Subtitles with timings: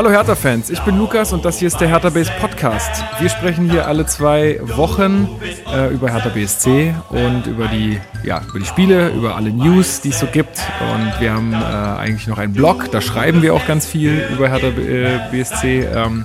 [0.00, 3.04] Hallo Hertha-Fans, ich bin Lukas und das hier ist der Hertha Base Podcast.
[3.18, 5.28] Wir sprechen hier alle zwei Wochen
[5.70, 10.08] äh, über Hertha BSC und über die, ja, über die Spiele, über alle News, die
[10.08, 10.58] es so gibt.
[10.94, 14.48] Und wir haben äh, eigentlich noch einen Blog, da schreiben wir auch ganz viel über
[14.48, 15.86] Hertha äh, BSC.
[15.94, 16.24] Ähm,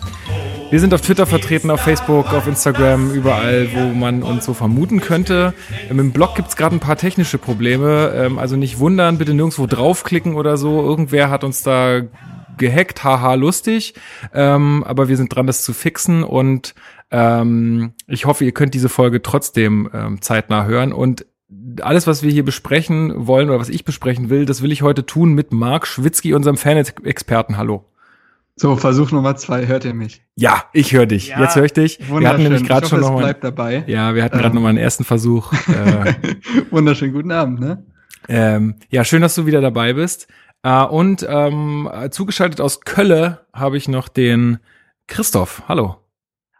[0.72, 5.02] wir sind auf Twitter vertreten, auf Facebook, auf Instagram, überall, wo man uns so vermuten
[5.02, 5.54] könnte.
[5.92, 8.14] Ähm, Im Blog gibt's gerade ein paar technische Probleme.
[8.16, 10.82] Ähm, also nicht wundern, bitte nirgendwo draufklicken oder so.
[10.82, 12.04] Irgendwer hat uns da
[12.58, 13.94] gehackt, haha, lustig.
[14.34, 16.76] Ähm, aber wir sind dran, das zu fixen und
[17.12, 21.26] ähm, ich hoffe, ihr könnt diese Folge trotzdem ähm, zeitnah hören und
[21.82, 25.06] alles, was wir hier besprechen wollen oder was ich besprechen will, das will ich heute
[25.06, 27.58] tun mit Marc Schwitzky, unserem Fan-Experten.
[27.58, 27.86] Hallo.
[28.58, 30.22] So, Versuch Nummer zwei, hört ihr mich?
[30.36, 31.28] Ja, ich höre dich.
[31.28, 32.00] Ja, Jetzt höre ich dich.
[32.10, 33.84] Wir hatten nämlich gerade schon noch mal, bleibt dabei.
[33.88, 34.56] Ja, wir hatten gerade ähm.
[34.56, 35.52] noch mal einen ersten Versuch.
[35.68, 36.14] Äh,
[36.72, 37.86] Wunderschön, guten Abend, ne?
[38.30, 40.28] Ähm, ja, schön, dass du wieder dabei bist.
[40.66, 44.58] Äh, und ähm, zugeschaltet aus Kölle habe ich noch den
[45.06, 45.62] Christoph.
[45.68, 45.98] Hallo.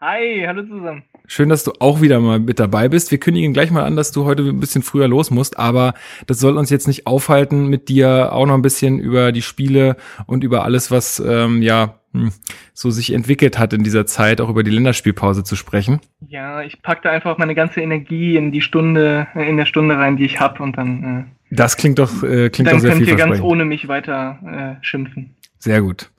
[0.00, 1.02] Hi, hallo zusammen.
[1.26, 3.10] Schön, dass du auch wieder mal mit dabei bist.
[3.10, 5.94] Wir kündigen gleich mal an, dass du heute ein bisschen früher los musst, aber
[6.26, 9.96] das soll uns jetzt nicht aufhalten, mit dir auch noch ein bisschen über die Spiele
[10.26, 12.32] und über alles, was ähm, ja hm,
[12.72, 16.00] so sich entwickelt hat in dieser Zeit, auch über die Länderspielpause zu sprechen.
[16.28, 20.16] Ja, ich pack da einfach meine ganze Energie in die Stunde, in der Stunde rein,
[20.16, 21.28] die ich hab und dann.
[21.50, 22.90] Äh, das klingt doch, äh, klingt doch sehr.
[22.90, 25.34] Dann könnt ihr ganz ohne mich weiter äh, schimpfen.
[25.58, 26.10] Sehr gut.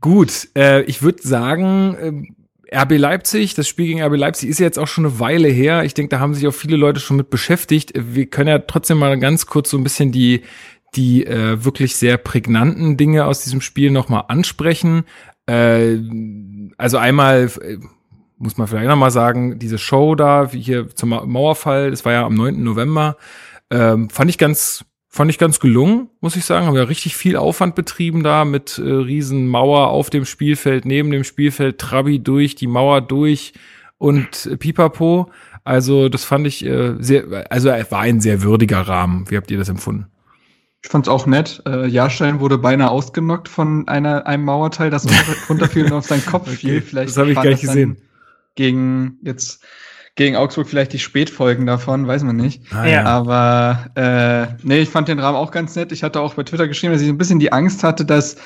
[0.00, 2.43] Gut, äh, ich würde sagen, äh,
[2.74, 5.84] RB Leipzig, das Spiel gegen RB Leipzig ist jetzt auch schon eine Weile her.
[5.84, 7.92] Ich denke, da haben sich auch viele Leute schon mit beschäftigt.
[7.94, 10.42] Wir können ja trotzdem mal ganz kurz so ein bisschen die
[10.96, 15.04] die äh, wirklich sehr prägnanten Dinge aus diesem Spiel nochmal ansprechen.
[15.46, 15.98] Äh,
[16.76, 17.78] also einmal äh,
[18.38, 22.24] muss man vielleicht nochmal sagen, diese Show da, wie hier zum Mauerfall, das war ja
[22.24, 22.62] am 9.
[22.62, 23.16] November,
[23.70, 26.66] ähm, fand ich ganz Fand ich ganz gelungen, muss ich sagen.
[26.66, 31.12] Haben ja richtig viel Aufwand betrieben da mit äh, riesen Mauer auf dem Spielfeld, neben
[31.12, 33.52] dem Spielfeld, Trabi durch, die Mauer durch
[33.98, 35.30] und äh, Pipapo.
[35.62, 39.30] Also das fand ich äh, sehr, also er war ein sehr würdiger Rahmen.
[39.30, 40.08] Wie habt ihr das empfunden?
[40.82, 41.62] Ich fand's auch nett.
[41.64, 45.06] Äh, Jahrstein wurde beinahe ausgenockt von einer, einem Mauerteil, das
[45.48, 46.82] runterfiel und auf seinen Kopf okay, fiel.
[46.82, 47.98] Vielleicht das habe ich gar nicht gesehen.
[48.56, 49.64] Gegen jetzt
[50.16, 52.62] gegen Augsburg vielleicht die Spätfolgen davon, weiß man nicht.
[52.72, 53.04] Ah, ja.
[53.04, 55.90] Aber äh, nee, ich fand den Rahmen auch ganz nett.
[55.90, 58.36] Ich hatte auch bei Twitter geschrieben, dass ich ein bisschen die Angst hatte, dass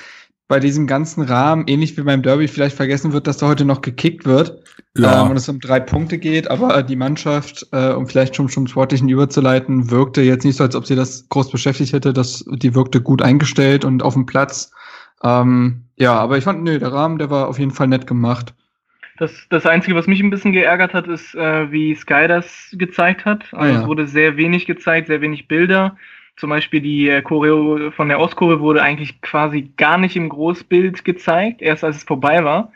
[0.48, 3.82] bei diesem ganzen Rahmen, ähnlich wie beim Derby, vielleicht vergessen wird, dass da heute noch
[3.82, 4.62] gekickt wird
[4.96, 5.22] ja.
[5.22, 6.50] ähm, und es um drei Punkte geht.
[6.50, 10.74] Aber die Mannschaft, äh, um vielleicht schon zum Sportlichen überzuleiten, wirkte jetzt nicht so, als
[10.74, 12.14] ob sie das groß beschäftigt hätte.
[12.14, 14.70] Das, die wirkte gut eingestellt und auf dem Platz.
[15.22, 18.54] Ähm, ja, aber ich fand, nee, der Rahmen, der war auf jeden Fall nett gemacht.
[19.18, 23.24] Das, das Einzige, was mich ein bisschen geärgert hat, ist, äh, wie Sky das gezeigt
[23.24, 23.52] hat.
[23.52, 23.80] Also ah, ja.
[23.80, 25.96] es wurde sehr wenig gezeigt, sehr wenig Bilder.
[26.36, 31.04] Zum Beispiel die äh, Choreo von der Ostkurve wurde eigentlich quasi gar nicht im Großbild
[31.04, 32.72] gezeigt, erst als es vorbei war.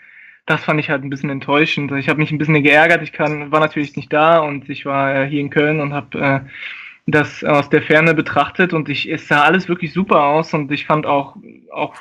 [0.46, 1.92] Das fand ich halt ein bisschen enttäuschend.
[1.92, 3.02] Ich habe mich ein bisschen geärgert.
[3.02, 6.18] Ich kann, war natürlich nicht da und ich war äh, hier in Köln und habe
[6.18, 6.40] äh,
[7.06, 10.86] das aus der Ferne betrachtet und ich, es sah alles wirklich super aus und ich
[10.86, 11.36] fand auch,
[11.72, 11.94] auch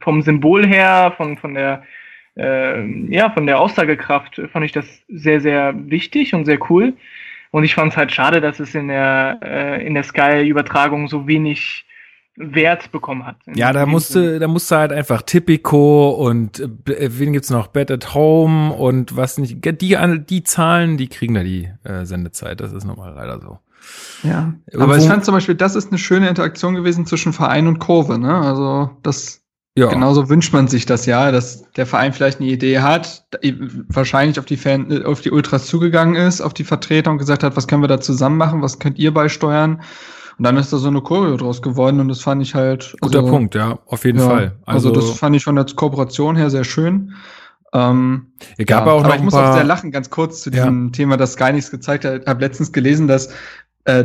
[0.00, 1.84] vom Symbol her, von, von der
[2.36, 6.94] äh, ja, von der Aussagekraft fand ich das sehr, sehr wichtig und sehr cool.
[7.50, 11.26] Und ich fand es halt schade, dass es in der, äh, in der Sky-Übertragung so
[11.26, 11.84] wenig
[12.34, 13.36] Wert bekommen hat.
[13.54, 17.66] Ja, da musste, da musste halt einfach Tipico und äh, wen gibt's noch?
[17.66, 19.62] Bed at Home und was nicht.
[19.62, 22.60] Die, die Zahlen, die kriegen da die äh, Sendezeit.
[22.60, 23.58] Das ist nochmal leider so.
[24.22, 24.54] Ja.
[24.74, 28.18] Aber ich fand zum Beispiel, das ist eine schöne Interaktion gewesen zwischen Verein und Kurve,
[28.18, 28.34] ne?
[28.34, 29.41] Also das
[29.74, 29.86] ja.
[29.88, 33.24] Genauso wünscht man sich das ja, dass der Verein vielleicht eine Idee hat,
[33.88, 37.56] wahrscheinlich auf die Fan, auf die Ultras zugegangen ist, auf die Vertreter und gesagt hat,
[37.56, 39.80] was können wir da zusammen machen, was könnt ihr beisteuern?
[40.36, 42.94] Und dann ist da so eine Choreo draus geworden und das fand ich halt.
[43.00, 44.52] Guter also, Punkt, ja, auf jeden ja, Fall.
[44.66, 47.14] Also, also, das fand ich von der Kooperation her sehr schön.
[47.72, 48.26] Ähm,
[48.58, 50.86] es gab ja, auch noch aber ich muss auch sehr lachen, ganz kurz zu diesem
[50.86, 50.90] ja.
[50.92, 52.22] Thema, das Sky nichts gezeigt hat.
[52.22, 53.32] Ich habe letztens gelesen, dass
[53.84, 54.04] äh,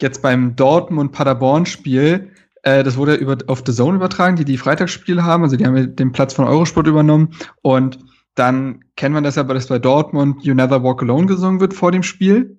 [0.00, 2.30] jetzt beim Dortmund-Paderborn-Spiel
[2.62, 5.42] äh, das wurde über, auf The Zone übertragen, die die Freitagsspiele haben.
[5.42, 7.34] Also die haben den Platz von Eurosport übernommen.
[7.60, 7.98] Und
[8.34, 11.92] dann kennt man das ja, dass bei Dortmund You Never Walk Alone gesungen wird vor
[11.92, 12.58] dem Spiel.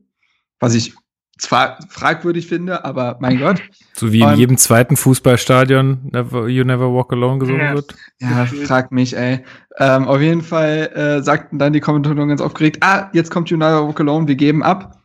[0.59, 0.93] Was ich
[1.39, 3.61] zwar fragwürdig finde, aber mein Gott.
[3.95, 7.95] So wie in und, jedem zweiten Fußballstadion never, You Never Walk Alone gesungen ja, wird.
[8.19, 9.43] Ja, frag mich, ey.
[9.77, 13.57] Ähm, auf jeden Fall äh, sagten dann die Kommentatoren ganz aufgeregt, ah, jetzt kommt You
[13.57, 15.02] Never Walk Alone, wir geben ab.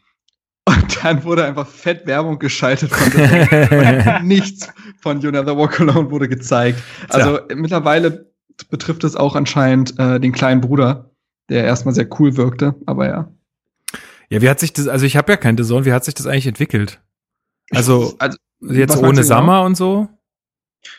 [0.68, 4.68] Und dann wurde einfach fett Werbung geschaltet von nichts
[5.00, 6.82] von You Never Walk Alone wurde gezeigt.
[7.08, 7.56] Also Tja.
[7.56, 8.30] mittlerweile
[8.68, 11.10] betrifft es auch anscheinend äh, den kleinen Bruder,
[11.48, 13.32] der erstmal sehr cool wirkte, aber ja.
[14.28, 16.26] Ja, wie hat sich das, also ich habe ja kein Sohn, wie hat sich das
[16.26, 17.00] eigentlich entwickelt?
[17.70, 19.66] Also, also jetzt ohne Sommer genau?
[19.66, 20.08] und so?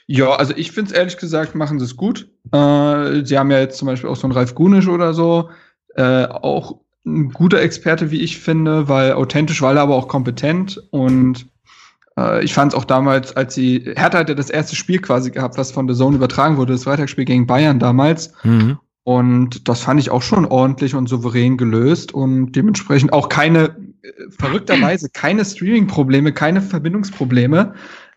[0.08, 2.28] Ja, also ich finde es ehrlich gesagt, machen sie es gut.
[2.52, 5.52] Äh, sie haben ja jetzt zum Beispiel auch so einen Ralf Gunisch oder so,
[5.96, 10.82] äh, auch ein guter Experte, wie ich finde, weil authentisch, weil er aber auch kompetent
[10.92, 11.48] und
[12.18, 15.58] äh, ich fand es auch damals, als sie, Hertha hatte das erste Spiel quasi gehabt,
[15.58, 18.34] was von The Zone übertragen wurde, das Freitagsspiel gegen Bayern damals.
[18.44, 18.78] Mhm.
[19.04, 24.12] Und das fand ich auch schon ordentlich und souverän gelöst und dementsprechend auch keine, äh,
[24.30, 27.74] verrückterweise keine Streaming-Probleme, keine Verbindungsprobleme.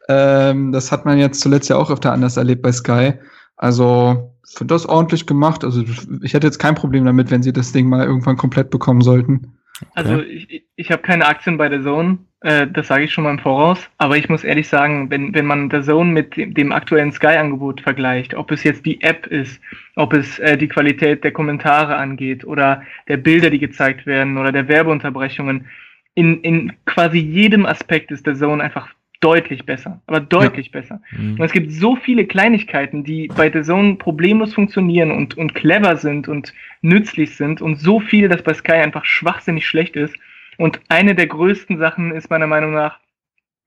[0.08, 3.14] Ähm, das hat man jetzt zuletzt ja auch öfter anders erlebt bei Sky.
[3.56, 5.64] Also finde das ordentlich gemacht.
[5.64, 5.84] Also
[6.22, 9.58] ich hätte jetzt kein Problem damit, wenn sie das Ding mal irgendwann komplett bekommen sollten.
[9.94, 13.30] Also ich, ich habe keine Aktien bei der Zone, äh, das sage ich schon mal
[13.30, 16.72] im Voraus, aber ich muss ehrlich sagen, wenn, wenn man der Zone mit dem, dem
[16.72, 19.60] aktuellen Sky-Angebot vergleicht, ob es jetzt die App ist,
[19.96, 24.52] ob es äh, die Qualität der Kommentare angeht oder der Bilder, die gezeigt werden oder
[24.52, 25.66] der Werbeunterbrechungen,
[26.14, 28.88] in, in quasi jedem Aspekt ist der Zone einfach
[29.22, 30.80] deutlich besser, aber deutlich ja.
[30.80, 31.00] besser.
[31.12, 31.34] Mhm.
[31.34, 35.96] Und es gibt so viele Kleinigkeiten, die bei The Zone problemlos funktionieren und, und clever
[35.96, 36.52] sind und
[36.82, 40.14] nützlich sind und so viel, dass bei Sky einfach schwachsinnig schlecht ist.
[40.58, 42.98] Und eine der größten Sachen ist meiner Meinung nach,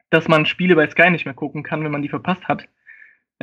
[0.09, 2.67] dass man Spiele bei Sky nicht mehr gucken kann, wenn man die verpasst hat.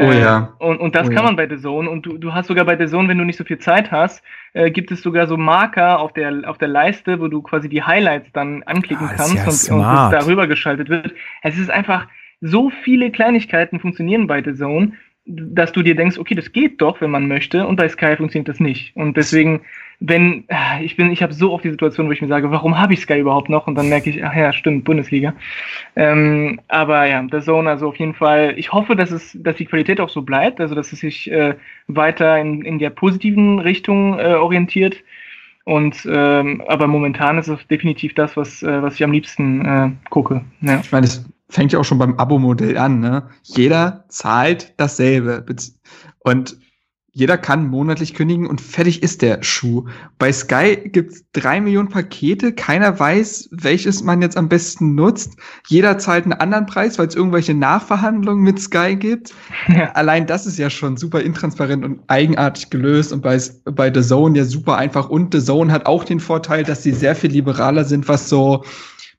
[0.00, 0.54] Oh ja.
[0.58, 1.22] Äh, und, und das oh, kann ja.
[1.24, 1.88] man bei The Zone.
[1.88, 4.22] Und du, du hast sogar bei The Zone, wenn du nicht so viel Zeit hast,
[4.54, 7.82] äh, gibt es sogar so Marker auf der, auf der Leiste, wo du quasi die
[7.82, 11.12] Highlights dann anklicken ah, kannst ja und, und es darüber geschaltet wird.
[11.42, 12.06] Es ist einfach,
[12.42, 14.92] so viele Kleinigkeiten funktionieren bei The Zone,
[15.24, 18.48] dass du dir denkst, okay, das geht doch, wenn man möchte, und bei Sky funktioniert
[18.48, 18.94] das nicht.
[18.96, 19.62] Und deswegen,
[20.04, 20.44] wenn
[20.82, 23.00] ich bin, ich habe so oft die Situation, wo ich mir sage, warum habe ich
[23.00, 23.66] Sky überhaupt noch?
[23.66, 25.32] Und dann merke ich, ach ja, stimmt, Bundesliga.
[25.94, 28.54] Ähm, aber ja, The Zone, also auf jeden Fall.
[28.56, 31.54] Ich hoffe, dass es, dass die Qualität auch so bleibt, also dass es sich äh,
[31.86, 34.96] weiter in, in der positiven Richtung äh, orientiert.
[35.64, 39.90] Und ähm, aber momentan ist es definitiv das, was äh, was ich am liebsten äh,
[40.10, 40.44] gucke.
[40.60, 40.80] Ja.
[40.80, 42.98] Ich meine, das fängt ja auch schon beim Abo-Modell an.
[42.98, 43.28] Ne?
[43.44, 45.44] Jeder zahlt dasselbe.
[46.24, 46.56] Und
[47.14, 49.84] jeder kann monatlich kündigen und fertig ist der Schuh.
[50.18, 55.36] Bei Sky gibt's drei Millionen Pakete, keiner weiß, welches man jetzt am besten nutzt.
[55.68, 59.34] Jeder zahlt einen anderen Preis, weil es irgendwelche Nachverhandlungen mit Sky gibt.
[59.68, 59.92] Ja.
[59.92, 64.38] Allein das ist ja schon super intransparent und eigenartig gelöst und bei, bei The Zone
[64.38, 65.10] ja super einfach.
[65.10, 68.64] Und The Zone hat auch den Vorteil, dass sie sehr viel liberaler sind, was so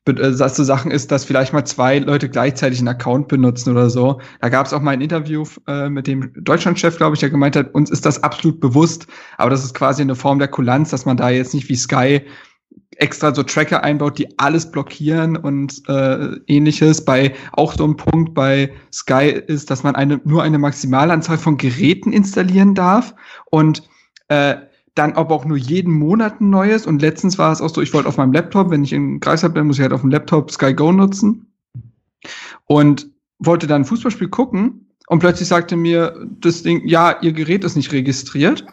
[0.05, 4.19] dass so Sachen ist, dass vielleicht mal zwei Leute gleichzeitig einen Account benutzen oder so.
[4.41, 7.55] Da gab es auch mal ein Interview äh, mit dem Deutschlandchef, glaube ich, der gemeint
[7.55, 9.07] hat, uns ist das absolut bewusst,
[9.37, 12.21] aber das ist quasi eine Form der Kulanz, dass man da jetzt nicht wie Sky
[12.97, 17.03] extra so Tracker einbaut, die alles blockieren und äh, ähnliches.
[17.03, 21.57] Bei auch so ein Punkt bei Sky ist, dass man eine nur eine Maximalanzahl von
[21.57, 23.15] Geräten installieren darf
[23.49, 23.83] und
[24.27, 24.55] äh,
[24.95, 26.85] dann aber auch nur jeden Monat ein neues.
[26.85, 29.53] Und letztens war es auch so, ich wollte auf meinem Laptop, wenn ich in Greifswald
[29.53, 31.47] bin, muss ich halt auf dem Laptop Sky Go nutzen.
[32.65, 33.07] Und
[33.39, 34.87] wollte dann ein Fußballspiel gucken.
[35.07, 38.65] Und plötzlich sagte mir das Ding, ja, ihr Gerät ist nicht registriert.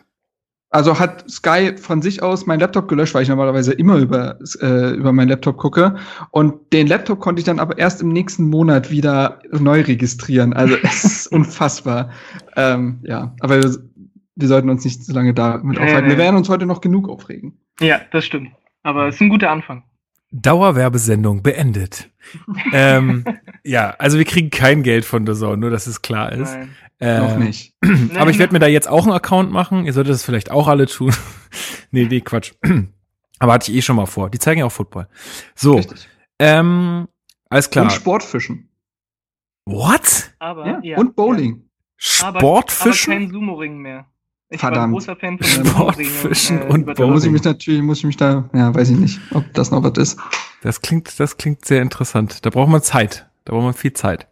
[0.73, 4.95] Also hat Sky von sich aus mein Laptop gelöscht, weil ich normalerweise immer über, äh,
[4.95, 5.97] über meinen Laptop gucke.
[6.31, 10.53] Und den Laptop konnte ich dann aber erst im nächsten Monat wieder neu registrieren.
[10.53, 12.11] Also es ist unfassbar.
[12.55, 13.61] Ähm, ja, aber
[14.41, 16.09] wir sollten uns nicht zu lange damit aufhalten.
[16.09, 16.15] Nee.
[16.15, 17.59] Wir werden uns heute noch genug aufregen.
[17.81, 18.51] Ja, das stimmt.
[18.83, 19.85] Aber es ist ein guter Anfang.
[20.33, 22.11] Dauerwerbesendung beendet.
[22.73, 23.25] ähm,
[23.65, 26.55] ja, also wir kriegen kein Geld von der Zone, nur dass es klar ist.
[26.55, 26.71] Nein.
[27.01, 27.75] Äh, noch nicht.
[28.17, 29.87] aber ich werde mir da jetzt auch einen Account machen.
[29.87, 31.13] Ihr solltet das vielleicht auch alle tun.
[31.91, 32.53] nee, nee, Quatsch.
[33.39, 34.31] aber hatte ich eh schon mal vor.
[34.31, 35.09] Die zeigen ja auch Football.
[35.55, 35.77] So.
[35.77, 36.09] Richtig.
[36.39, 37.09] Ähm,
[37.49, 37.87] alles klar.
[37.87, 38.69] Und Sportfischen.
[39.65, 40.33] What?
[40.39, 40.81] Aber, ja.
[40.83, 41.57] ja und Bowling.
[41.57, 41.63] Ja.
[41.97, 43.13] Sportfischen?
[43.13, 44.07] Aber, aber kein Sumo-Ring mehr.
[44.53, 44.77] Ich Verdammt.
[44.79, 48.05] war ein großer Fan von Sportfischen äh, und Da muss ich mich natürlich, muss ich
[48.05, 50.19] mich da, ja, weiß ich nicht, ob das noch was ist.
[50.63, 52.45] Das klingt, das klingt sehr interessant.
[52.45, 53.27] Da braucht man Zeit.
[53.45, 54.27] Da braucht man viel Zeit.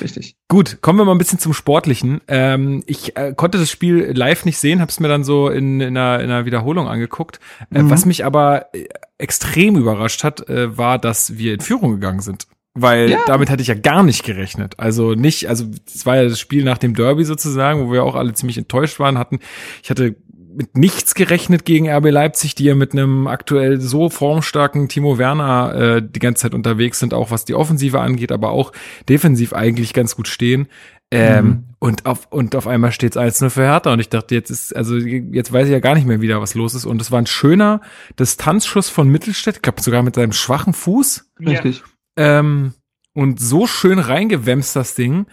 [0.00, 0.36] Richtig.
[0.48, 2.20] Gut, kommen wir mal ein bisschen zum Sportlichen.
[2.26, 5.80] Ähm, ich äh, konnte das Spiel live nicht sehen, habe es mir dann so in,
[5.80, 7.38] in, einer, in einer Wiederholung angeguckt.
[7.72, 7.90] Äh, mhm.
[7.90, 8.88] Was mich aber äh,
[9.18, 12.46] extrem überrascht hat, äh, war, dass wir in Führung gegangen sind.
[12.74, 13.18] Weil ja.
[13.26, 14.74] damit hatte ich ja gar nicht gerechnet.
[14.78, 18.14] Also nicht, also es war ja das Spiel nach dem Derby sozusagen, wo wir auch
[18.14, 19.40] alle ziemlich enttäuscht waren, hatten.
[19.82, 20.14] Ich hatte
[20.54, 25.74] mit nichts gerechnet gegen RB Leipzig, die ja mit einem aktuell so formstarken Timo Werner
[25.74, 28.72] äh, die ganze Zeit unterwegs sind, auch was die Offensive angeht, aber auch
[29.08, 30.68] defensiv eigentlich ganz gut stehen.
[31.12, 31.64] Ähm, mhm.
[31.80, 34.96] und auf und auf einmal steht's 1-0 für Hertha und ich dachte, jetzt ist also
[34.96, 37.26] jetzt weiß ich ja gar nicht mehr wieder, was los ist und es war ein
[37.26, 37.80] schöner
[38.16, 41.32] Distanzschuss von Mittelstädt, ich glaube sogar mit seinem schwachen Fuß.
[41.40, 41.82] Richtig.
[42.20, 42.74] Ähm,
[43.14, 45.26] und so schön reingewämst das Ding.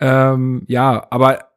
[0.00, 1.50] Ähm, ja, aber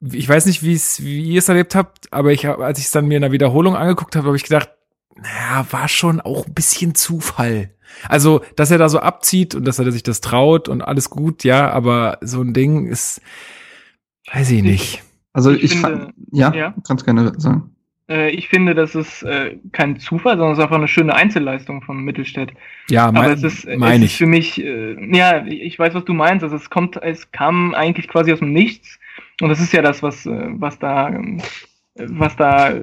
[0.00, 2.90] ich weiß nicht, wie es, wie ihr es erlebt habt, aber ich, als ich es
[2.90, 4.70] dann mir in der Wiederholung angeguckt habe, habe ich gedacht,
[5.14, 7.74] naja, war schon auch ein bisschen Zufall.
[8.08, 11.44] Also, dass er da so abzieht und dass er sich das traut und alles gut,
[11.44, 13.20] ja, aber so ein Ding ist,
[14.30, 15.02] Weiß ich nicht.
[15.32, 17.71] Also ich, ich finde, fand, ja, ja, kannst gerne sagen.
[18.12, 21.82] Äh, ich finde, das ist äh, kein Zufall, sondern es ist einfach eine schöne Einzelleistung
[21.82, 22.52] von Mittelstädt.
[22.90, 26.12] Ja, mein, Aber es ist, es ist für mich, äh, ja, ich weiß, was du
[26.12, 26.44] meinst.
[26.44, 28.98] Also es kommt, es kam eigentlich quasi aus dem Nichts.
[29.40, 31.40] Und das ist ja das, was, äh, was da, ähm,
[31.96, 32.74] was da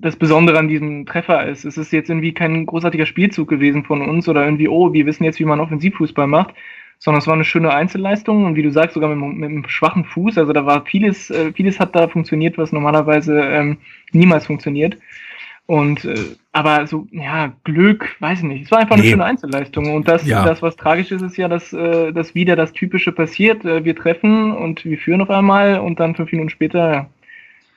[0.00, 1.64] das Besondere an diesem Treffer ist.
[1.64, 5.24] Es ist jetzt irgendwie kein großartiger Spielzug gewesen von uns oder irgendwie, oh, wir wissen
[5.24, 6.54] jetzt, wie man Offensivfußball macht,
[6.98, 10.04] sondern es war eine schöne Einzelleistung und wie du sagst, sogar mit, mit einem schwachen
[10.04, 10.36] Fuß.
[10.38, 13.78] Also da war vieles, äh, vieles hat da funktioniert, was normalerweise ähm,
[14.12, 14.96] niemals funktioniert.
[15.66, 16.16] Und äh,
[16.52, 18.64] aber so, ja, Glück, weiß ich nicht.
[18.64, 19.10] Es war einfach eine nee.
[19.10, 19.94] schöne Einzelleistung.
[19.94, 20.42] Und das, ja.
[20.42, 23.64] das, was tragisch ist, ist ja, dass, äh, dass wieder das Typische passiert.
[23.64, 27.10] Äh, wir treffen und wir führen auf einmal und dann fünf Minuten später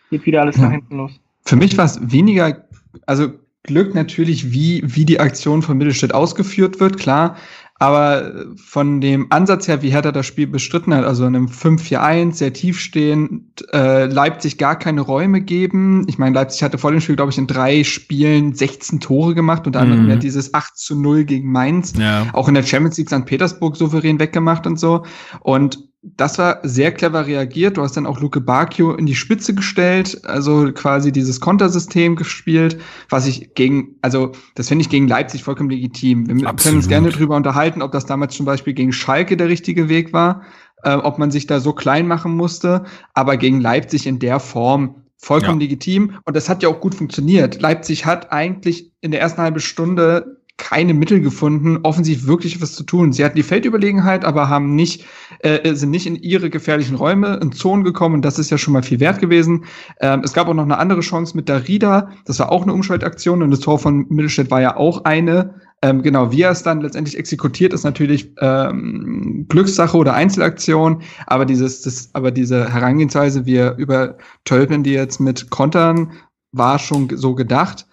[0.09, 0.63] geht wieder alles ja.
[0.63, 1.19] nach hinten los.
[1.43, 2.65] Für mich war es weniger,
[3.07, 7.35] also Glück natürlich, wie, wie die Aktion von Mittelstädt ausgeführt wird, klar.
[7.81, 12.33] Aber von dem Ansatz her, wie Hertha das Spiel bestritten hat, also in einem 5-4-1,
[12.33, 16.05] sehr tiefstehend, äh, Leipzig gar keine Räume geben.
[16.07, 19.65] Ich meine, Leipzig hatte vor dem Spiel, glaube ich, in drei Spielen 16 Tore gemacht,
[19.65, 20.09] unter anderem mhm.
[20.11, 21.93] ja dieses 8 zu 0 gegen Mainz.
[21.97, 22.27] Ja.
[22.33, 23.25] Auch in der Champions League St.
[23.25, 25.03] Petersburg souverän weggemacht und so.
[25.39, 27.77] Und das war sehr clever reagiert.
[27.77, 32.79] Du hast dann auch Luke Bacchio in die Spitze gestellt, also quasi dieses Kontersystem gespielt,
[33.09, 36.27] was ich gegen, also das finde ich gegen Leipzig vollkommen legitim.
[36.27, 36.61] Wir Absolut.
[36.61, 40.11] können uns gerne drüber unterhalten, ob das damals zum Beispiel gegen Schalke der richtige Weg
[40.11, 40.41] war,
[40.83, 44.95] äh, ob man sich da so klein machen musste, aber gegen Leipzig in der Form
[45.17, 45.65] vollkommen ja.
[45.65, 46.17] legitim.
[46.25, 47.61] Und das hat ja auch gut funktioniert.
[47.61, 52.83] Leipzig hat eigentlich in der ersten halben Stunde keine Mittel gefunden, offensiv wirklich was zu
[52.83, 53.11] tun.
[53.11, 55.05] Sie hatten die Feldüberlegenheit, aber haben nicht,
[55.39, 58.15] äh, sind nicht in ihre gefährlichen Räume, in Zonen gekommen.
[58.15, 59.65] Und das ist ja schon mal viel wert gewesen.
[60.01, 62.11] Ähm, es gab auch noch eine andere Chance mit Darida.
[62.25, 65.55] Das war auch eine Umschaltaktion und das Tor von Mittelstädt war ja auch eine.
[65.81, 71.01] Ähm, genau, wie er es dann letztendlich exekutiert, ist natürlich ähm, Glückssache oder Einzelaktion.
[71.25, 76.11] Aber dieses, das, aber diese Herangehensweise, wir übertölpen die jetzt mit Kontern,
[76.51, 77.87] war schon so gedacht.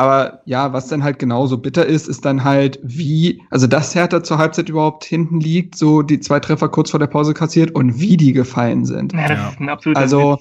[0.00, 4.22] Aber ja, was dann halt genauso bitter ist, ist dann halt, wie, also dass Hertha
[4.22, 7.98] zur Halbzeit überhaupt hinten liegt, so die zwei Treffer kurz vor der Pause kassiert und
[7.98, 9.12] wie die gefallen sind.
[9.12, 9.48] Ja, das ja.
[9.48, 10.38] ist ein absoluter Also,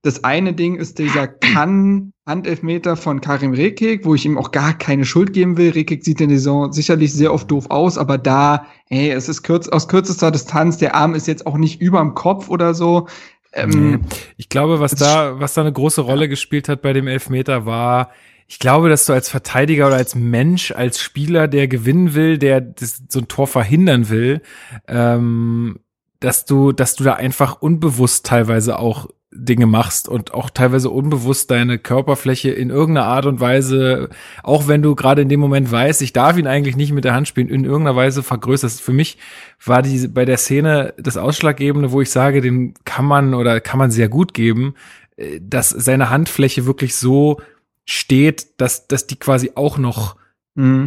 [0.00, 5.04] das eine Ding ist dieser Kann-Handelfmeter von Karim Rekik, wo ich ihm auch gar keine
[5.04, 5.72] Schuld geben will.
[5.72, 9.42] Rekik sieht in der Saison sicherlich sehr oft doof aus, aber da, ey, es ist
[9.42, 13.06] kürz, aus kürzester Distanz, der Arm ist jetzt auch nicht überm Kopf oder so.
[13.52, 14.00] Ähm,
[14.38, 18.10] ich glaube, was da, was da eine große Rolle gespielt hat bei dem Elfmeter war,
[18.46, 22.60] ich glaube, dass du als Verteidiger oder als Mensch, als Spieler, der gewinnen will, der
[22.60, 24.42] das, so ein Tor verhindern will,
[24.86, 25.80] ähm,
[26.20, 31.50] dass du, dass du da einfach unbewusst teilweise auch Dinge machst und auch teilweise unbewusst
[31.50, 34.08] deine Körperfläche in irgendeiner Art und Weise,
[34.42, 37.14] auch wenn du gerade in dem Moment weißt, ich darf ihn eigentlich nicht mit der
[37.14, 38.80] Hand spielen, in irgendeiner Weise vergrößerst.
[38.80, 39.18] Für mich
[39.64, 43.78] war die bei der Szene das Ausschlaggebende, wo ich sage, den kann man oder kann
[43.78, 44.74] man sehr gut geben,
[45.16, 47.40] äh, dass seine Handfläche wirklich so
[47.84, 50.16] steht, dass, dass die quasi auch noch,
[50.54, 50.86] mm,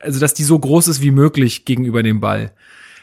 [0.00, 2.52] also dass die so groß ist wie möglich gegenüber dem Ball.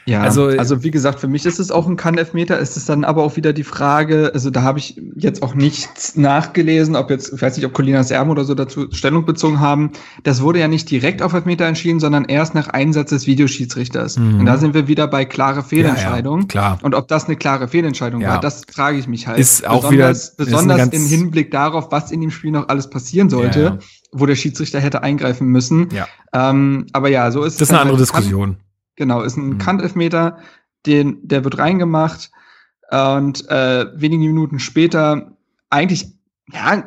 [0.06, 2.60] Ja, also, also wie gesagt, für mich ist es auch ein Kann-Elfmeter.
[2.60, 6.16] Es ist dann aber auch wieder die Frage, also da habe ich jetzt auch nichts
[6.16, 9.90] nachgelesen, ob jetzt, ich weiß nicht, ob Colinas Erben oder so dazu Stellung bezogen haben.
[10.22, 14.16] Das wurde ja nicht direkt auf Elfmeter entschieden, sondern erst nach Einsatz des Videoschiedsrichters.
[14.16, 14.40] Mhm.
[14.40, 16.38] Und da sind wir wieder bei klare Fehlentscheidung.
[16.38, 16.78] Ja, ja, klar.
[16.82, 18.28] Und ob das eine klare Fehlentscheidung ja.
[18.28, 19.40] war, das frage ich mich halt.
[19.40, 23.28] Ist auch besonders, wieder, besonders im Hinblick darauf, was in dem Spiel noch alles passieren
[23.28, 23.80] sollte.
[24.12, 25.88] wo der Schiedsrichter hätte eingreifen müssen.
[25.90, 26.06] Ja.
[26.32, 27.58] Ähm, aber ja, so ist das es.
[27.58, 28.02] Das ist eine andere halt.
[28.02, 28.56] Diskussion.
[28.96, 29.58] Genau, ist ein mhm.
[29.58, 30.38] Kantelfmeter,
[30.86, 32.30] den, der wird reingemacht
[32.90, 35.36] und äh, wenige Minuten später
[35.70, 36.12] eigentlich,
[36.52, 36.84] ja,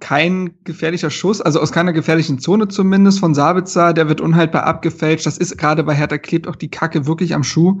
[0.00, 5.26] kein gefährlicher Schuss, also aus keiner gefährlichen Zone zumindest von Sabitzer, der wird unhaltbar abgefälscht.
[5.26, 7.80] Das ist gerade bei Hertha klebt auch die Kacke wirklich am Schuh.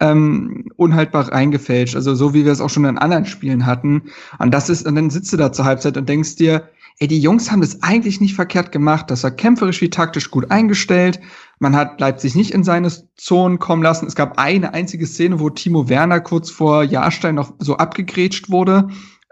[0.00, 4.02] Ähm, unhaltbar reingefälscht, also so wie wir es auch schon in anderen Spielen hatten.
[4.38, 7.20] Und das ist, und dann sitzt du da zur Halbzeit und denkst dir, ey, die
[7.20, 9.10] Jungs haben das eigentlich nicht verkehrt gemacht.
[9.10, 11.20] Das war kämpferisch wie taktisch gut eingestellt.
[11.62, 14.08] Man hat Leipzig nicht in seine Zonen kommen lassen.
[14.08, 18.88] Es gab eine einzige Szene, wo Timo Werner kurz vor Jahrstein noch so abgegrätscht wurde.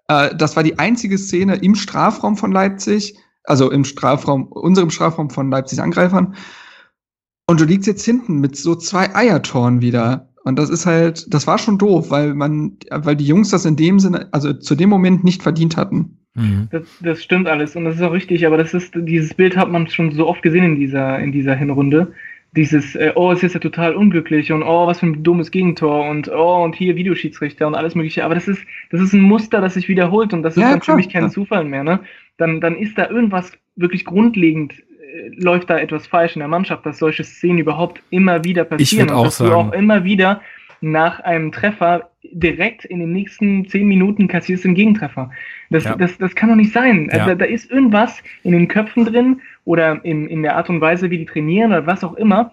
[0.07, 5.29] Äh, das war die einzige Szene im Strafraum von Leipzig, also im Strafraum, unserem Strafraum
[5.31, 6.37] von Leipzigs Angreifern.
[7.49, 10.33] Und du liegst jetzt hinten mit so zwei Eiertoren wieder.
[10.45, 13.75] Und das ist halt, das war schon doof, weil man, weil die Jungs das in
[13.75, 16.20] dem Sinne, also zu dem Moment nicht verdient hatten.
[16.35, 16.69] Mhm.
[16.71, 19.71] Das, das stimmt alles und das ist auch richtig, aber das ist, dieses Bild hat
[19.71, 22.13] man schon so oft gesehen in dieser, in dieser Hinrunde.
[22.57, 26.09] Dieses, äh, oh, es ist ja total unglücklich und oh, was für ein dummes Gegentor
[26.09, 28.25] und oh, und hier Videoschiedsrichter und alles mögliche.
[28.25, 30.81] Aber das ist, das ist ein Muster, das sich wiederholt und das ist ja, dann
[30.81, 31.29] klar, für mich kein ja.
[31.31, 32.01] Zufall mehr, ne?
[32.39, 36.85] Dann, dann ist da irgendwas wirklich grundlegend, äh, läuft da etwas falsch in der Mannschaft,
[36.87, 39.07] dass solche Szenen überhaupt immer wieder passieren.
[39.07, 39.51] Ich und dass sagen.
[39.51, 40.41] du auch immer wieder
[40.81, 45.31] nach einem Treffer direkt in den nächsten zehn Minuten kassierst du einen Gegentreffer.
[45.71, 45.97] Das, ja.
[45.97, 47.09] das, das kann doch nicht sein.
[47.11, 47.21] Ja.
[47.21, 51.11] Also, da ist irgendwas in den Köpfen drin oder in, in der Art und Weise,
[51.11, 52.53] wie die trainieren oder was auch immer,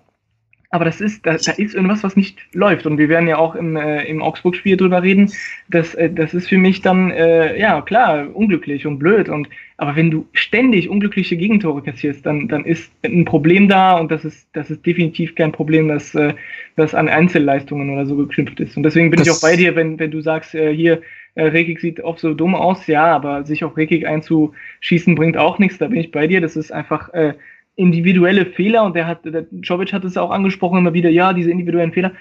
[0.70, 2.86] aber das ist, da, da ist irgendwas, was nicht läuft.
[2.86, 5.32] Und wir werden ja auch im, äh, im Augsburg-Spiel drüber reden.
[5.70, 9.30] Das, äh, das ist für mich dann, äh, ja, klar, unglücklich und blöd.
[9.30, 9.48] Und,
[9.78, 14.26] aber wenn du ständig unglückliche Gegentore kassierst, dann, dann ist ein Problem da und das
[14.26, 16.34] ist, das ist definitiv kein Problem, das, äh,
[16.76, 18.76] das an Einzelleistungen oder so geknüpft ist.
[18.76, 21.02] Und deswegen bin das ich auch bei dir, wenn, wenn du sagst, äh, hier,
[21.36, 25.60] äh, Rekik sieht oft so dumm aus, ja, aber sich auf Rekik einzuschießen bringt auch
[25.60, 26.42] nichts, da bin ich bei dir.
[26.42, 27.36] Das ist einfach, äh,
[27.78, 31.52] individuelle Fehler und der hat, der Jovic hat es auch angesprochen immer wieder, ja, diese
[31.52, 32.12] individuellen Fehler.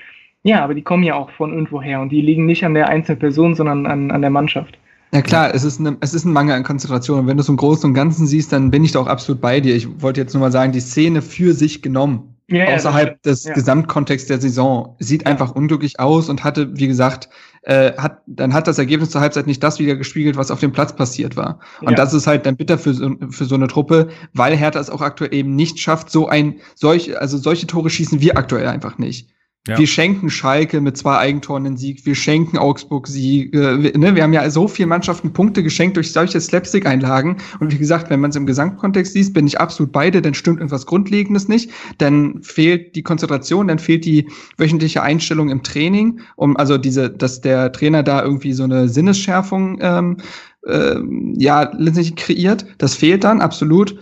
[0.45, 3.19] Ja, aber die kommen ja auch von irgendwoher und die liegen nicht an der einzelnen
[3.19, 4.79] Person, sondern an, an der Mannschaft.
[5.13, 7.21] Ja klar, es ist, eine, es ist ein Mangel an Konzentration.
[7.21, 9.41] Und wenn du es im Großen und Ganzen siehst, dann bin ich da auch absolut
[9.41, 9.75] bei dir.
[9.75, 13.45] Ich wollte jetzt nur mal sagen, die Szene für sich genommen ja, außerhalb ja, des
[13.45, 13.55] ja.
[13.55, 14.95] Gesamtkontexts der Saison.
[14.99, 17.29] Sieht einfach unglücklich aus und hatte, wie gesagt,
[17.67, 20.73] äh, hat, dann hat das Ergebnis zur Halbzeit nicht das wieder gespiegelt, was auf dem
[20.73, 21.59] Platz passiert war.
[21.81, 24.89] Und das ist halt dann bitter für so, für so eine Truppe, weil Hertha es
[24.89, 28.99] auch aktuell eben nicht schafft, so ein, solch, also solche Tore schießen wir aktuell einfach
[28.99, 29.29] nicht.
[29.67, 29.79] Ja.
[29.79, 33.53] Wir schenken Schalke mit zwei Eigentoren den Sieg, wir schenken Augsburg Sieg.
[33.55, 37.39] Äh, wir, ne, wir haben ja so viele Mannschaften Punkte geschenkt durch solche Slapstick-Einlagen.
[37.59, 40.59] Und wie gesagt, wenn man es im Gesamtkontext liest, bin ich absolut beide, dann stimmt
[40.59, 41.71] irgendwas Grundlegendes nicht.
[41.99, 47.41] Dann fehlt die Konzentration, dann fehlt die wöchentliche Einstellung im Training, um also diese, dass
[47.41, 50.19] der Trainer da irgendwie so eine Sinnesschärfung ähm,
[50.67, 50.97] äh,
[51.37, 52.67] ja letztendlich kreiert.
[52.79, 53.99] Das fehlt dann absolut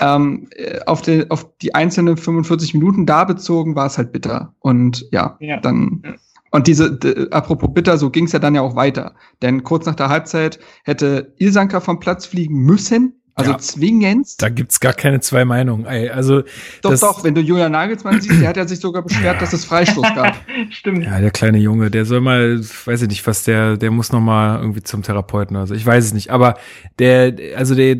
[0.00, 4.54] ähm, äh, auf, die, auf die einzelnen 45 Minuten da bezogen war es halt bitter.
[4.60, 5.60] Und ja, ja.
[5.60, 6.02] dann.
[6.50, 6.98] Und diese,
[7.30, 9.14] apropos bitter, so ging es ja dann ja auch weiter.
[9.40, 13.14] Denn kurz nach der Halbzeit hätte Ilsanker vom Platz fliegen müssen.
[13.34, 14.42] Also ja, zwingend.
[14.42, 15.86] Da gibt's gar keine zwei Meinungen.
[15.86, 16.42] Ey, also
[16.82, 17.24] doch, doch.
[17.24, 20.36] Wenn du Julian Nagelsmann siehst, der hat ja sich sogar beschwert, dass es Freistoß gab.
[20.70, 21.06] Stimmt.
[21.06, 24.20] Ja, der kleine Junge, der soll mal, weiß ich nicht, was der, der muss noch
[24.20, 25.56] mal irgendwie zum Therapeuten.
[25.56, 26.30] Also ich weiß es nicht.
[26.30, 26.56] Aber
[26.98, 27.96] der, also der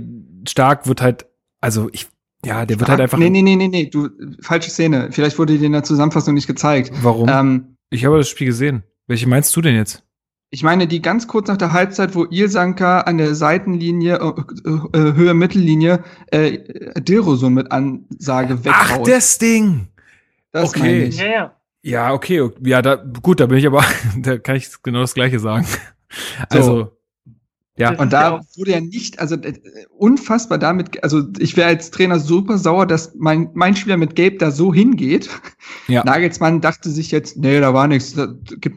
[0.47, 1.25] Stark wird halt
[1.63, 2.09] also ich,
[2.45, 3.17] ja, der wird halt einfach.
[3.17, 5.09] Nee, nee, nee, nee, nee, du, falsche Szene.
[5.13, 6.93] Vielleicht wurde dir in der Zusammenfassung nicht gezeigt.
[7.03, 7.29] Warum?
[7.29, 8.83] Ähm, ich habe das Spiel gesehen.
[9.07, 10.05] Welche meinst du denn jetzt?
[10.51, 15.15] Ich meine, die ganz kurz nach der Halbzeit, wo Ilsanka an der Seitenlinie, äh, äh,
[15.15, 16.59] Höhe Mittellinie, äh,
[17.01, 19.01] Dilrosun mit Ansage weghaut.
[19.01, 19.89] Ach, das Ding!
[20.51, 20.81] Das okay.
[20.81, 21.19] meine ich.
[21.19, 21.57] Ja, ja.
[21.85, 22.51] Ja, okay.
[22.65, 23.85] Ja, da, gut, da bin ich aber,
[24.19, 25.67] da kann ich genau das Gleiche sagen.
[26.51, 26.97] Also, so.
[27.83, 29.55] Ja, und da ja wurde ja nicht, also äh,
[29.97, 34.39] unfassbar damit, also ich wäre als Trainer super sauer, dass mein, mein Spieler mit Gelb
[34.39, 35.29] da so hingeht.
[35.89, 36.03] Ja.
[36.07, 38.17] Nagelsmann dachte sich jetzt, nee, da war nichts,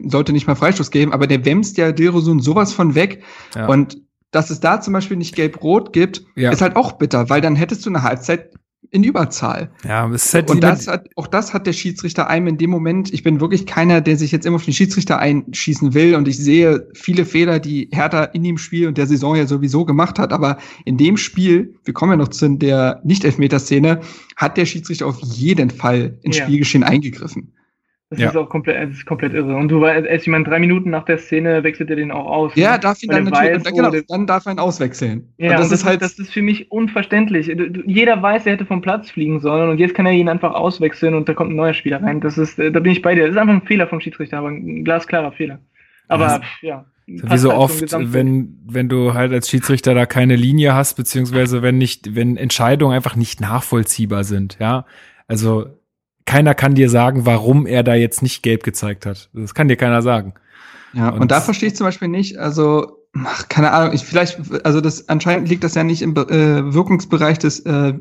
[0.04, 3.22] sollte nicht mal Freistoß geben, aber der wämst ja Dilrosun sowas von weg.
[3.54, 3.66] Ja.
[3.66, 3.98] Und
[4.30, 6.50] dass es da zum Beispiel nicht gelb-rot gibt, ja.
[6.50, 8.50] ist halt auch bitter, weil dann hättest du eine Halbzeit
[8.90, 9.70] in Überzahl.
[9.84, 13.12] Ja, es halt und das hat, auch das hat der Schiedsrichter einem in dem Moment.
[13.12, 16.38] Ich bin wirklich keiner, der sich jetzt immer auf den Schiedsrichter einschießen will und ich
[16.38, 20.32] sehe viele Fehler, die Hertha in dem Spiel und der Saison ja sowieso gemacht hat.
[20.32, 24.00] Aber in dem Spiel, wir kommen ja noch zu der Nicht-Elfmeter-Szene,
[24.36, 26.44] hat der Schiedsrichter auf jeden Fall ins ja.
[26.44, 27.52] Spielgeschehen eingegriffen.
[28.08, 28.28] Das ja.
[28.28, 29.56] ist auch komplett, das ist komplett irre.
[29.56, 32.52] Und du weißt, ich meine, drei Minuten nach der Szene wechselt er den auch aus.
[32.54, 32.78] Ja, ne?
[32.80, 35.32] darf ihn dann natürlich, weiß, genau, dann darf er ihn auswechseln.
[35.38, 37.48] Ja, und das, und das ist halt, das ist für mich unverständlich.
[37.84, 41.14] Jeder weiß, er hätte vom Platz fliegen sollen und jetzt kann er ihn einfach auswechseln
[41.14, 42.20] und da kommt ein neuer Spieler rein.
[42.20, 43.22] Das ist, da bin ich bei dir.
[43.22, 45.58] Das ist einfach ein Fehler vom Schiedsrichter, aber ein glasklarer Fehler.
[46.06, 46.84] Aber, ja.
[47.06, 51.62] Wie so halt oft, wenn, wenn du halt als Schiedsrichter da keine Linie hast, beziehungsweise
[51.62, 54.86] wenn nicht, wenn Entscheidungen einfach nicht nachvollziehbar sind, ja.
[55.28, 55.66] Also,
[56.26, 59.30] keiner kann dir sagen, warum er da jetzt nicht gelb gezeigt hat.
[59.32, 60.34] Das kann dir keiner sagen.
[60.92, 64.38] Ja, und, und da verstehe ich zum Beispiel nicht, also, ach, keine Ahnung, ich vielleicht,
[64.64, 67.94] also das anscheinend liegt das ja nicht im äh, Wirkungsbereich des, äh,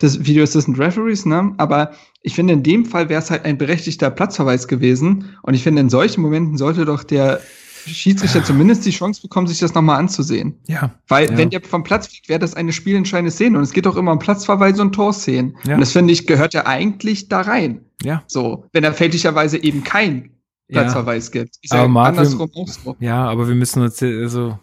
[0.00, 1.52] des Video Assistant Referees, ne?
[1.58, 1.92] Aber
[2.22, 5.36] ich finde, in dem Fall wäre es halt ein berechtigter Platzverweis gewesen.
[5.42, 7.40] Und ich finde, in solchen Momenten sollte doch der
[7.86, 10.58] Schiedsrichter zumindest die Chance bekommen, sich das nochmal anzusehen.
[10.66, 10.94] Ja.
[11.08, 11.36] Weil, ja.
[11.36, 13.58] wenn der vom Platz fliegt, wäre das eine spielentscheidende Szene.
[13.58, 15.56] Und es geht auch immer um Platzverweise und Torszenen.
[15.64, 15.74] Ja.
[15.74, 17.82] Und das finde ich, gehört ja eigentlich da rein.
[18.02, 18.22] Ja.
[18.26, 18.66] So.
[18.72, 20.30] Wenn er fälschlicherweise eben kein
[20.68, 21.42] Platzverweis ja.
[21.42, 21.56] gibt.
[21.62, 22.96] Ist aber ja Marc, andersrum auch so.
[23.00, 24.58] Ja, aber wir müssen uns, also,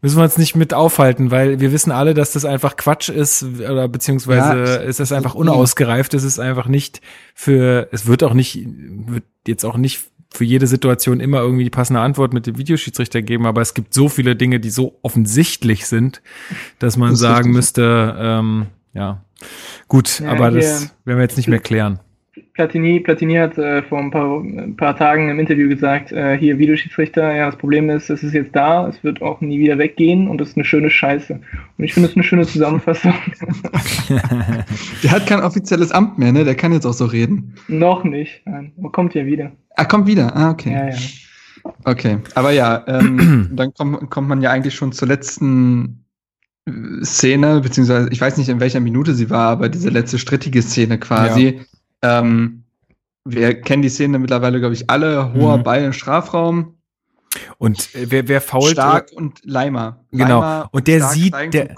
[0.00, 3.44] müssen wir uns nicht mit aufhalten, weil wir wissen alle, dass das einfach Quatsch ist
[3.58, 6.14] oder beziehungsweise ja, ist das einfach unausgereift.
[6.14, 7.00] Es ist einfach nicht
[7.34, 11.70] für, es wird auch nicht, wird jetzt auch nicht für jede Situation immer irgendwie die
[11.70, 15.86] passende Antwort mit dem Videoschiedsrichter geben, aber es gibt so viele Dinge, die so offensichtlich
[15.86, 16.22] sind,
[16.78, 19.22] dass man das sagen müsste, ähm, ja,
[19.88, 22.00] gut, ja, aber das werden wir jetzt nicht mehr klären.
[22.56, 26.58] Platini, Platini hat äh, vor ein paar, ein paar Tagen im Interview gesagt, äh, hier
[26.58, 30.26] Videoschiedsrichter, ja, das Problem ist, es ist jetzt da, es wird auch nie wieder weggehen
[30.26, 31.34] und das ist eine schöne Scheiße.
[31.34, 33.12] Und ich finde es eine schöne Zusammenfassung.
[35.02, 36.44] der hat kein offizielles Amt mehr, ne?
[36.44, 37.54] Der kann jetzt auch so reden.
[37.68, 38.72] Noch nicht, nein.
[38.78, 39.52] Aber kommt ja wieder.
[39.76, 40.34] Ah, kommt wieder.
[40.34, 40.72] Ah, okay.
[40.72, 40.96] Ja, ja.
[41.84, 46.04] Okay, aber ja, ähm, dann kommt, kommt man ja eigentlich schon zur letzten
[46.66, 50.62] äh, Szene, beziehungsweise ich weiß nicht, in welcher Minute sie war, aber diese letzte strittige
[50.62, 51.60] Szene quasi.
[52.02, 52.20] Ja.
[52.20, 52.64] Ähm,
[53.24, 55.34] wir kennen die Szene mittlerweile, glaube ich, alle.
[55.34, 55.62] Hoher mhm.
[55.64, 56.75] Ball im Strafraum.
[57.58, 58.72] Und äh, wer, wer fault.
[58.72, 60.00] Stark und Leimer.
[60.10, 60.40] Genau.
[60.40, 61.74] Leimer und der sieht, der,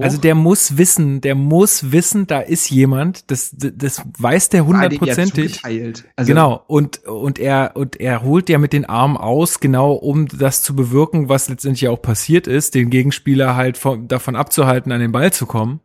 [0.00, 5.62] also der muss wissen, der muss wissen, da ist jemand, das, das weiß der hundertprozentig.
[5.64, 6.62] Also genau.
[6.66, 10.74] Und, und er, und er holt ja mit den Armen aus, genau um das zu
[10.76, 15.32] bewirken, was letztendlich auch passiert ist, den Gegenspieler halt von, davon abzuhalten, an den Ball
[15.32, 15.80] zu kommen.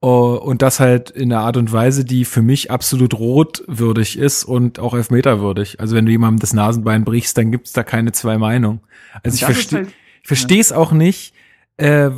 [0.00, 4.44] Uh, und das halt in einer Art und Weise, die für mich absolut rotwürdig ist
[4.44, 5.80] und auch elfmeterwürdig.
[5.80, 8.80] Also wenn du jemandem das Nasenbein brichst, dann gibt's da keine zwei Meinungen.
[9.24, 9.88] Also ich verstehe halt,
[10.22, 10.76] ich verstehe es ja.
[10.76, 11.34] auch nicht.
[11.78, 12.10] Äh,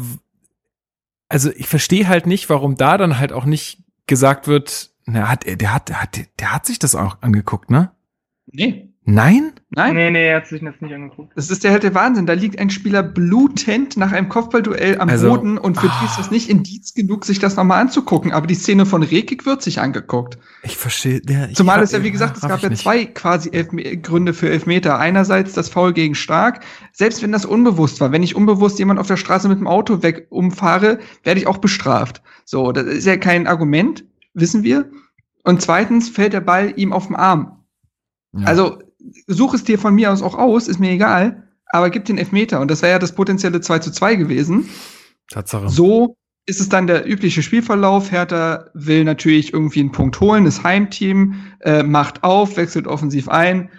[1.30, 5.46] also ich verstehe halt nicht, warum da dann halt auch nicht gesagt wird, na, hat,
[5.46, 7.92] der hat, der hat, der hat sich das auch angeguckt, ne?
[8.46, 8.89] Nee.
[9.04, 9.52] Nein?
[9.70, 9.94] Nein?
[9.94, 11.32] Nee, nee, er hat sich das nicht angeguckt.
[11.34, 12.26] Das ist der halt der Wahnsinn.
[12.26, 15.90] Da liegt ein Spieler blutend nach einem Kopfballduell am also, Boden und für oh.
[16.00, 18.32] die ist das nicht Indiz genug, sich das nochmal anzugucken.
[18.32, 20.38] Aber die Szene von Rekik wird sich angeguckt.
[20.62, 21.22] Ich verstehe.
[21.26, 22.82] Ja, Zumal es ja, wie gesagt, es gab ja nicht.
[22.82, 24.98] zwei quasi Elfme Gründe für Elfmeter.
[24.98, 26.62] Einerseits das Foul gegen Stark.
[26.92, 28.12] Selbst wenn das unbewusst war.
[28.12, 31.58] Wenn ich unbewusst jemand auf der Straße mit dem Auto weg umfahre, werde ich auch
[31.58, 32.22] bestraft.
[32.44, 34.90] So, das ist ja kein Argument, wissen wir.
[35.42, 37.64] Und zweitens fällt der Ball ihm auf den Arm.
[38.32, 38.46] Ja.
[38.46, 38.78] Also
[39.26, 42.60] such es dir von mir aus auch aus, ist mir egal, aber gib den Elfmeter.
[42.60, 44.68] Und das wäre ja das potenzielle 2 zu 2 gewesen.
[45.30, 45.68] Tatsache.
[45.68, 48.10] So ist es dann der übliche Spielverlauf.
[48.10, 53.70] Hertha will natürlich irgendwie einen Punkt holen, das Heimteam äh, macht auf, wechselt offensiv ein.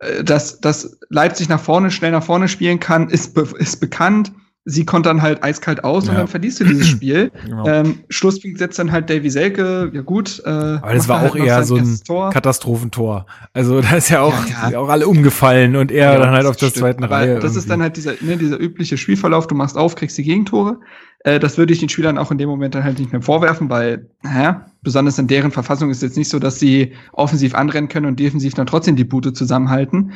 [0.00, 4.32] Äh, dass, dass Leipzig nach vorne, schnell nach vorne spielen kann, ist, be ist bekannt
[4.68, 6.10] sie kommt dann halt eiskalt aus ja.
[6.10, 7.30] und dann verliest du dieses Spiel.
[7.46, 7.64] Genau.
[7.68, 10.42] Ähm, Schlusspunkt setzt dann halt Davy Selke, ja gut.
[10.44, 12.30] Äh, Aber das war auch halt eher so ein Tor.
[12.30, 13.26] Katastrophentor.
[13.52, 14.78] Also da ist ja auch, ja, ja.
[14.80, 17.34] auch alle umgefallen und er dann halt auf der zweiten Aber Reihe.
[17.34, 17.58] Das irgendwie.
[17.58, 20.80] ist dann halt dieser, ne, dieser übliche Spielverlauf, du machst auf, kriegst die Gegentore.
[21.20, 23.70] Äh, das würde ich den Spielern auch in dem Moment dann halt nicht mehr vorwerfen,
[23.70, 28.06] weil, naja, besonders in deren Verfassung ist jetzt nicht so, dass sie offensiv anrennen können
[28.06, 30.12] und defensiv dann trotzdem die Bute zusammenhalten.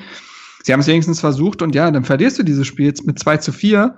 [0.64, 3.36] Sie haben es wenigstens versucht und ja, dann verlierst du dieses Spiel jetzt mit 2
[3.36, 3.94] zu 4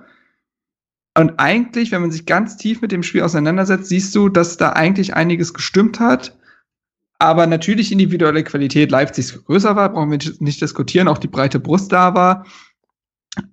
[1.17, 4.71] und eigentlich, wenn man sich ganz tief mit dem Spiel auseinandersetzt, siehst du, dass da
[4.71, 6.35] eigentlich einiges gestimmt hat.
[7.19, 11.91] Aber natürlich individuelle Qualität Leipzigs größer war, brauchen wir nicht diskutieren, auch die breite Brust
[11.91, 12.45] da war.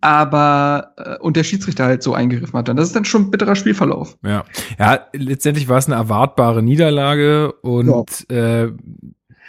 [0.00, 2.68] Aber äh, und der Schiedsrichter halt so eingegriffen hat.
[2.68, 4.16] Und das ist dann schon ein bitterer Spielverlauf.
[4.22, 4.44] Ja,
[4.78, 8.64] ja letztendlich war es eine erwartbare Niederlage und ja.
[8.64, 8.72] äh,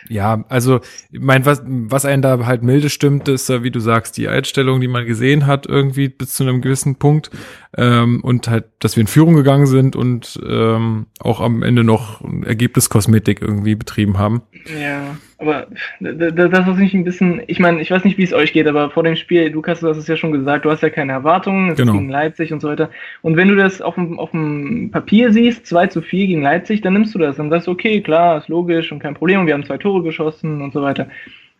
[0.09, 4.17] ja, also, ich mein, was, was einen da halt milde stimmt, ist, wie du sagst,
[4.17, 7.29] die Einstellung, die man gesehen hat, irgendwie bis zu einem gewissen Punkt.
[7.77, 12.21] Ähm, und halt, dass wir in Führung gegangen sind und ähm, auch am Ende noch
[12.45, 14.41] Ergebniskosmetik irgendwie betrieben haben.
[14.79, 15.15] Ja.
[15.37, 15.67] Aber
[15.99, 18.91] das ist nicht ein bisschen, ich meine, ich weiß nicht, wie es euch geht, aber
[18.91, 21.71] vor dem Spiel, Lukas, du hast es ja schon gesagt, du hast ja keine Erwartungen,
[21.71, 21.93] es genau.
[21.93, 22.91] gegen Leipzig und so weiter.
[23.23, 26.81] Und wenn du das auf dem, auf dem Papier siehst, 2 zu 4 gegen Leipzig,
[26.81, 27.37] dann nimmst du das.
[27.37, 30.61] Dann sagst okay, klar, ist logisch und kein Problem, und wir haben zwei Tore geschossen
[30.61, 31.07] und so weiter.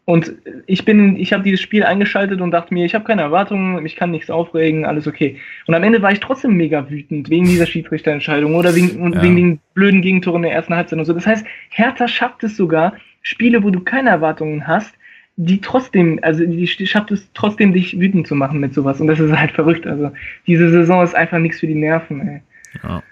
[0.06, 0.34] Und
[0.66, 3.96] ich bin, ich habe dieses Spiel eingeschaltet und dachte mir, ich habe keine Erwartungen, ich
[3.96, 5.38] kann nichts aufregen, alles okay.
[5.68, 9.22] Und am Ende war ich trotzdem mega wütend wegen dieser Schiedsrichterentscheidung oder wegen, ja.
[9.22, 11.14] wegen den blöden Gegentoren der ersten Halbzeit und so.
[11.14, 14.92] Das heißt, Hertha schafft es sogar, Spiele, wo du keine Erwartungen hast,
[15.36, 19.00] die trotzdem, also die schafft es trotzdem, dich wütend zu machen mit sowas.
[19.00, 19.86] Und das ist halt verrückt.
[19.86, 20.12] Also
[20.48, 22.42] diese Saison ist einfach nichts für die Nerven, ey.
[22.84, 23.04] Ja.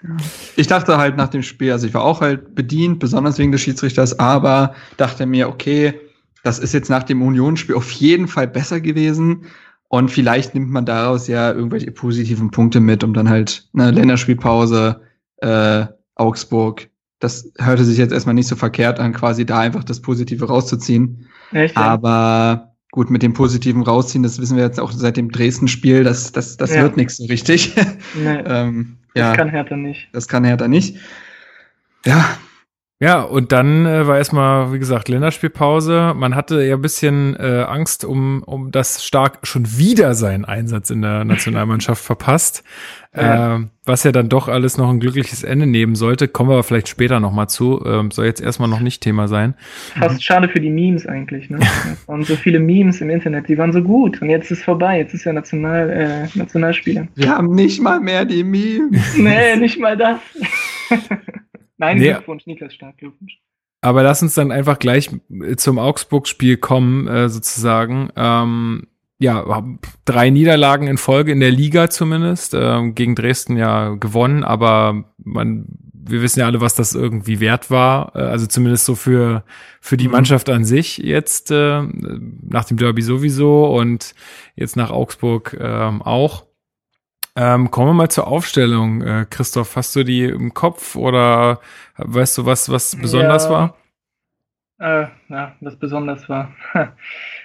[0.56, 3.60] Ich dachte halt nach dem Spiel, also ich war auch halt bedient, besonders wegen des
[3.60, 5.92] Schiedsrichters, aber dachte mir, okay,
[6.42, 9.46] das ist jetzt nach dem Unionsspiel auf jeden Fall besser gewesen.
[9.88, 15.00] Und vielleicht nimmt man daraus ja irgendwelche positiven Punkte mit, um dann halt eine Länderspielpause,
[15.38, 20.00] äh, Augsburg, das hörte sich jetzt erstmal nicht so verkehrt an, quasi da einfach das
[20.00, 21.28] Positive rauszuziehen.
[21.52, 21.76] Echt?
[21.76, 26.32] Aber gut, mit dem Positiven rausziehen, das wissen wir jetzt auch seit dem Dresden-Spiel, das,
[26.32, 26.82] das, das ja.
[26.82, 27.74] wird nichts so richtig.
[28.14, 30.08] Nee, ähm, das ja, kann Hertha nicht.
[30.12, 30.96] Das kann Hertha nicht.
[32.06, 32.24] Ja,
[33.02, 36.12] ja, und dann äh, war erstmal, wie gesagt, Länderspielpause.
[36.14, 40.90] Man hatte ja ein bisschen äh, Angst, um, um das Stark schon wieder seinen Einsatz
[40.90, 42.62] in der Nationalmannschaft verpasst.
[43.16, 43.56] Ja.
[43.56, 46.28] Äh, was ja dann doch alles noch ein glückliches Ende nehmen sollte.
[46.28, 47.82] Kommen wir aber vielleicht später nochmal zu.
[47.86, 49.54] Ähm, soll jetzt erstmal noch nicht Thema sein.
[49.98, 51.58] Fast schade für die Memes eigentlich, ne?
[52.06, 54.20] und so viele Memes im Internet, die waren so gut.
[54.20, 54.98] Und jetzt ist vorbei.
[54.98, 57.08] Jetzt ist ja National, äh, Nationalspieler.
[57.14, 59.16] Wir haben nicht mal mehr die Memes.
[59.16, 60.20] nee, nicht mal das.
[61.80, 62.12] Nein, nee.
[62.12, 63.40] Glückwunsch, Niklas Stark, Glückwunsch.
[63.80, 65.10] Aber lass uns dann einfach gleich
[65.56, 68.10] zum Augsburg-Spiel kommen, äh, sozusagen.
[68.14, 68.88] Ähm,
[69.18, 69.64] ja,
[70.04, 72.54] drei Niederlagen in Folge in der Liga zumindest.
[72.54, 75.66] Ähm, gegen Dresden ja gewonnen, aber man
[76.10, 78.14] wir wissen ja alle, was das irgendwie wert war.
[78.14, 79.44] Äh, also zumindest so für,
[79.80, 80.12] für die mhm.
[80.12, 84.14] Mannschaft an sich jetzt, äh, nach dem Derby sowieso und
[84.56, 86.46] jetzt nach Augsburg ähm, auch.
[87.42, 89.00] Ähm, kommen wir mal zur Aufstellung.
[89.00, 91.58] Äh, Christoph, hast du die im Kopf oder
[91.96, 93.74] weißt du, was, was besonders ja, war?
[94.78, 96.52] Äh, ja, was besonders war.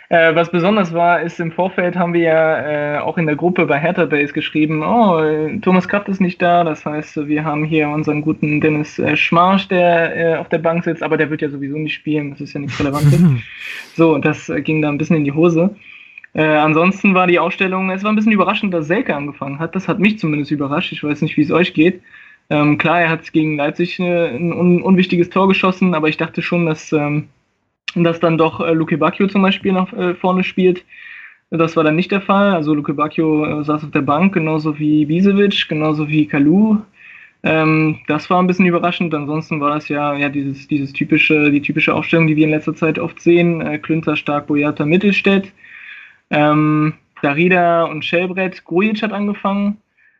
[0.07, 3.65] Äh, was besonders war, ist im Vorfeld haben wir ja äh, auch in der Gruppe
[3.65, 5.19] bei Hertha Base geschrieben, oh,
[5.61, 9.67] Thomas Kraft ist nicht da, das heißt, wir haben hier unseren guten Dennis äh, Schmarsch,
[9.67, 12.53] der äh, auf der Bank sitzt, aber der wird ja sowieso nicht spielen, das ist
[12.53, 13.19] ja nichts Relevantes.
[13.95, 15.75] so, das äh, ging da ein bisschen in die Hose.
[16.35, 19.73] Äh, ansonsten war die Ausstellung, es war ein bisschen überraschend, dass Selke angefangen hat.
[19.75, 20.91] Das hat mich zumindest überrascht.
[20.91, 22.01] Ich weiß nicht, wie es euch geht.
[22.49, 26.41] Ähm, klar, er hat gegen Leipzig äh, ein un unwichtiges Tor geschossen, aber ich dachte
[26.43, 27.29] schon, dass ähm,
[27.95, 30.83] dass dann doch äh, Luke Bacchio zum Beispiel nach äh, vorne spielt.
[31.51, 32.53] Das war dann nicht der Fall.
[32.53, 36.79] Also Luke Bacchio äh, saß auf der Bank, genauso wie Bisevic, genauso wie Kalu.
[37.43, 39.13] Ähm, das war ein bisschen überraschend.
[39.13, 42.75] Ansonsten war das ja, ja dieses, dieses typische, die typische Aufstellung, die wir in letzter
[42.75, 43.61] Zeit oft sehen.
[43.61, 45.51] Äh, Klünter, Stark, Boyata, Mittelstädt.
[46.29, 48.65] Ähm, Darida und Schellbrett.
[48.65, 49.77] Grujic hat angefangen.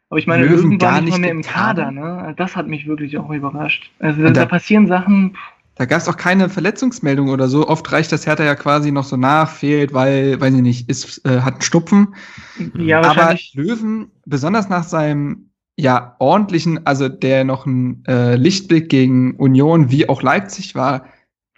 [0.10, 1.92] Aber ich meine, Löwen, Löwen war nicht, nicht mehr im Kader.
[1.92, 2.34] Ne?
[2.38, 3.92] Das hat mich wirklich auch überrascht.
[4.00, 5.36] Also da, da passieren Sachen.
[5.76, 7.68] Da gab es auch keine Verletzungsmeldung oder so.
[7.68, 11.26] Oft reicht das Hertha ja quasi noch so nach, fehlt, weil, weiß ich nicht, ist,
[11.26, 12.16] äh, hat einen Stupfen.
[12.78, 19.36] Ja, Aber Löwen, besonders nach seinem ja ordentlichen, also der noch ein äh, Lichtblick gegen
[19.36, 21.08] Union wie auch Leipzig war,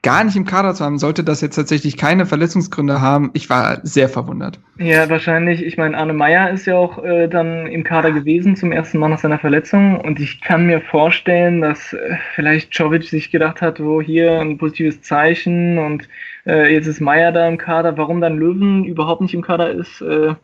[0.03, 3.31] gar nicht im Kader zu haben, sollte das jetzt tatsächlich keine Verletzungsgründe haben.
[3.33, 4.59] Ich war sehr verwundert.
[4.77, 5.65] Ja, wahrscheinlich.
[5.65, 9.09] Ich meine, Arne Meyer ist ja auch äh, dann im Kader gewesen zum ersten Mal
[9.09, 13.79] nach seiner Verletzung und ich kann mir vorstellen, dass äh, vielleicht Czovic sich gedacht hat,
[13.79, 16.07] wo hier ein positives Zeichen und
[16.45, 17.97] äh, jetzt ist Meyer da im Kader.
[17.97, 20.35] Warum dann Löwen überhaupt nicht im Kader ist, äh,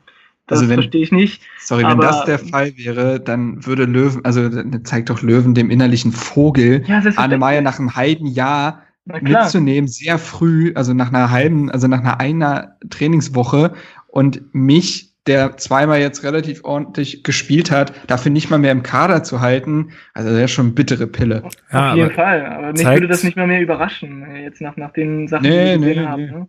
[0.48, 1.42] das also verstehe ich nicht.
[1.60, 4.50] Sorry, wenn das der Fall wäre, dann würde Löwen, also
[4.84, 10.18] zeigt doch Löwen dem innerlichen Vogel ja, Arne Meyer nach einem halben Jahr mitzunehmen, sehr
[10.18, 13.74] früh, also nach einer halben, also nach einer einer Trainingswoche
[14.08, 19.24] und mich, der zweimal jetzt relativ ordentlich gespielt hat, dafür nicht mal mehr im Kader
[19.24, 21.44] zu halten, also das ist schon bittere Pille.
[21.72, 24.94] Ja, Auf jeden Fall, aber mich würde das nicht mal mehr überraschen, jetzt nach, nach
[24.94, 26.26] den Sachen, nee, die wir gesehen nee, haben.
[26.26, 26.32] Nee.
[26.32, 26.48] Ne?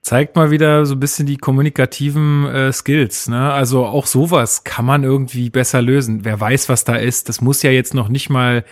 [0.00, 3.28] zeigt mal wieder so ein bisschen die kommunikativen äh, Skills.
[3.28, 3.52] Ne?
[3.52, 6.24] Also auch sowas kann man irgendwie besser lösen.
[6.24, 7.28] Wer weiß, was da ist.
[7.28, 8.64] Das muss ja jetzt noch nicht mal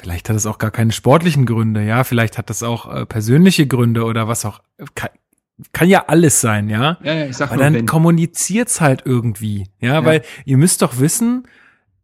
[0.00, 2.04] Vielleicht hat es auch gar keine sportlichen Gründe, ja.
[2.04, 4.60] Vielleicht hat das auch äh, persönliche Gründe oder was auch.
[4.94, 5.10] Kann,
[5.72, 6.98] kann ja alles sein, ja.
[7.02, 7.86] Ja, ja ich sag Aber dann wenn.
[7.86, 9.94] kommuniziert's halt irgendwie, ja?
[9.94, 11.46] ja, weil ihr müsst doch wissen,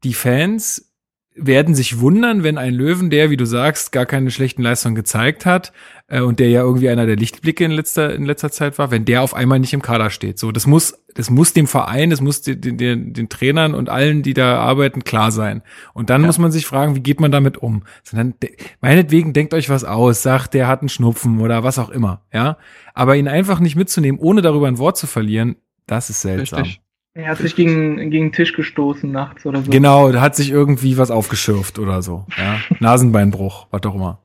[0.04, 0.92] die Fans
[1.34, 5.46] werden sich wundern, wenn ein Löwen, der, wie du sagst, gar keine schlechten Leistungen gezeigt
[5.46, 5.72] hat
[6.08, 9.04] äh, und der ja irgendwie einer der Lichtblicke in letzter in letzter Zeit war, wenn
[9.04, 10.38] der auf einmal nicht im Kader steht.
[10.38, 14.22] So, das muss das muss dem Verein, das muss den, den, den Trainern und allen,
[14.22, 15.62] die da arbeiten, klar sein.
[15.94, 16.26] Und dann ja.
[16.26, 17.84] muss man sich fragen, wie geht man damit um?
[18.02, 18.34] Sondern
[18.80, 22.58] meinetwegen denkt euch was aus, sagt, der hat einen Schnupfen oder was auch immer, ja.
[22.92, 26.62] Aber ihn einfach nicht mitzunehmen, ohne darüber ein Wort zu verlieren, das ist seltsam.
[26.62, 26.82] Richtig.
[27.14, 29.70] Er hat sich gegen, gegen den Tisch gestoßen nachts oder so.
[29.70, 32.26] Genau, da hat sich irgendwie was aufgeschürft oder so.
[32.36, 32.60] Ja?
[32.78, 34.20] Nasenbeinbruch, was auch immer.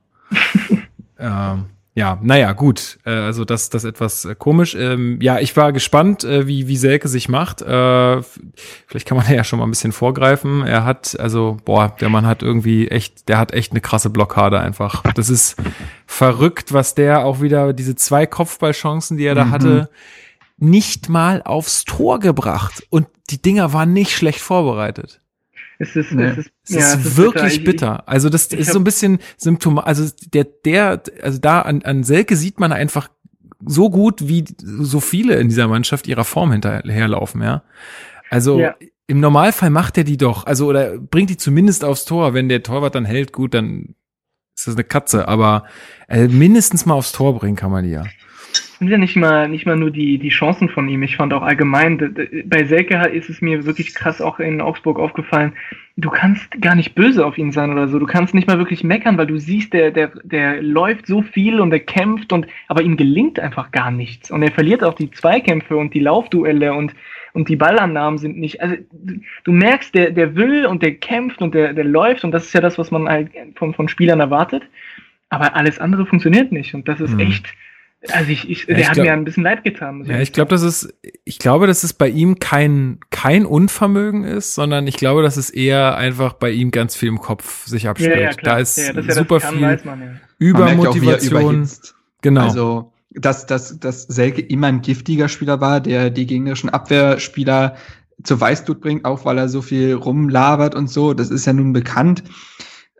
[1.22, 3.00] Ähm, ja, naja, gut.
[3.06, 4.76] Äh, also das, das etwas äh, komisch.
[4.76, 7.62] Ähm, ja, ich war gespannt, äh, wie, wie Selke sich macht.
[7.62, 8.22] Äh,
[8.88, 10.66] vielleicht kann man ja schon mal ein bisschen vorgreifen.
[10.66, 14.60] Er hat, also, boah, der Mann hat irgendwie echt, der hat echt eine krasse Blockade
[14.60, 15.04] einfach.
[15.16, 15.58] Das ist
[16.08, 19.52] verrückt, was der auch wieder, diese zwei Kopfballchancen, die er da mhm.
[19.52, 19.90] hatte,
[20.58, 22.84] nicht mal aufs Tor gebracht.
[22.90, 25.21] Und die Dinger waren nicht schlecht vorbereitet.
[25.82, 26.26] Es ist, nee.
[26.26, 27.72] es ist, es ja, ist es wirklich bitter.
[27.72, 28.10] bitter.
[28.10, 32.36] Also das ist so ein bisschen Symptom, also der, der, also da an, an Selke
[32.36, 33.10] sieht man einfach
[33.66, 37.64] so gut, wie so viele in dieser Mannschaft ihrer Form hinterherlaufen, ja.
[38.30, 38.76] Also ja.
[39.08, 42.36] im Normalfall macht er die doch, also oder bringt die zumindest aufs Tor.
[42.36, 43.96] Wenn der Torwart dann hält, gut, dann
[44.56, 45.66] ist das eine Katze, aber
[46.08, 48.04] äh, mindestens mal aufs Tor bringen kann man die ja
[48.82, 51.04] sind ja nicht mal, nicht mal nur die, die Chancen von ihm.
[51.04, 52.16] Ich fand auch allgemein,
[52.46, 55.54] bei Selke ist es mir wirklich krass auch in Augsburg aufgefallen.
[55.98, 58.00] Du kannst gar nicht böse auf ihn sein oder so.
[58.00, 61.60] Du kannst nicht mal wirklich meckern, weil du siehst, der, der, der läuft so viel
[61.60, 64.32] und der kämpft und, aber ihm gelingt einfach gar nichts.
[64.32, 66.96] Und er verliert auch die Zweikämpfe und die Laufduelle und,
[67.34, 68.78] und die Ballannahmen sind nicht, also
[69.44, 72.54] du merkst, der, der will und der kämpft und der, der läuft und das ist
[72.54, 74.64] ja das, was man halt von, von Spielern erwartet.
[75.30, 77.20] Aber alles andere funktioniert nicht und das ist mhm.
[77.20, 77.54] echt,
[78.10, 80.04] also ich, ich, ja, der ich hat glaub, mir ein bisschen leid getan.
[80.06, 84.56] Ja, ich glaube, das ist, ich glaube, dass es bei ihm kein kein Unvermögen ist,
[84.56, 88.16] sondern ich glaube, dass es eher einfach bei ihm ganz viel im Kopf sich abspielt.
[88.16, 91.68] Ja, ja, da ist ja, super kann, viel man, Übermotivation.
[92.22, 92.42] genau.
[92.42, 97.76] Also dass, dass, dass Selke immer ein giftiger Spieler war, der die gegnerischen Abwehrspieler
[98.24, 101.14] zur Weißblut bringt, auch weil er so viel rumlabert und so.
[101.14, 102.24] Das ist ja nun bekannt.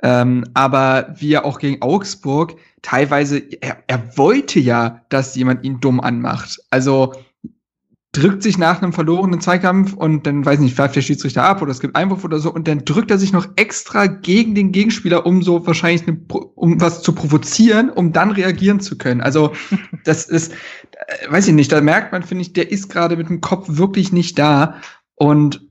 [0.04, 5.80] Ähm, aber wie er auch gegen Augsburg teilweise, er, er wollte ja, dass jemand ihn
[5.80, 6.60] dumm anmacht.
[6.70, 7.14] Also
[8.14, 11.72] drückt sich nach einem verlorenen Zweikampf und dann, weiß nicht, pfeift der Schiedsrichter ab oder
[11.72, 15.26] es gibt Einwurf oder so und dann drückt er sich noch extra gegen den Gegenspieler,
[15.26, 16.20] um so wahrscheinlich, eine,
[16.56, 19.22] um was zu provozieren, um dann reagieren zu können.
[19.22, 19.54] Also
[20.04, 23.30] das ist, äh, weiß ich nicht, da merkt man, finde ich, der ist gerade mit
[23.30, 24.76] dem Kopf wirklich nicht da
[25.16, 25.62] und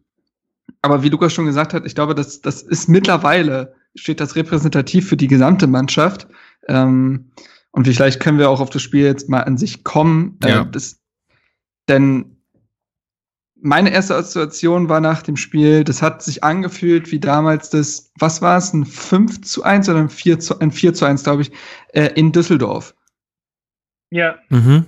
[0.82, 5.08] aber wie Lukas schon gesagt hat, ich glaube, das, das ist mittlerweile, steht das repräsentativ
[5.08, 6.26] für die gesamte Mannschaft.
[6.68, 7.30] Ähm,
[7.72, 10.38] und vielleicht können wir auch auf das Spiel jetzt mal an sich kommen.
[10.44, 10.62] Äh, ja.
[10.62, 11.00] Äh, das,
[11.88, 12.36] denn
[13.62, 18.40] meine erste Assoziation war nach dem Spiel, das hat sich angefühlt wie damals das, was
[18.40, 21.42] war es, ein 5 zu 1 oder ein 4 zu, ein 4 zu 1, glaube
[21.42, 21.52] ich,
[21.92, 22.94] äh, in Düsseldorf.
[24.10, 24.38] Ja.
[24.48, 24.86] Mhm.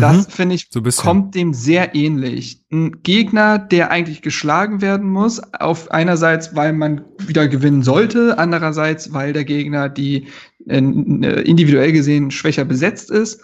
[0.00, 0.30] Das, mhm.
[0.30, 2.62] finde ich, so kommt dem sehr ähnlich.
[2.70, 9.12] Ein Gegner, der eigentlich geschlagen werden muss, auf einerseits, weil man wieder gewinnen sollte, andererseits,
[9.12, 10.28] weil der Gegner, die
[10.66, 13.42] äh, individuell gesehen schwächer besetzt ist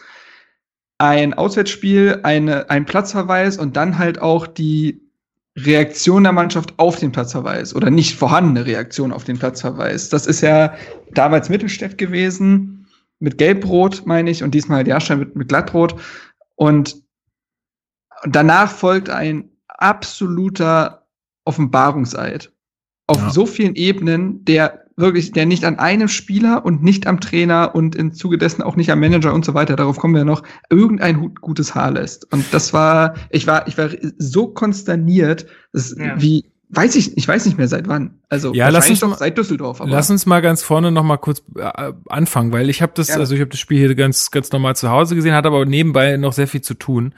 [0.99, 5.01] ein Auswärtsspiel, eine, ein Platzverweis und dann halt auch die
[5.57, 10.09] Reaktion der Mannschaft auf den Platzverweis oder nicht vorhandene Reaktion auf den Platzverweis.
[10.09, 10.75] Das ist ja
[11.13, 12.87] damals Mittelstädt gewesen,
[13.21, 15.95] mit Gelbrot, meine ich, und diesmal Jahrstein mit, mit Glattrot.
[16.57, 17.03] Und
[18.25, 21.07] danach folgt ein absoluter
[21.45, 22.53] Offenbarungseid.
[23.07, 23.31] Auf ja.
[23.31, 27.97] so vielen Ebenen, der wirklich, der nicht an einem Spieler und nicht am Trainer und
[27.97, 31.35] im Zuge dessen auch nicht am Manager und so weiter, darauf kommen wir noch, irgendein
[31.35, 32.33] gutes Haar lässt.
[32.33, 36.21] Und das war, ich war, ich war so konsterniert, dass, ja.
[36.21, 38.19] wie, weiß ich, ich weiß nicht mehr seit wann.
[38.29, 39.81] Also ja, lass uns doch seit Düsseldorf.
[39.81, 39.91] Aber.
[39.91, 43.17] Lass uns mal ganz vorne noch mal kurz äh, anfangen, weil ich habe das, ja.
[43.17, 46.17] also ich habe das Spiel hier ganz, ganz normal zu Hause gesehen, hat aber nebenbei
[46.17, 47.15] noch sehr viel zu tun.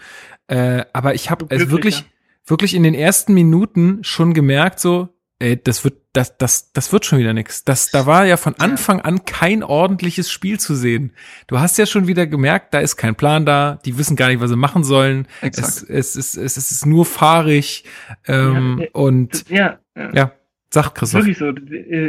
[0.49, 2.05] Äh, aber ich habe es wirklich,
[2.47, 7.05] wirklich in den ersten Minuten schon gemerkt, so, ey, das wird, das, das, das wird
[7.05, 7.64] schon wieder nix.
[7.64, 11.12] Das, da war ja von Anfang an kein ordentliches Spiel zu sehen.
[11.46, 14.40] Du hast ja schon wieder gemerkt, da ist kein Plan da, die wissen gar nicht,
[14.40, 15.27] was sie machen sollen.
[15.42, 15.68] Exakt.
[15.68, 17.85] Es, es, es, es, es ist nur fahrig
[18.27, 20.11] ähm, ja, und ja, ja.
[20.14, 20.33] ja.
[20.68, 21.25] Sag, Christoph.
[21.25, 21.53] Wirklich so.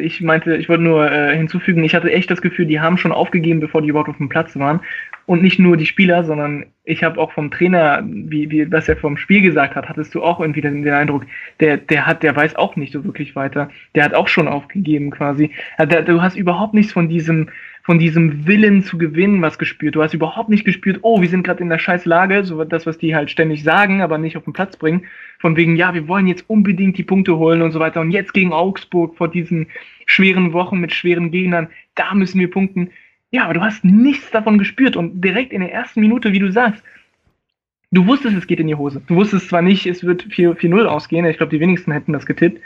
[0.01, 3.11] Ich meinte, ich wollte nur äh, hinzufügen, ich hatte echt das Gefühl, die haben schon
[3.11, 4.81] aufgegeben, bevor die überhaupt auf dem Platz waren.
[5.27, 8.95] Und nicht nur die Spieler, sondern ich habe auch vom Trainer, wie, wie was er
[8.95, 11.25] vom Spiel gesagt hat, hattest du auch irgendwie den, den Eindruck,
[11.59, 13.69] der, der hat, der weiß auch nicht so wirklich weiter.
[13.93, 15.51] Der hat auch schon aufgegeben quasi.
[15.77, 17.49] Der, du hast überhaupt nichts von diesem,
[17.83, 19.95] von diesem Willen zu gewinnen was gespürt.
[19.95, 22.85] Du hast überhaupt nicht gespürt, oh, wir sind gerade in der scheiß Lage, so das,
[22.85, 25.07] was die halt ständig sagen, aber nicht auf den Platz bringen.
[25.39, 27.99] Von wegen, ja, wir wollen jetzt unbedingt die Punkte holen und so weiter.
[27.99, 29.67] Und jetzt gegen Augsburg vor diesen
[30.05, 32.91] schweren Wochen mit schweren Gegnern, da müssen wir punkten
[33.31, 36.51] ja, aber du hast nichts davon gespürt und direkt in der ersten Minute, wie du
[36.51, 36.83] sagst,
[37.91, 39.01] du wusstest, es geht in die Hose.
[39.07, 42.61] Du wusstest zwar nicht, es wird 4-0 ausgehen, ich glaube, die wenigsten hätten das getippt,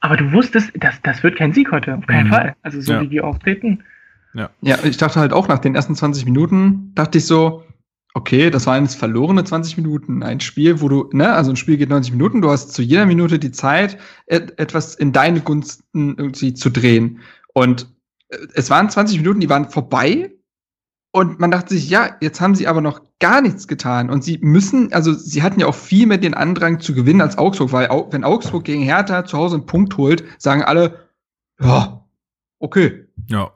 [0.00, 2.32] aber du wusstest, das, das wird kein Sieg heute, auf keinen mhm.
[2.32, 2.56] Fall.
[2.62, 3.02] Also so ja.
[3.02, 3.84] wie wir auftreten.
[4.34, 4.50] Ja.
[4.62, 7.64] ja, ich dachte halt auch nach den ersten 20 Minuten, dachte ich so,
[8.14, 10.22] okay, das waren jetzt verlorene 20 Minuten.
[10.22, 13.06] Ein Spiel, wo du, ne, also ein Spiel geht 90 Minuten, du hast zu jeder
[13.06, 17.20] Minute die Zeit, etwas in deine Gunsten irgendwie zu drehen.
[17.54, 17.86] Und
[18.54, 20.32] es waren 20 Minuten, die waren vorbei.
[21.14, 24.08] Und man dachte sich, ja, jetzt haben sie aber noch gar nichts getan.
[24.08, 27.36] Und sie müssen, also sie hatten ja auch viel mehr den Andrang zu gewinnen als
[27.36, 31.10] Augsburg, weil wenn Augsburg gegen Hertha zu Hause einen Punkt holt, sagen alle,
[31.60, 32.06] ja,
[32.58, 33.06] okay.
[33.26, 33.52] Ja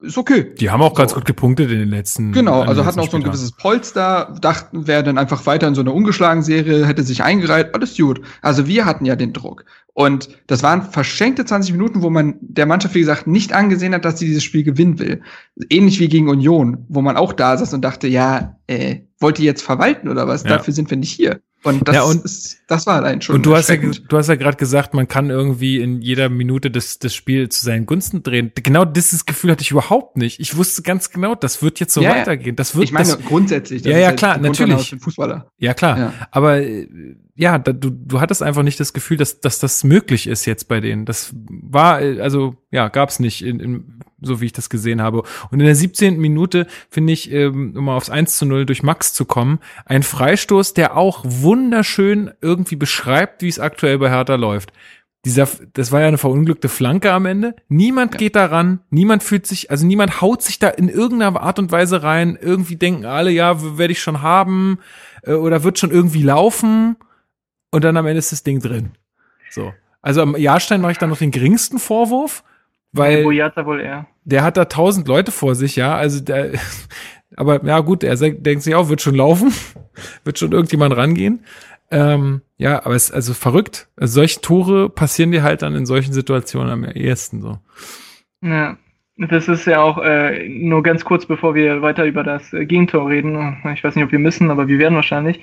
[0.00, 0.54] ist okay.
[0.58, 2.32] Die haben auch ganz gut gepunktet in den letzten.
[2.32, 5.82] Genau, also hatten auch so ein gewisses Polster, dachten, wäre dann einfach weiter in so
[5.82, 8.20] einer ungeschlagen Serie, hätte sich eingereiht, alles gut.
[8.42, 9.64] Also wir hatten ja den Druck.
[9.92, 14.04] Und das waren verschenkte 20 Minuten, wo man der Mannschaft, wie gesagt, nicht angesehen hat,
[14.04, 15.20] dass sie dieses Spiel gewinnen will.
[15.68, 19.44] Ähnlich wie gegen Union, wo man auch da saß und dachte, ja, äh, wollt ihr
[19.44, 20.44] jetzt verwalten oder was?
[20.44, 20.50] Ja.
[20.50, 21.40] Dafür sind wir nicht hier.
[21.62, 23.36] Und das, ja, und, ist, das war allein schon.
[23.36, 26.70] Und du hast ja, du hast ja gerade gesagt, man kann irgendwie in jeder Minute
[26.70, 28.50] des, des Spiels zu seinen Gunsten drehen.
[28.54, 30.40] Genau dieses Gefühl hatte ich überhaupt nicht.
[30.40, 32.56] Ich wusste ganz genau, das wird jetzt so ja, weitergehen.
[32.56, 33.82] Das wird, ich meine, das, grundsätzlich.
[33.82, 34.96] Das ja, ja, halt klar, natürlich.
[34.98, 35.50] Fußballer.
[35.58, 35.98] Ja, klar.
[35.98, 36.12] Ja.
[36.30, 36.62] Aber,
[37.40, 40.68] ja, da, du, du hattest einfach nicht das Gefühl, dass, dass das möglich ist jetzt
[40.68, 41.06] bei denen.
[41.06, 45.22] Das war, also, ja, gab's nicht in, in so wie ich das gesehen habe.
[45.50, 46.18] Und in der 17.
[46.18, 50.02] Minute finde ich, ähm, um mal aufs 1 zu 0 durch Max zu kommen, ein
[50.02, 54.74] Freistoß, der auch wunderschön irgendwie beschreibt, wie es aktuell bei Hertha läuft.
[55.24, 57.56] Dieser, das war ja eine verunglückte Flanke am Ende.
[57.68, 58.18] Niemand ja.
[58.18, 62.02] geht daran, niemand fühlt sich, also niemand haut sich da in irgendeiner Art und Weise
[62.02, 62.38] rein.
[62.38, 64.78] Irgendwie denken alle, ja, werde ich schon haben
[65.22, 66.96] äh, oder wird schon irgendwie laufen.
[67.70, 68.92] Und dann am Ende ist das Ding drin.
[69.50, 69.72] So.
[70.02, 72.42] Also am Jahrstein mache ich dann noch den geringsten Vorwurf,
[72.92, 73.26] weil wohl.
[74.24, 75.94] Der hat da tausend Leute vor sich, ja.
[75.94, 76.52] Also der,
[77.36, 79.52] aber ja gut, er denkt sich auch, wird schon laufen,
[80.24, 81.44] wird schon irgendjemand rangehen.
[81.92, 83.88] Ähm, ja, aber es ist also verrückt.
[83.96, 87.58] Also solche Tore passieren dir halt dann in solchen Situationen am ehesten so.
[88.42, 88.78] Ja,
[89.28, 93.10] das ist ja auch äh, nur ganz kurz, bevor wir weiter über das äh, Gegentor
[93.10, 93.58] reden.
[93.74, 95.40] Ich weiß nicht, ob wir müssen, aber wir werden wahrscheinlich.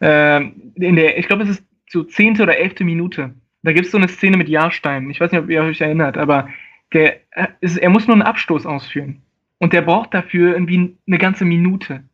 [0.00, 0.44] Äh,
[0.76, 3.34] in der, ich glaube, es ist so zehnte oder elfte Minute.
[3.62, 5.10] Da gibt es so eine Szene mit Jahrstein.
[5.10, 6.48] Ich weiß nicht, ob ihr euch erinnert, aber
[6.94, 9.20] der, äh, ist, er muss nur einen Abstoß ausführen.
[9.58, 12.04] Und der braucht dafür irgendwie eine ganze Minute.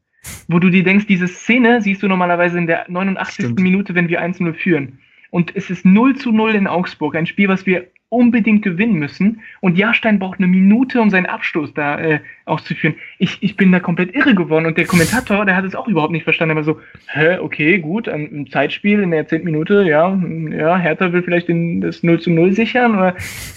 [0.49, 3.45] Wo du dir denkst, diese Szene siehst du normalerweise in der 89.
[3.45, 3.61] Stimmt.
[3.61, 4.99] Minute, wenn wir 1-0 führen.
[5.31, 7.15] Und es ist 0 zu 0 in Augsburg.
[7.15, 9.41] Ein Spiel, was wir unbedingt gewinnen müssen.
[9.61, 12.97] Und Jahrstein braucht eine Minute, um seinen Abstoß da äh, auszuführen.
[13.19, 14.67] Ich, ich bin da komplett irre geworden.
[14.67, 16.53] Und der Kommentator, der hat es auch überhaupt nicht verstanden.
[16.53, 19.45] Er war so, hä, okay, gut, ein Zeitspiel in der 10.
[19.45, 20.19] Minute, ja,
[20.51, 22.97] ja, Hertha will vielleicht den, das 0 zu 0 sichern.
[22.97, 23.15] Oder,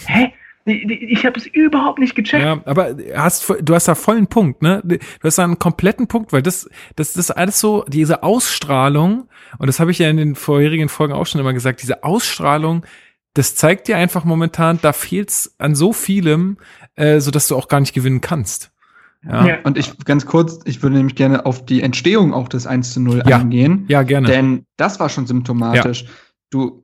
[0.08, 0.32] hä?
[0.70, 2.44] Ich habe es überhaupt nicht gecheckt.
[2.44, 4.82] Ja, aber hast, du hast da vollen Punkt, ne?
[4.84, 9.30] Du hast da einen kompletten Punkt, weil das, das, das ist alles so, diese Ausstrahlung,
[9.60, 12.86] und das habe ich ja in den vorherigen Folgen auch schon immer gesagt, diese Ausstrahlung,
[13.38, 16.58] das zeigt dir einfach momentan, da fehlt's an so vielem,
[16.96, 18.72] äh, so dass du auch gar nicht gewinnen kannst.
[19.24, 19.46] Ja.
[19.46, 19.58] ja.
[19.64, 23.00] Und ich ganz kurz, ich würde nämlich gerne auf die Entstehung auch des 1 zu
[23.00, 23.38] 0 ja.
[23.38, 23.86] eingehen.
[23.90, 24.28] Ja, gerne.
[24.28, 26.04] Denn das war schon symptomatisch.
[26.04, 26.10] Ja.
[26.50, 26.84] Du,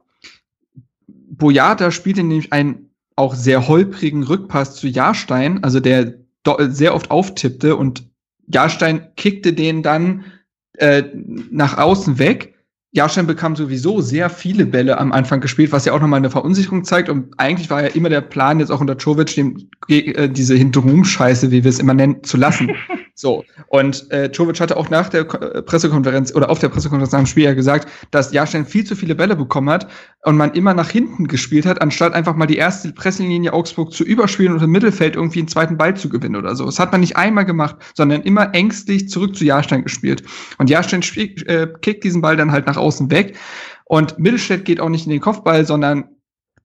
[1.07, 6.15] Boyata spielte nämlich einen auch sehr holprigen Rückpass zu Jahrstein, also der
[6.59, 8.07] sehr oft auftippte und
[8.45, 10.25] Jahrstein kickte den dann
[10.73, 11.03] äh,
[11.49, 12.52] nach außen weg
[12.95, 16.83] Jahrstein bekam sowieso sehr viele Bälle am Anfang gespielt, was ja auch nochmal eine Verunsicherung
[16.83, 17.09] zeigt.
[17.09, 21.49] Und eigentlich war ja immer der Plan, jetzt auch unter Jovic, dem, äh, diese Hinterrum-Scheiße,
[21.49, 22.71] wie wir es immer nennen, zu lassen.
[23.15, 23.43] so.
[23.67, 27.27] Und äh, Jovic hatte auch nach der äh, Pressekonferenz oder auf der Pressekonferenz nach dem
[27.27, 29.87] Spiel ja gesagt, dass Jahrstein viel zu viele Bälle bekommen hat
[30.23, 34.03] und man immer nach hinten gespielt hat, anstatt einfach mal die erste Presslinie Augsburg zu
[34.03, 36.65] überspielen und im Mittelfeld irgendwie einen zweiten Ball zu gewinnen oder so.
[36.65, 40.23] Das hat man nicht einmal gemacht, sondern immer ängstlich zurück zu Jahrstein gespielt.
[40.57, 41.03] Und Jahrstein
[41.45, 43.37] äh, kickt diesen Ball dann halt nach außen weg.
[43.85, 46.05] Und Mittelstädt geht auch nicht in den Kopfball, sondern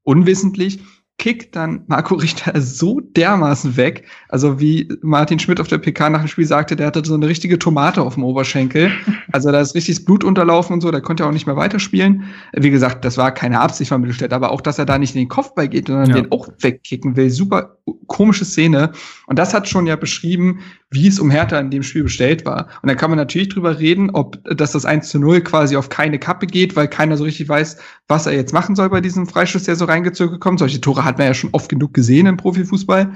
[0.02, 0.80] unwissentlich
[1.18, 4.04] kickt dann Marco Richter so dermaßen weg.
[4.28, 7.26] Also wie Martin Schmidt auf der PK nach dem Spiel sagte, der hatte so eine
[7.26, 8.90] richtige Tomate auf dem Oberschenkel.
[9.30, 12.24] Also da ist richtig das Blut unterlaufen und so, der konnte auch nicht mehr weiterspielen.
[12.54, 15.20] Wie gesagt, das war keine Absicht von Mittelstädt, aber auch, dass er da nicht in
[15.20, 16.14] den Kopfball geht, sondern ja.
[16.16, 17.28] den auch wegkicken will.
[17.28, 18.92] Super komische Szene.
[19.26, 20.60] Und das hat schon ja beschrieben,
[20.90, 22.68] wie es um Hertha in dem Spiel bestellt war.
[22.82, 25.88] Und dann kann man natürlich drüber reden, ob dass das 1 zu 0 quasi auf
[25.90, 27.78] keine Kappe geht, weil keiner so richtig weiß,
[28.08, 30.60] was er jetzt machen soll bei diesem Freischuss, der so reingezögert kommt.
[30.60, 33.12] Solche Tore hat man ja schon oft genug gesehen im Profifußball.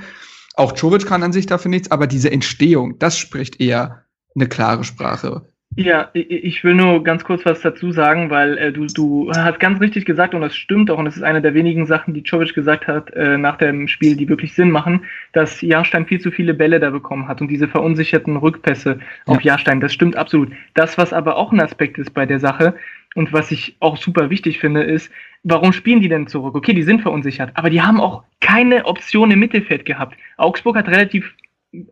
[0.55, 4.05] Auch Czovic kann an sich dafür nichts, aber diese Entstehung, das spricht eher
[4.35, 5.52] eine klare Sprache.
[5.75, 9.81] Ja, ich will nur ganz kurz was dazu sagen, weil äh, du, du hast ganz
[9.81, 12.55] richtig gesagt und das stimmt auch und das ist eine der wenigen Sachen, die Czovic
[12.55, 16.53] gesagt hat äh, nach dem Spiel, die wirklich Sinn machen, dass Jahrstein viel zu viele
[16.53, 19.07] Bälle da bekommen hat und diese verunsicherten Rückpässe ja.
[19.25, 20.53] auf Jahrstein, das stimmt absolut.
[20.75, 22.75] Das, was aber auch ein Aspekt ist bei der Sache
[23.15, 25.11] und was ich auch super wichtig finde, ist,
[25.43, 26.55] warum spielen die denn zurück?
[26.55, 30.19] Okay, die sind verunsichert, aber die haben auch keine Option im Mittelfeld gehabt.
[30.37, 31.35] Augsburg hat relativ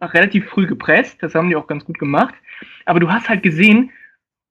[0.00, 2.34] relativ früh gepresst, das haben die auch ganz gut gemacht.
[2.84, 3.90] Aber du hast halt gesehen,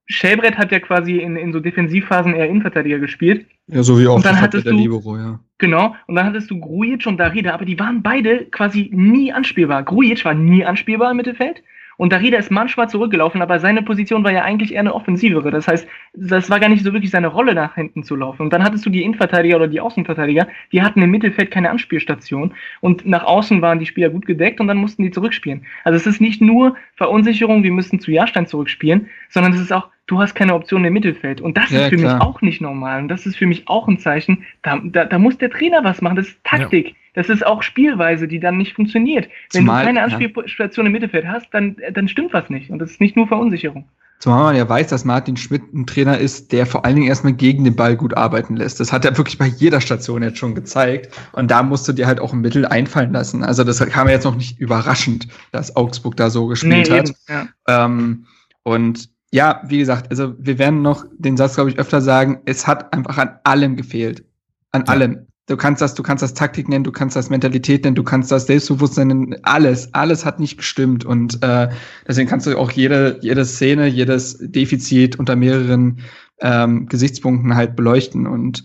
[0.06, 3.46] Schellbrett hat ja quasi in, in so Defensivphasen eher Innenverteidiger gespielt.
[3.68, 5.40] Ja, so wie auch und dann hattest der du, Libero, ja.
[5.60, 9.84] Genau, und dann hattest du Grujic und Darida, aber die waren beide quasi nie anspielbar.
[9.84, 11.62] Grujic war nie anspielbar im Mittelfeld
[12.00, 15.52] und Darida ist manchmal zurückgelaufen, aber seine Position war ja eigentlich eher eine offensivere.
[15.52, 18.43] Das heißt, das war gar nicht so wirklich seine Rolle, nach hinten zu laufen.
[18.43, 22.54] Und dann hattest du die Innenverteidiger oder die Außenverteidiger, die hatten im Mittelfeld keine Anspielstation.
[22.80, 25.66] Und nach außen waren die Spieler gut gedeckt und dann mussten die zurückspielen.
[25.84, 29.89] Also es ist nicht nur Verunsicherung, wir müssen zu Jahrstein zurückspielen, sondern es ist auch,
[30.10, 31.39] du hast keine Option im Mittelfeld.
[31.39, 32.16] Und das ja, ist für klar.
[32.16, 33.01] mich auch nicht normal.
[33.01, 36.01] Und das ist für mich auch ein Zeichen, da, da, da muss der Trainer was
[36.01, 36.16] machen.
[36.16, 36.88] Das ist Taktik.
[36.88, 36.93] Ja.
[37.14, 39.30] Das ist auch Spielweise, die dann nicht funktioniert.
[39.53, 40.88] Wenn Zumal, du keine Anspielstation ja.
[40.88, 42.72] im Mittelfeld hast, dann, dann stimmt was nicht.
[42.72, 43.86] Und das ist nicht nur Verunsicherung.
[44.20, 47.34] Zumal man ja weiß, dass Martin Schmidt ein Trainer ist, der vor allen Dingen erstmal
[47.34, 48.80] gegen den Ball gut arbeiten lässt.
[48.80, 51.16] Das hat er wirklich bei jeder Station jetzt schon gezeigt.
[51.32, 53.43] Und da musst du dir halt auch ein Mittel einfallen lassen.
[53.43, 57.10] Also das kam ja jetzt noch nicht überraschend, dass Augsburg da so gespielt nee, hat.
[57.10, 57.47] Eben, ja.
[57.86, 58.26] Ähm,
[58.64, 62.66] und ja, wie gesagt, also wir werden noch den Satz, glaube ich, öfter sagen, es
[62.66, 64.24] hat einfach an allem gefehlt.
[64.72, 64.94] An ja.
[64.94, 65.26] allem.
[65.46, 68.32] Du kannst das, du kannst das Taktik nennen, du kannst das Mentalität nennen, du kannst
[68.32, 71.70] das Selbstbewusstsein nennen, alles, alles hat nicht gestimmt und äh,
[72.08, 76.02] deswegen kannst du auch jede, jede Szene, jedes Defizit unter mehreren
[76.42, 78.64] ähm, Gesichtspunkten halt beleuchten und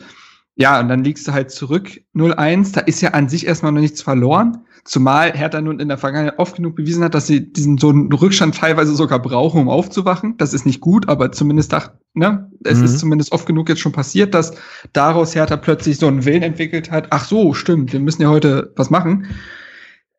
[0.56, 3.80] ja, und dann liegst du halt zurück 0-1, da ist ja an sich erstmal noch
[3.80, 7.78] nichts verloren, zumal Hertha nun in der Vergangenheit oft genug bewiesen hat, dass sie diesen
[7.78, 10.36] so einen Rückstand teilweise sogar brauchen, um aufzuwachen.
[10.36, 12.84] Das ist nicht gut, aber zumindest dachte, ne, es mhm.
[12.84, 14.54] ist zumindest oft genug jetzt schon passiert, dass
[14.92, 17.08] daraus Hertha plötzlich so einen Willen entwickelt hat.
[17.10, 19.26] Ach so, stimmt, wir müssen ja heute was machen.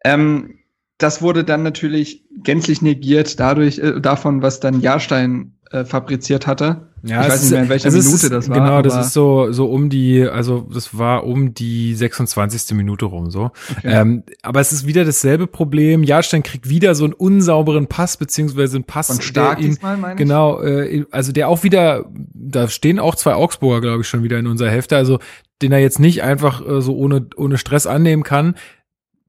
[0.03, 0.59] Ähm,
[0.97, 6.87] das wurde dann natürlich gänzlich negiert dadurch, äh, davon, was dann Jahrstein äh, fabriziert hatte
[7.03, 8.57] Ja, ich weiß nicht mehr, in welcher Minute ist, das war.
[8.59, 12.75] Genau, das ist so, so um die, also das war um die 26.
[12.77, 13.51] Minute rum so.
[13.77, 13.81] Okay.
[13.83, 16.03] Ähm, aber es ist wieder dasselbe Problem.
[16.03, 19.07] Jahrstein kriegt wieder so einen unsauberen Pass, beziehungsweise einen Pass.
[19.07, 20.17] Von Stark ihn, diesmal, meine ich?
[20.17, 24.39] Genau, äh, also der auch wieder, da stehen auch zwei Augsburger, glaube ich, schon wieder
[24.39, 24.95] in unserer Hälfte.
[24.95, 25.19] Also
[25.61, 28.55] den er jetzt nicht einfach äh, so ohne, ohne Stress annehmen kann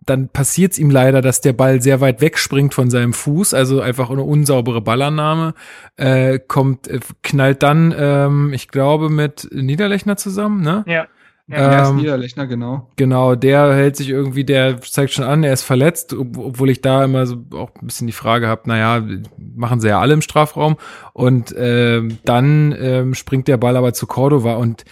[0.06, 3.80] dann passiert es ihm leider, dass der Ball sehr weit wegspringt von seinem Fuß, also
[3.80, 5.54] einfach eine unsaubere Ballannahme,
[5.96, 10.84] äh, kommt, äh, knallt dann, ähm, ich glaube, mit Niederlechner zusammen, ne?
[10.86, 11.06] Ja.
[11.48, 12.90] Ja, ähm, Niederlechner, genau.
[12.96, 17.04] Genau, der hält sich irgendwie, der zeigt schon an, er ist verletzt, obwohl ich da
[17.04, 19.06] immer so auch ein bisschen die Frage habe, naja,
[19.54, 20.76] machen sie ja alle im Strafraum.
[21.12, 24.84] Und äh, dann ähm, springt der Ball aber zu Cordova und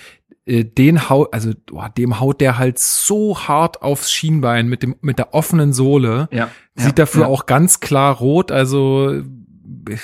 [0.47, 4.97] äh, den haut, also boah, dem haut der halt so hart aufs Schienbein mit dem
[5.01, 6.29] mit der offenen Sohle.
[6.31, 6.51] Ja.
[6.75, 7.29] Sieht ja, dafür ja.
[7.29, 8.51] auch ganz klar rot.
[8.53, 9.23] Also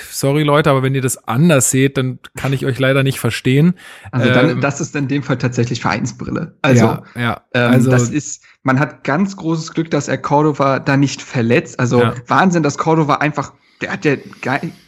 [0.09, 3.75] sorry Leute, aber wenn ihr das anders seht, dann kann ich euch leider nicht verstehen.
[4.11, 6.55] Also dann, ähm, das ist in dem Fall tatsächlich Vereinsbrille.
[6.61, 7.41] Also, ja, ja.
[7.53, 11.79] Ähm, also das ist, man hat ganz großes Glück, dass er Cordova da nicht verletzt.
[11.79, 12.13] Also ja.
[12.27, 14.15] Wahnsinn, dass Cordova einfach der hat ja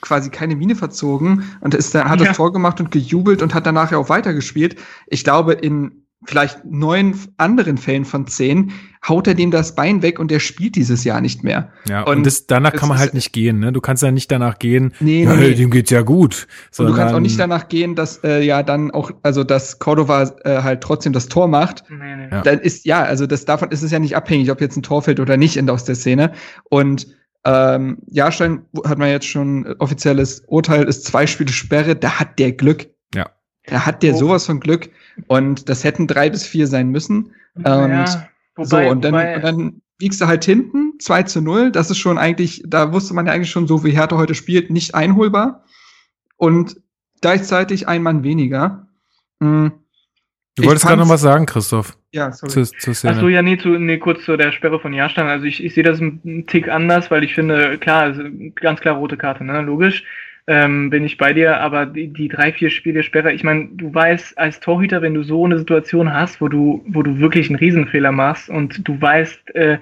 [0.02, 2.28] quasi keine Mine verzogen und ist da, hat ja.
[2.28, 4.76] das Tor gemacht und gejubelt und hat danach ja auch weitergespielt.
[5.08, 8.72] Ich glaube, in vielleicht neun anderen Fällen von zehn
[9.08, 11.72] haut er dem das Bein weg und der spielt dieses Jahr nicht mehr.
[11.90, 13.74] Ja, und, und das, danach kann man halt nicht gehen, ne?
[13.74, 15.54] Du kannst ja nicht danach gehen, nee, nee, nee.
[15.56, 16.48] dem geht's ja gut.
[16.78, 20.32] Und du kannst auch nicht danach gehen, dass äh, ja dann auch, also dass Cordova
[20.46, 21.84] äh, halt trotzdem das Tor macht.
[21.90, 22.28] Nee, nee.
[22.32, 22.42] Ja.
[22.42, 25.02] Dann ist, ja, also das davon ist es ja nicht abhängig, ob jetzt ein Tor
[25.02, 26.32] fällt oder nicht in aus der Szene.
[26.70, 27.08] Und
[27.46, 32.54] ähm, Jahrstein hat man jetzt schon offizielles Urteil, ist zwei Spiele Sperre, da hat der
[32.54, 32.88] Glück.
[33.14, 33.30] Ja.
[33.66, 34.18] Da hat der oh.
[34.18, 34.89] sowas von Glück.
[35.28, 37.32] Und das hätten drei bis vier sein müssen.
[37.64, 41.72] Ja, und wobei, so, und dann, und dann wiegst du halt hinten, 2 zu 0.
[41.72, 44.70] Das ist schon eigentlich, da wusste man ja eigentlich schon, so wie Hertha heute spielt,
[44.70, 45.64] nicht einholbar.
[46.38, 46.78] Und
[47.22, 48.88] gleichzeitig ein Mann weniger.
[49.39, 49.72] Mhm.
[50.55, 51.97] Du wolltest gerade noch was sagen, Christoph.
[52.11, 52.51] Ja, sorry.
[52.51, 53.14] Zu, zu Szene.
[53.14, 55.28] Achso, ja, nee, zu, nee, kurz zu der Sperre von Jahrstein.
[55.28, 58.22] Also ich, ich sehe das einen Tick anders, weil ich finde, klar, also
[58.55, 60.03] ganz klar rote Karte, ne, logisch.
[60.46, 63.94] Ähm, bin ich bei dir, aber die, die drei, vier Spiele Sperre, ich meine, du
[63.94, 67.56] weißt als Torhüter, wenn du so eine Situation hast, wo du, wo du wirklich einen
[67.56, 69.78] Riesenfehler machst und du weißt, äh,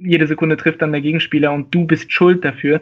[0.00, 2.80] jede Sekunde trifft dann der Gegenspieler und du bist schuld dafür,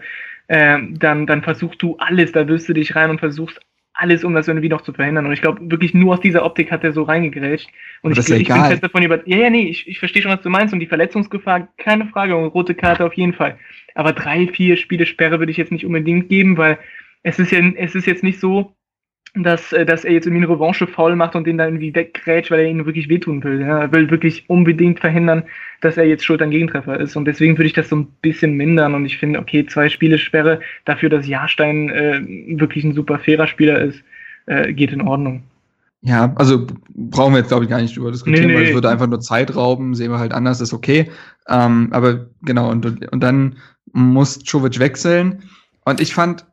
[0.49, 3.61] äh, dann, dann versuchst du alles, da wirst du dich rein und versuchst
[3.95, 5.27] alles, um das irgendwie noch zu verhindern.
[5.27, 7.69] Und ich glaube, wirklich nur aus dieser Optik hat er so reingegrätscht.
[8.01, 9.27] Und ich, ich bin fest davon über.
[9.29, 10.73] Ja, ja, nee, ich, ich verstehe schon, was du meinst.
[10.73, 12.35] Und die Verletzungsgefahr, keine Frage.
[12.35, 13.59] Und rote Karte auf jeden Fall.
[13.95, 16.79] Aber drei, vier Spiele Sperre würde ich jetzt nicht unbedingt geben, weil
[17.23, 18.75] es ist ja, es ist jetzt nicht so,
[19.35, 22.51] dass, äh, dass er jetzt irgendwie eine Revanche faul macht und den dann irgendwie weggrätscht,
[22.51, 23.61] weil er ihn wirklich wehtun will.
[23.61, 25.45] Ja, er will wirklich unbedingt verhindern,
[25.81, 27.17] dass er jetzt schuld an Gegentreffer ist.
[27.17, 28.95] Und deswegen würde ich das so ein bisschen mindern.
[28.95, 32.21] Und ich finde, okay, zwei Spiele Sperre dafür, dass Jahrstein äh,
[32.59, 34.03] wirklich ein super fairer Spieler ist,
[34.47, 35.45] äh, geht in Ordnung.
[36.03, 38.59] Ja, also brauchen wir jetzt, glaube ich, gar nicht drüber diskutieren, nee, nee.
[38.59, 41.09] weil es würde einfach nur Zeit rauben, sehen wir halt anders, ist okay.
[41.49, 43.57] Ähm, aber genau, und, und dann
[43.93, 45.45] muss Czovic wechseln.
[45.85, 46.45] Und ich fand,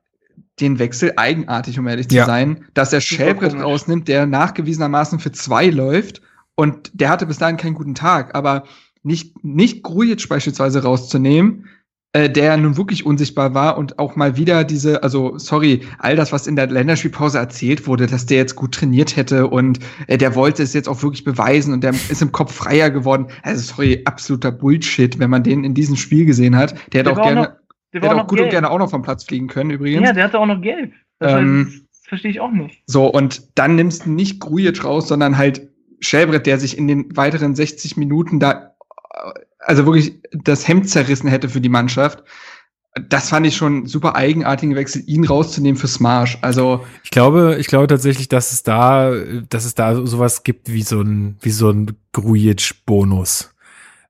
[0.62, 2.26] den Wechsel eigenartig, um ehrlich zu ja.
[2.26, 6.22] sein, dass er Schellbrett rausnimmt, der nachgewiesenermaßen für zwei läuft
[6.56, 8.64] und der hatte bis dahin keinen guten Tag, aber
[9.04, 11.70] nicht, nicht Grujic beispielsweise rauszunehmen,
[12.12, 16.32] äh, der nun wirklich unsichtbar war und auch mal wieder diese, also sorry, all das,
[16.32, 20.34] was in der Länderspielpause erzählt wurde, dass der jetzt gut trainiert hätte und äh, der
[20.34, 23.28] wollte es jetzt auch wirklich beweisen und der ist im Kopf freier geworden.
[23.44, 26.74] Also sorry, absoluter Bullshit, wenn man den in diesem Spiel gesehen hat.
[26.94, 27.59] Der, der hat auch gerne
[27.94, 28.48] der, der hätte auch gut gelb.
[28.48, 30.06] und gerne auch noch vom Platz fliegen können, übrigens.
[30.06, 30.94] Ja, der hatte auch noch gelb.
[31.20, 32.84] Das, ähm, heißt, das verstehe ich auch nicht.
[32.86, 35.70] So, und dann nimmst du nicht Grujic raus, sondern halt
[36.00, 38.76] Schellbrett, der sich in den weiteren 60 Minuten da,
[39.60, 42.24] also wirklich das Hemd zerrissen hätte für die Mannschaft.
[43.10, 46.38] Das fand ich schon super eigenartigen Wechsel, ihn rauszunehmen für Smash.
[46.42, 49.12] Also ich glaube, ich glaube tatsächlich, dass es da,
[49.50, 53.54] dass es da sowas gibt wie so ein, wie so ein Grujic-Bonus.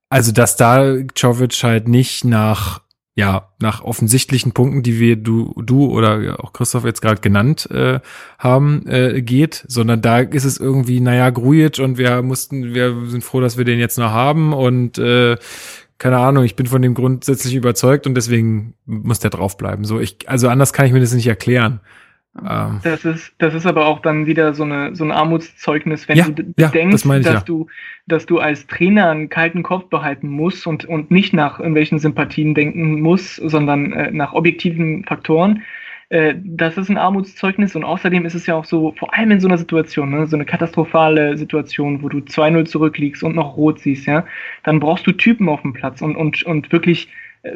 [0.10, 2.82] Also dass da Jovic halt nicht nach
[3.20, 8.00] ja, nach offensichtlichen Punkten, die wir, du, du oder auch Christoph jetzt gerade genannt äh,
[8.38, 13.22] haben, äh, geht, sondern da ist es irgendwie, naja, Grujic und wir mussten, wir sind
[13.22, 15.36] froh, dass wir den jetzt noch haben und äh,
[15.98, 19.84] keine Ahnung, ich bin von dem grundsätzlich überzeugt und deswegen muss der draufbleiben.
[19.84, 21.82] So, ich, also anders kann ich mir das nicht erklären.
[22.48, 22.80] Ähm.
[22.84, 26.28] Das ist, das ist aber auch dann wieder so eine, so ein Armutszeugnis, wenn ja,
[26.28, 27.42] du ja, denkst, das ich, dass ja.
[27.42, 27.68] du,
[28.08, 32.54] dass du als Trainer einen kalten Kopf behalten musst und, und nicht nach irgendwelchen Sympathien
[32.54, 35.64] denken musst, sondern äh, nach objektiven Faktoren.
[36.10, 39.40] Äh, das ist ein Armutszeugnis und außerdem ist es ja auch so, vor allem in
[39.40, 43.80] so einer Situation, ne, so eine katastrophale Situation, wo du 2-0 zurückliegst und noch rot
[43.80, 44.26] siehst, ja,
[44.64, 47.10] dann brauchst du Typen auf dem Platz und, und, und wirklich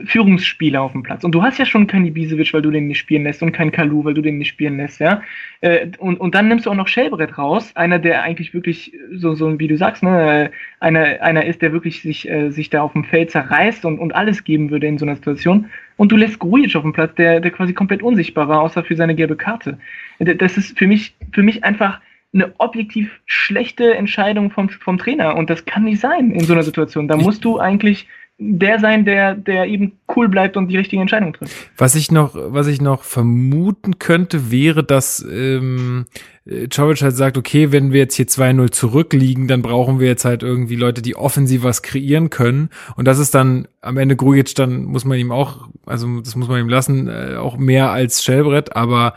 [0.06, 1.26] Führungsspieler auf dem Platz.
[1.26, 3.72] Und du hast ja schon keinen Ibisevic, weil du den nicht spielen lässt und keinen
[3.72, 5.22] Kalu, weil du den nicht spielen lässt, ja.
[5.60, 9.36] Äh, und, und dann nimmst du auch noch Schellbrett raus, einer, der eigentlich wirklich so,
[9.36, 12.94] so wie du sagst, ne, einer, einer ist, der wirklich sich, äh, sich da auf
[12.94, 15.70] dem Feld zerreißt und, und alles geben würde in so einer Situation.
[15.98, 18.96] Und du lässt Grujic auf dem Platz, der, der quasi komplett unsichtbar war, außer für
[18.96, 19.78] seine gelbe Karte.
[20.20, 22.00] Das ist für mich, für mich einfach
[22.34, 25.36] eine objektiv schlechte Entscheidung vom, vom Trainer.
[25.36, 27.08] Und das kann nicht sein in so einer Situation.
[27.08, 28.08] Da musst du eigentlich
[28.46, 31.56] der sein, der, der eben cool bleibt und die richtigen Entscheidungen trifft.
[31.78, 36.06] Was ich noch, was ich noch vermuten könnte, wäre, dass ähm,
[36.46, 40.44] Czovic halt sagt, okay, wenn wir jetzt hier 2-0 zurückliegen, dann brauchen wir jetzt halt
[40.44, 42.70] irgendwie Leute, die offensiv was kreieren können.
[42.96, 46.50] Und das ist dann am Ende Grujic, dann muss man ihm auch, also das muss
[46.50, 49.14] man ihm lassen, äh, auch mehr als Shellbrett, aber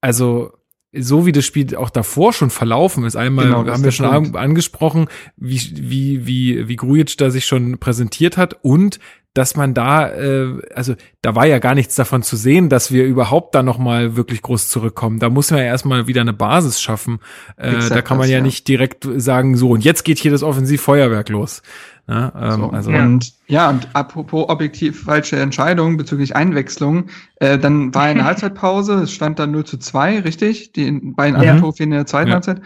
[0.00, 0.52] also
[0.98, 3.16] so wie das Spiel auch davor schon verlaufen ist.
[3.16, 4.36] Einmal genau, haben wir schon Punkt.
[4.36, 8.98] angesprochen, wie, wie, wie, wie Grujic da sich schon präsentiert hat und
[9.34, 13.04] dass man da, äh, also da war ja gar nichts davon zu sehen, dass wir
[13.04, 15.18] überhaupt da nochmal wirklich groß zurückkommen.
[15.18, 17.18] Da muss man ja erstmal wieder eine Basis schaffen.
[17.56, 20.44] Äh, da kann man ja, ja, nicht direkt sagen, so, und jetzt geht hier das
[20.44, 21.62] Offensivfeuerwerk los.
[22.06, 22.90] Ja, ähm, so, also.
[22.90, 29.12] Und ja, und apropos objektiv falsche Entscheidung bezüglich Einwechslung, äh, dann war eine Halbzeitpause, es
[29.12, 30.72] stand dann 0 zu 2, richtig?
[30.72, 32.34] Die beiden anderen Tore fehlen in der zweiten ja.
[32.34, 32.60] Halbzeit.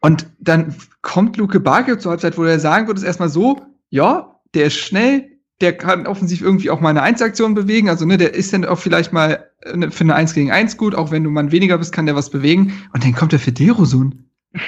[0.00, 4.40] Und dann kommt Luke Barke zur Halbzeit, wo er sagen würde, ist erstmal so, ja,
[4.54, 5.30] der ist schnell,
[5.62, 7.88] der kann offensiv irgendwie auch mal eine Einzelaktion bewegen.
[7.88, 10.94] Also, ne, der ist dann auch vielleicht mal äh, für eine Eins gegen Eins gut,
[10.94, 12.74] auch wenn du mal weniger bist, kann der was bewegen.
[12.92, 14.26] Und dann kommt der für Derosun.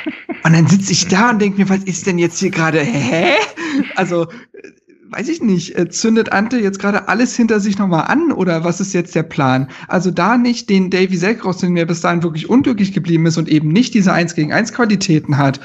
[0.45, 2.81] Und dann sitze ich da und denke mir, was ist denn jetzt hier gerade?
[2.81, 3.33] Hä?
[3.97, 4.71] Also, äh,
[5.11, 8.81] weiß ich nicht, äh, zündet Ante jetzt gerade alles hinter sich nochmal an oder was
[8.81, 9.71] ist jetzt der Plan?
[9.89, 13.49] Also da nicht den Davy Selk rauszunehmen, der bis dahin wirklich unglücklich geblieben ist und
[13.49, 15.61] eben nicht diese 1 gegen 1 Qualitäten hat.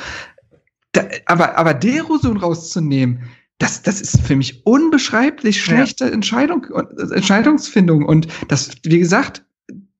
[0.93, 3.24] Da, aber, aber Derosun rauszunehmen,
[3.57, 6.11] das, das ist für mich unbeschreiblich schlechte ja.
[6.11, 6.66] Entscheidung,
[7.11, 8.05] Entscheidungsfindung.
[8.05, 9.43] Und das, wie gesagt,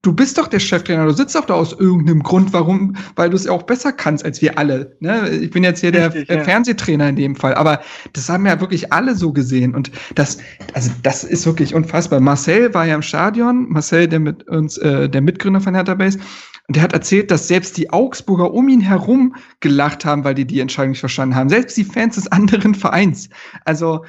[0.04, 3.36] du bist doch der Cheftrainer, du sitzt doch da aus irgendeinem Grund, warum, weil du
[3.36, 4.96] es ja auch besser kannst als wir alle.
[5.00, 5.30] Ne?
[5.30, 6.44] Ich bin jetzt hier Richtig, der ja.
[6.44, 7.82] Fernsehtrainer in dem Fall, aber
[8.12, 9.74] das haben ja wirklich alle so gesehen.
[9.74, 10.38] Und das,
[10.74, 12.20] also das ist wirklich unfassbar.
[12.20, 16.20] Marcel war ja im Stadion, Marcel, der mit uns, äh, der Mitgründer von Hertha Base,
[16.68, 20.46] und der hat erzählt, dass selbst die Augsburger um ihn herum gelacht haben, weil die
[20.46, 21.50] die Entscheidung nicht verstanden haben.
[21.50, 23.30] Selbst die Fans des anderen Vereins.
[23.66, 24.06] Also,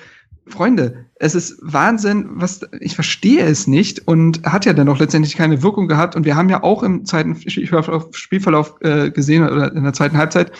[0.46, 5.36] Freunde, es ist Wahnsinn, was ich verstehe es nicht und hat ja dann auch letztendlich
[5.36, 6.16] keine Wirkung gehabt.
[6.16, 10.52] Und wir haben ja auch im zweiten Spielverlauf äh, gesehen oder in der zweiten Halbzeit,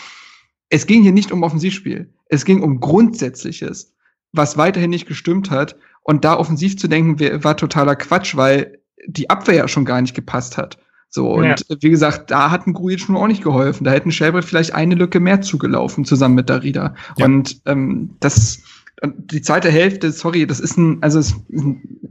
[0.69, 2.11] es ging hier nicht um Offensivspiel.
[2.29, 3.93] Es ging um Grundsätzliches,
[4.31, 5.75] was weiterhin nicht gestimmt hat.
[6.01, 10.15] Und da offensiv zu denken, war totaler Quatsch, weil die Abwehr ja schon gar nicht
[10.15, 10.77] gepasst hat.
[11.09, 11.55] So, und ja.
[11.79, 13.85] wie gesagt, da hat ein Grujic nur auch nicht geholfen.
[13.85, 16.93] Da hätten Shelby vielleicht eine Lücke mehr zugelaufen, zusammen mit Darida.
[17.17, 17.25] Ja.
[17.25, 18.63] Und ähm, das,
[19.07, 21.35] die zweite Hälfte, sorry, das ist ein, also es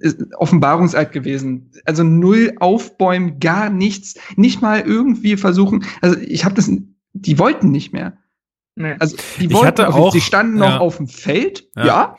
[0.01, 1.71] ist ein Offenbarungseid gewesen.
[1.85, 5.85] Also null aufbäumen, gar nichts, nicht mal irgendwie versuchen.
[6.01, 6.71] Also ich habe das,
[7.13, 8.19] die wollten nicht mehr.
[8.77, 8.97] Nee.
[8.99, 11.87] Also die wollten, auch, sie standen noch auf dem Feld, ja.
[11.87, 12.17] ja.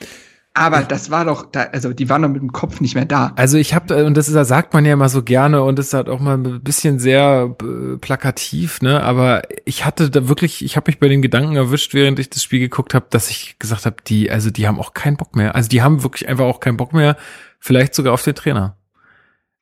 [0.58, 3.34] Aber das war doch, da, also die waren doch mit dem Kopf nicht mehr da.
[3.36, 5.93] Also ich habe, und das ist, das sagt man ja immer so gerne und ist
[5.93, 9.03] halt auch mal ein bisschen sehr äh, plakativ, ne?
[9.03, 12.41] Aber ich hatte da wirklich, ich habe mich bei den Gedanken erwischt, während ich das
[12.41, 15.56] Spiel geguckt habe, dass ich gesagt habe, die, also die haben auch keinen Bock mehr.
[15.56, 17.18] Also die haben wirklich einfach auch keinen Bock mehr,
[17.60, 18.78] vielleicht sogar auf den Trainer.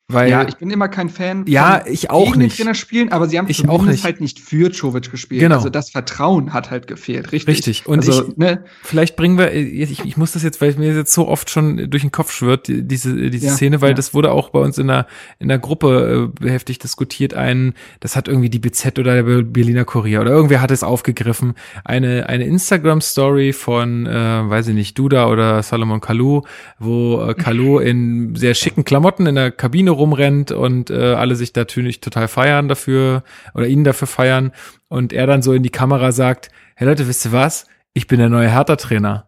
[0.10, 2.58] Weil, ja, ich bin immer kein Fan ja, ich auch nicht.
[2.58, 4.04] Trainer spielen, aber sie haben ich auch nicht.
[4.04, 5.40] halt nicht für Jovic gespielt.
[5.40, 5.56] Genau.
[5.56, 7.56] Also das Vertrauen hat halt gefehlt, richtig?
[7.56, 7.88] Richtig.
[7.88, 8.66] Und also, ich, ne?
[8.84, 12.04] vielleicht bringen wir, ich, ich muss das jetzt, weil mir jetzt so oft schon durch
[12.04, 13.96] den Kopf schwirrt, diese, diese ja, Szene, weil ja.
[13.96, 15.08] das wurde auch bei uns in der,
[15.40, 17.34] in der Gruppe äh, heftig diskutiert.
[17.34, 21.54] Ein, das hat irgendwie die BZ oder der Berliner Kurier oder irgendwer hat es aufgegriffen.
[21.86, 26.42] Eine, eine Instagram-Story von, äh, weiß ich nicht, Duda oder Salomon Kalou,
[26.78, 31.54] wo äh, Kalou in sehr schicken Klamotten in der Kabine rumrennt und äh, alle sich
[31.56, 33.24] natürlich total feiern dafür
[33.54, 34.52] oder ihn dafür feiern
[34.90, 37.68] und er dann so in die Kamera sagt, hey Leute, wisst ihr was?
[37.94, 39.28] Ich bin der neue Hertha-Trainer.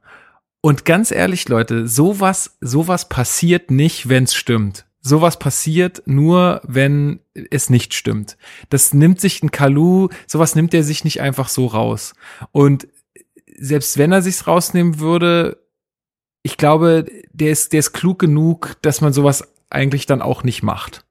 [0.62, 4.86] Und ganz ehrlich, Leute, sowas, sowas passiert nicht, wenn's stimmt.
[5.00, 7.20] Sowas passiert nur, wenn
[7.52, 8.38] es nicht stimmt.
[8.72, 12.16] Das nimmt sich ein Kalu, sowas nimmt er sich nicht einfach so raus.
[12.52, 12.88] Und
[13.56, 15.60] selbst wenn er sich's rausnehmen würde,
[16.42, 20.64] ich glaube, der ist, der ist klug genug, dass man sowas eigentlich dann auch nicht
[20.64, 21.06] macht.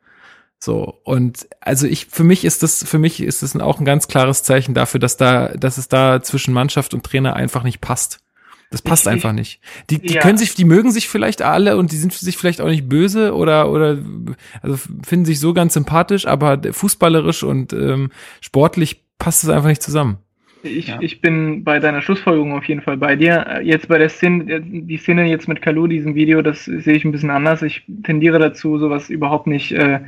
[0.58, 4.08] So, und also ich, für mich ist das, für mich ist das auch ein ganz
[4.08, 8.20] klares Zeichen dafür, dass da, dass es da zwischen Mannschaft und Trainer einfach nicht passt.
[8.70, 9.60] Das passt ich, einfach nicht.
[9.90, 10.20] Die, die ja.
[10.20, 13.34] können sich, die mögen sich vielleicht alle und die sind sich vielleicht auch nicht böse
[13.34, 13.98] oder, oder,
[14.62, 19.82] also finden sich so ganz sympathisch, aber fußballerisch und ähm, sportlich passt es einfach nicht
[19.82, 20.18] zusammen.
[20.64, 20.98] Ich, ja.
[21.00, 23.60] ich bin bei deiner Schlussfolgerung auf jeden Fall bei dir.
[23.62, 27.12] Jetzt bei der Szene, die Szene jetzt mit Kalu, diesem Video, das sehe ich ein
[27.12, 27.62] bisschen anders.
[27.62, 30.00] Ich tendiere dazu, sowas überhaupt nicht äh,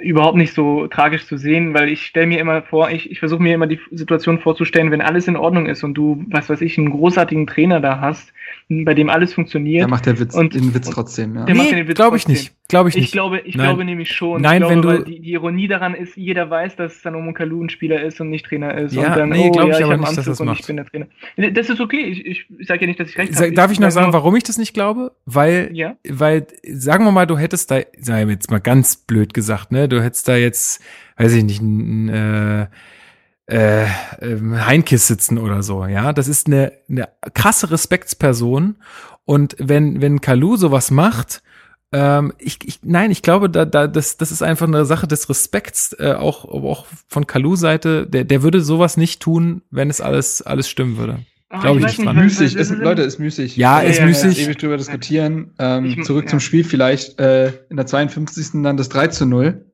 [0.00, 3.42] überhaupt nicht so tragisch zu sehen, weil ich stelle mir immer vor, ich, ich versuche
[3.42, 6.78] mir immer die Situation vorzustellen, wenn alles in Ordnung ist und du, was weiß ich,
[6.78, 8.32] einen großartigen Trainer da hast,
[8.68, 9.82] bei dem alles funktioniert.
[9.82, 11.44] Der macht der Witz, und, den Witz trotzdem, ja.
[11.44, 12.54] Der nee, macht glaube ich nicht.
[12.68, 13.06] Glaube ich nicht.
[13.06, 13.66] Ich glaube, ich Nein.
[13.66, 14.40] glaube nämlich schon.
[14.40, 17.68] Nein, glaube, wenn du die, die, Ironie daran ist, jeder weiß, dass Sanomo Kalu ein
[17.68, 18.94] Spieler ist und nicht Trainer ist.
[18.94, 20.60] Ja, und dann, nee, oh, glaube ja, ich, ich aber nicht, dass das macht.
[20.60, 21.06] ich bin der Trainer.
[21.36, 22.04] Das ist okay.
[22.04, 23.52] Ich, ich, ich sage ja nicht, dass ich recht habe.
[23.52, 25.12] Darf ich, ich noch sagen, warum ich das nicht glaube?
[25.26, 25.96] Weil, ja?
[26.08, 30.02] weil, sagen wir mal, du hättest da, wir jetzt mal ganz blöd gesagt, ne, du
[30.02, 30.82] hättest da jetzt,
[31.18, 32.66] weiß ich nicht, ein, äh,
[33.46, 33.86] äh,
[34.20, 36.12] ähm, Heinkis sitzen oder so, ja.
[36.12, 38.76] Das ist eine, eine krasse Respektsperson.
[39.24, 41.42] Und wenn, wenn Kalu sowas macht,
[41.92, 45.28] ähm, ich, ich, nein, ich glaube, da, da, das, das ist einfach eine Sache des
[45.28, 48.06] Respekts, äh, auch, auch von Kalu Seite.
[48.06, 51.20] Der, der würde sowas nicht tun, wenn es alles, alles stimmen würde.
[51.50, 52.16] Glaube ich, ich nicht dran.
[52.16, 53.58] Müßig, ist, Leute, ist müßig.
[53.58, 54.38] Ja, ist ja, müßig.
[54.38, 55.50] Ja, ewig drüber diskutieren.
[55.58, 56.30] Ähm, ich, zurück ja.
[56.30, 57.20] zum Spiel vielleicht.
[57.20, 58.62] Äh, in der 52.
[58.62, 59.66] dann das 3 zu 0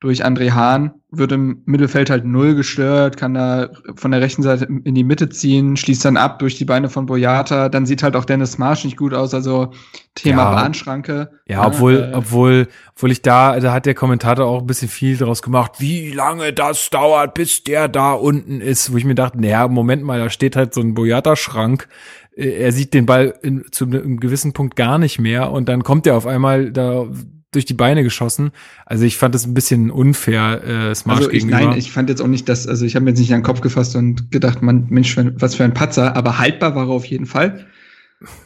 [0.00, 4.64] durch André Hahn, wird im Mittelfeld halt null gestört, kann da von der rechten Seite
[4.64, 8.16] in die Mitte ziehen, schließt dann ab durch die Beine von Boyata, dann sieht halt
[8.16, 9.72] auch Dennis Marsch nicht gut aus, also
[10.14, 11.30] Thema ja, Bahnschranke.
[11.46, 15.18] Ja, obwohl, äh, obwohl, obwohl ich da, da hat der Kommentator auch ein bisschen viel
[15.18, 19.38] draus gemacht, wie lange das dauert, bis der da unten ist, wo ich mir dachte,
[19.38, 21.88] naja, Moment mal, da steht halt so ein Boyata-Schrank,
[22.36, 25.82] äh, er sieht den Ball in, zu einem gewissen Punkt gar nicht mehr und dann
[25.82, 27.06] kommt er auf einmal da
[27.52, 28.50] durch die Beine geschossen.
[28.86, 31.70] Also ich fand das ein bisschen unfair, äh, Smash also ich, gegenüber.
[31.70, 33.44] Nein, ich fand jetzt auch nicht, dass, also ich habe mir jetzt nicht an den
[33.44, 37.04] Kopf gefasst und gedacht, man, Mensch, was für ein Patzer, aber haltbar war er auf
[37.06, 37.66] jeden Fall.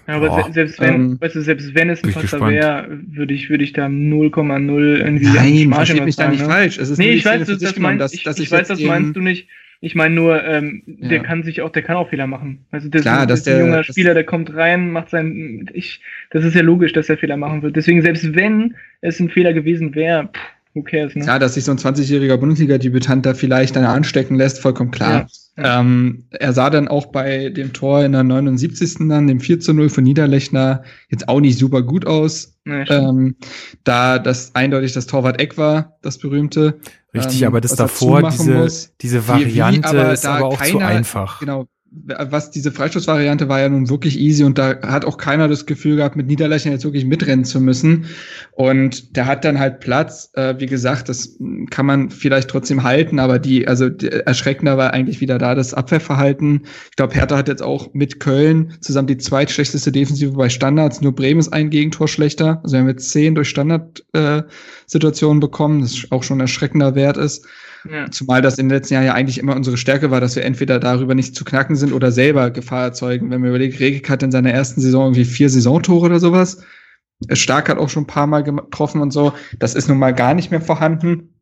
[0.06, 3.34] Ja, aber Boah, selbst wenn, ähm, weißt du, selbst wenn es ein Patzer wäre, würde
[3.34, 6.46] ich, würde ich da 0,0 irgendwie Nein, verstehe mich da nicht ne?
[6.46, 6.78] falsch.
[6.78, 9.16] Es ist nee, ich weiß, das, das meinst, dass, dass ich, ich weiß, das meinst
[9.16, 9.48] du nicht.
[9.80, 11.08] Ich meine nur, ähm, ja.
[11.08, 12.64] der kann sich auch, der kann auch Fehler machen.
[12.70, 16.00] Also das, Klar, ist ein junger Spieler, der kommt rein, macht sein, ich,
[16.30, 17.76] das ist ja logisch, dass er Fehler machen wird.
[17.76, 20.30] Deswegen selbst wenn es ein Fehler gewesen wäre,
[20.74, 21.24] who cares, ne?
[21.24, 25.28] Ja, dass sich so ein 20-jähriger Bundesliga-Debütant da vielleicht dann anstecken lässt, vollkommen klar.
[25.56, 25.80] Ja.
[25.80, 29.08] Ähm, er sah dann auch bei dem Tor in der 79.
[29.08, 32.58] dann, dem 4 zu 0 von Niederlechner, jetzt auch nicht super gut aus.
[32.64, 33.36] Nee, ähm,
[33.84, 36.80] da das eindeutig das Torwart Eck war, das berühmte.
[37.14, 38.68] Richtig, ähm, aber das davor, diese,
[39.00, 41.40] diese Variante wie, wie, aber ist aber auch keiner, zu einfach.
[41.40, 41.66] Genau,
[42.06, 45.96] was diese Freistoßvariante war ja nun wirklich easy und da hat auch keiner das Gefühl
[45.96, 48.06] gehabt, mit Niederlechner jetzt wirklich mitrennen zu müssen.
[48.52, 50.30] Und der hat dann halt Platz.
[50.34, 51.36] Äh, wie gesagt, das
[51.70, 55.72] kann man vielleicht trotzdem halten, aber die, also die, erschreckender war eigentlich wieder da das
[55.72, 56.62] Abwehrverhalten.
[56.90, 61.00] Ich glaube, Hertha hat jetzt auch mit Köln zusammen die zweitschlechteste Defensive bei Standards.
[61.00, 62.60] Nur Bremen ist ein Gegentor schlechter.
[62.62, 67.46] Also wir haben jetzt zehn durch Standardsituationen äh, bekommen, das auch schon erschreckender Wert ist.
[67.90, 68.10] Ja.
[68.10, 70.80] Zumal das in den letzten Jahren ja eigentlich immer unsere Stärke war, dass wir entweder
[70.80, 73.30] darüber nicht zu knacken sind oder selber Gefahr erzeugen.
[73.30, 76.62] Wenn man überlegt, Regik hat in seiner ersten Saison irgendwie vier Saisontore oder sowas.
[77.32, 79.32] Stark hat auch schon ein paar Mal getroffen und so.
[79.58, 81.34] Das ist nun mal gar nicht mehr vorhanden.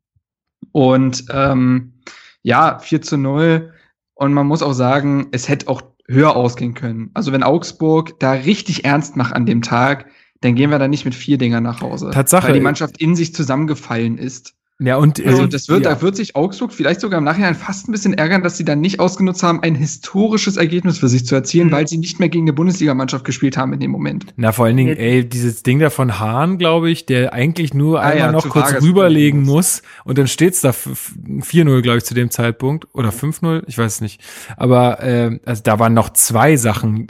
[0.73, 1.95] Und ähm,
[2.43, 3.73] ja, 4 zu 0.
[4.15, 7.11] Und man muss auch sagen, es hätte auch höher ausgehen können.
[7.15, 10.07] Also wenn Augsburg da richtig ernst macht an dem Tag,
[10.41, 12.11] dann gehen wir da nicht mit vier Dingern nach Hause.
[12.11, 12.49] Tatsache.
[12.49, 14.55] Weil die Mannschaft in sich zusammengefallen ist.
[14.81, 15.95] Ja, und also das wird, ja.
[15.95, 18.81] da wird sich Augsburg vielleicht sogar im Nachhinein fast ein bisschen ärgern, dass sie dann
[18.81, 21.73] nicht ausgenutzt haben, ein historisches Ergebnis für sich zu erzielen, mhm.
[21.73, 24.27] weil sie nicht mehr gegen eine Bundesligamannschaft gespielt haben in dem Moment.
[24.37, 28.01] Na, vor allen Dingen, ey, dieses Ding da von Hahn, glaube ich, der eigentlich nur
[28.01, 32.05] ah, einmal ja, noch kurz Vargas rüberlegen muss und dann steht's da 4-0, glaube ich,
[32.05, 34.21] zu dem Zeitpunkt oder 5-0, ich weiß es nicht.
[34.57, 37.07] Aber äh, also da waren noch zwei Sachen.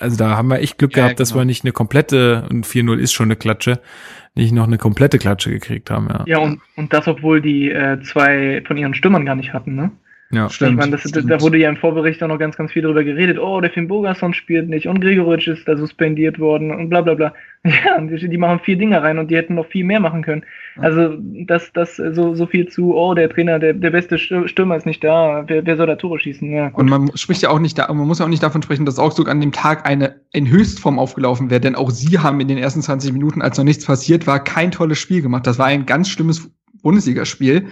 [0.00, 1.18] Also da haben wir echt Glück ja, gehabt, genau.
[1.18, 3.80] dass wir nicht eine komplette und 4-0 ist schon eine Klatsche
[4.34, 6.24] nicht noch eine komplette Klatsche gekriegt haben, ja.
[6.26, 9.92] Ja, und, und das, obwohl die äh, zwei von ihren Stürmern gar nicht hatten, ne?
[10.34, 10.72] Ja, stimmt.
[10.72, 11.30] Ich meine, das, stimmt.
[11.30, 13.38] da wurde ja im Vorbericht auch noch ganz, ganz viel darüber geredet.
[13.38, 17.14] Oh, der Finn Bogason spielt nicht und Gregoritsch ist da suspendiert worden und bla bla
[17.14, 17.34] bla.
[17.66, 20.44] Ja, die, die machen vier Dinge rein und die hätten noch viel mehr machen können.
[20.76, 24.84] Also das, das so, so viel zu, oh, der Trainer, der, der beste Stürmer ist
[24.84, 26.50] nicht da, wer, wer soll da Tore schießen?
[26.52, 28.84] Ja, und man spricht ja auch nicht da, man muss ja auch nicht davon sprechen,
[28.84, 32.48] dass Augsburg an dem Tag eine in Höchstform aufgelaufen wäre, denn auch sie haben in
[32.48, 35.46] den ersten 20 Minuten, als noch nichts passiert war, kein tolles Spiel gemacht.
[35.46, 36.50] Das war ein ganz schlimmes
[36.82, 37.68] Bundesligaspiel.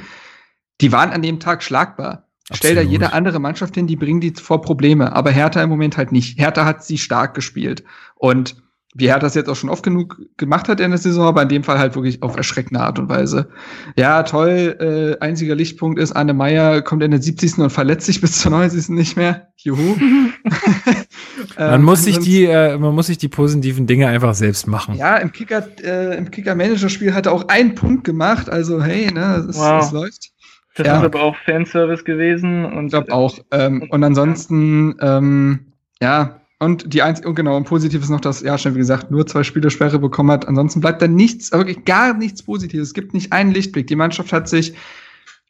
[0.80, 2.28] Die waren an dem Tag schlagbar.
[2.56, 5.14] Stell da jede andere Mannschaft hin, die bringen die vor Probleme.
[5.14, 6.38] Aber Hertha im Moment halt nicht.
[6.38, 7.84] Hertha hat sie stark gespielt.
[8.14, 8.56] Und
[8.94, 11.48] wie Hertha das jetzt auch schon oft genug gemacht hat in der Saison, aber in
[11.48, 13.48] dem Fall halt wirklich auf erschreckende Art und Weise.
[13.96, 14.76] Ja, toll.
[14.78, 17.58] Äh, einziger Lichtpunkt ist, Anne Meyer kommt in der 70.
[17.58, 18.90] und verletzt sich bis zur 90.
[18.90, 19.48] nicht mehr.
[19.56, 19.96] Juhu.
[21.56, 24.94] man ähm, muss sich die, äh, man muss sich die positiven Dinge einfach selbst machen.
[24.94, 28.50] Ja, im Kicker, äh, im Kicker-Manager-Spiel hat er auch einen Punkt gemacht.
[28.50, 29.82] Also hey, ne, es, wow.
[29.82, 30.31] es läuft.
[30.76, 30.98] Das ja.
[30.98, 32.64] ist aber auch Fanservice gewesen.
[32.64, 33.38] Und, ich glaube auch.
[33.50, 38.40] Ähm, und ansonsten, ähm, ja, und die eins, und genau, und positiv ist noch, dass,
[38.40, 40.46] ja, schon wie gesagt, nur zwei Spielersperre bekommen hat.
[40.46, 42.88] Ansonsten bleibt da nichts, wirklich gar nichts Positives.
[42.88, 43.88] Es gibt nicht einen Lichtblick.
[43.88, 44.74] Die Mannschaft hat sich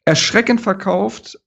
[0.05, 1.39] erschreckend verkauft.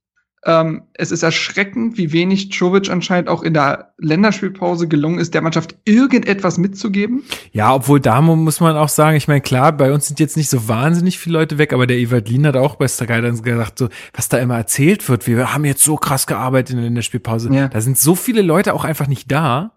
[0.47, 5.41] Ähm, es ist erschreckend, wie wenig Jovic anscheinend auch in der Länderspielpause gelungen ist, der
[5.41, 7.23] Mannschaft irgendetwas mitzugeben.
[7.51, 10.49] Ja, obwohl da muss man auch sagen, ich meine, klar, bei uns sind jetzt nicht
[10.49, 14.29] so wahnsinnig viele Leute weg, aber der Evalin hat auch bei Sky gesagt, so, was
[14.29, 17.53] da immer erzählt wird, wir haben jetzt so krass gearbeitet in der Länderspielpause.
[17.53, 17.67] Ja.
[17.67, 19.73] Da sind so viele Leute auch einfach nicht da,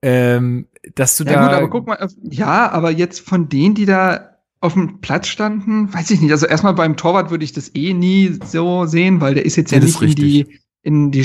[0.00, 1.40] ähm, dass du ja, da.
[1.40, 4.33] Gut, aber guck mal, ja, aber jetzt von denen, die da
[4.64, 6.32] auf dem Platz standen, weiß ich nicht.
[6.32, 9.70] Also erstmal beim Torwart würde ich das eh nie so sehen, weil der ist jetzt
[9.70, 11.22] ja, ja nicht in die, in die,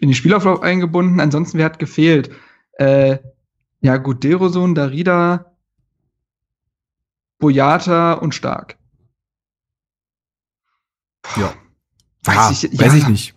[0.00, 1.20] in die Spielauflauf eingebunden.
[1.20, 2.30] Ansonsten, wer hat gefehlt?
[2.72, 3.18] Äh,
[3.80, 5.54] ja, gut, Deroson, Darida,
[7.38, 8.76] Boyata und Stark.
[11.36, 11.54] Ja.
[12.24, 12.98] Weiß ah, ich, weiß ja.
[12.98, 13.34] ich nicht.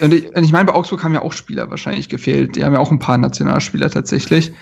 [0.00, 2.56] Und ich, ich meine, bei Augsburg haben ja auch Spieler wahrscheinlich gefehlt.
[2.56, 4.52] Die haben ja auch ein paar Nationalspieler tatsächlich.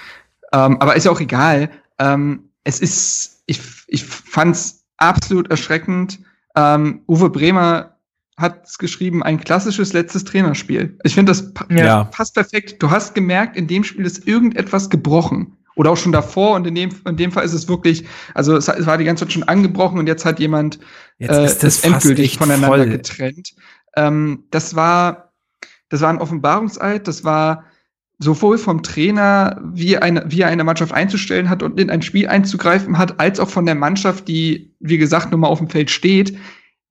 [0.53, 1.70] Ähm, aber ist ja auch egal.
[1.99, 6.20] Ähm, es ist, ich, ich fand's absolut erschreckend.
[6.57, 7.97] Ähm, Uwe Bremer
[8.37, 10.99] hat es geschrieben, ein klassisches letztes Trainerspiel.
[11.05, 12.05] Ich finde, das pa ja.
[12.05, 12.82] passt perfekt.
[12.82, 15.57] Du hast gemerkt, in dem Spiel ist irgendetwas gebrochen.
[15.74, 16.57] Oder auch schon davor.
[16.57, 19.24] Und in dem, in dem Fall ist es wirklich, also es, es war die ganze
[19.24, 20.78] Zeit schon angebrochen und jetzt hat jemand
[21.18, 22.89] jetzt äh, ist das endgültig voneinander voll.
[22.89, 23.55] getrennt.
[23.95, 25.32] Ähm, das war,
[25.91, 27.64] das war ein Offenbarungseid, das war
[28.19, 32.29] sowohl vom Trainer, wie, eine, wie er eine Mannschaft einzustellen hat und in ein Spiel
[32.29, 35.91] einzugreifen hat, als auch von der Mannschaft, die, wie gesagt, nun mal auf dem Feld
[35.91, 36.39] steht,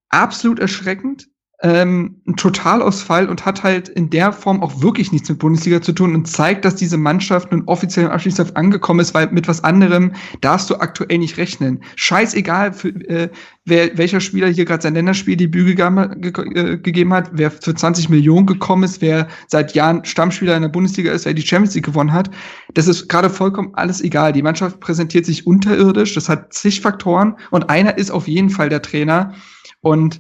[0.10, 1.28] absolut erschreckend
[1.62, 5.93] ähm, ein Totalausfall und hat halt in der Form auch wirklich nichts mit Bundesliga zu
[5.93, 9.64] tun und zeigt, dass diese Mannschaft nun offiziell im Abschließsaft angekommen ist, weil mit was
[9.64, 11.82] anderem darfst du aktuell nicht rechnen.
[11.95, 13.30] Scheißegal, für, äh,
[13.64, 18.10] wer, welcher Spieler hier gerade sein Länderspieldebüt gegeben, ge äh, gegeben hat, wer für 20
[18.10, 21.86] Millionen gekommen ist, wer seit Jahren Stammspieler in der Bundesliga ist, wer die Champions League
[21.86, 22.30] gewonnen hat.
[22.74, 24.34] Das ist gerade vollkommen alles egal.
[24.34, 28.68] Die Mannschaft präsentiert sich unterirdisch, das hat zig Faktoren und einer ist auf jeden Fall
[28.68, 29.34] der Trainer
[29.80, 30.20] und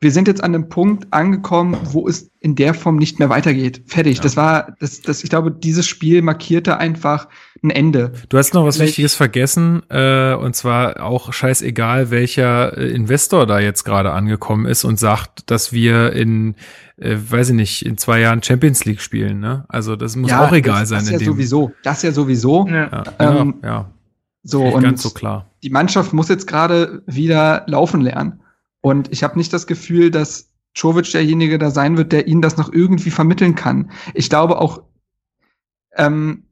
[0.00, 3.82] wir sind jetzt an einem Punkt angekommen, wo es in der Form nicht mehr weitergeht.
[3.86, 4.18] Fertig.
[4.18, 4.22] Ja.
[4.22, 7.28] Das war, das, das, ich glaube, dieses Spiel markierte einfach
[7.62, 8.12] ein Ende.
[8.28, 13.46] Du hast noch was Vielleicht Wichtiges vergessen, äh, und zwar auch scheißegal, welcher äh, Investor
[13.46, 16.56] da jetzt gerade angekommen ist und sagt, dass wir in,
[16.98, 19.40] äh, weiß ich nicht, in zwei Jahren Champions League spielen.
[19.40, 19.64] Ne?
[19.68, 21.06] Also das muss ja, auch egal das, sein.
[21.10, 21.72] Das ja sowieso.
[21.82, 22.66] Das ja sowieso.
[22.68, 23.90] Ja, ähm, ja, ja.
[24.42, 25.50] So und ganz so klar.
[25.62, 28.40] Die Mannschaft muss jetzt gerade wieder laufen lernen.
[28.86, 32.56] Und ich habe nicht das Gefühl, dass Czovic derjenige da sein wird, der ihnen das
[32.56, 33.90] noch irgendwie vermitteln kann.
[34.14, 34.84] Ich glaube auch,
[35.96, 36.44] ähm,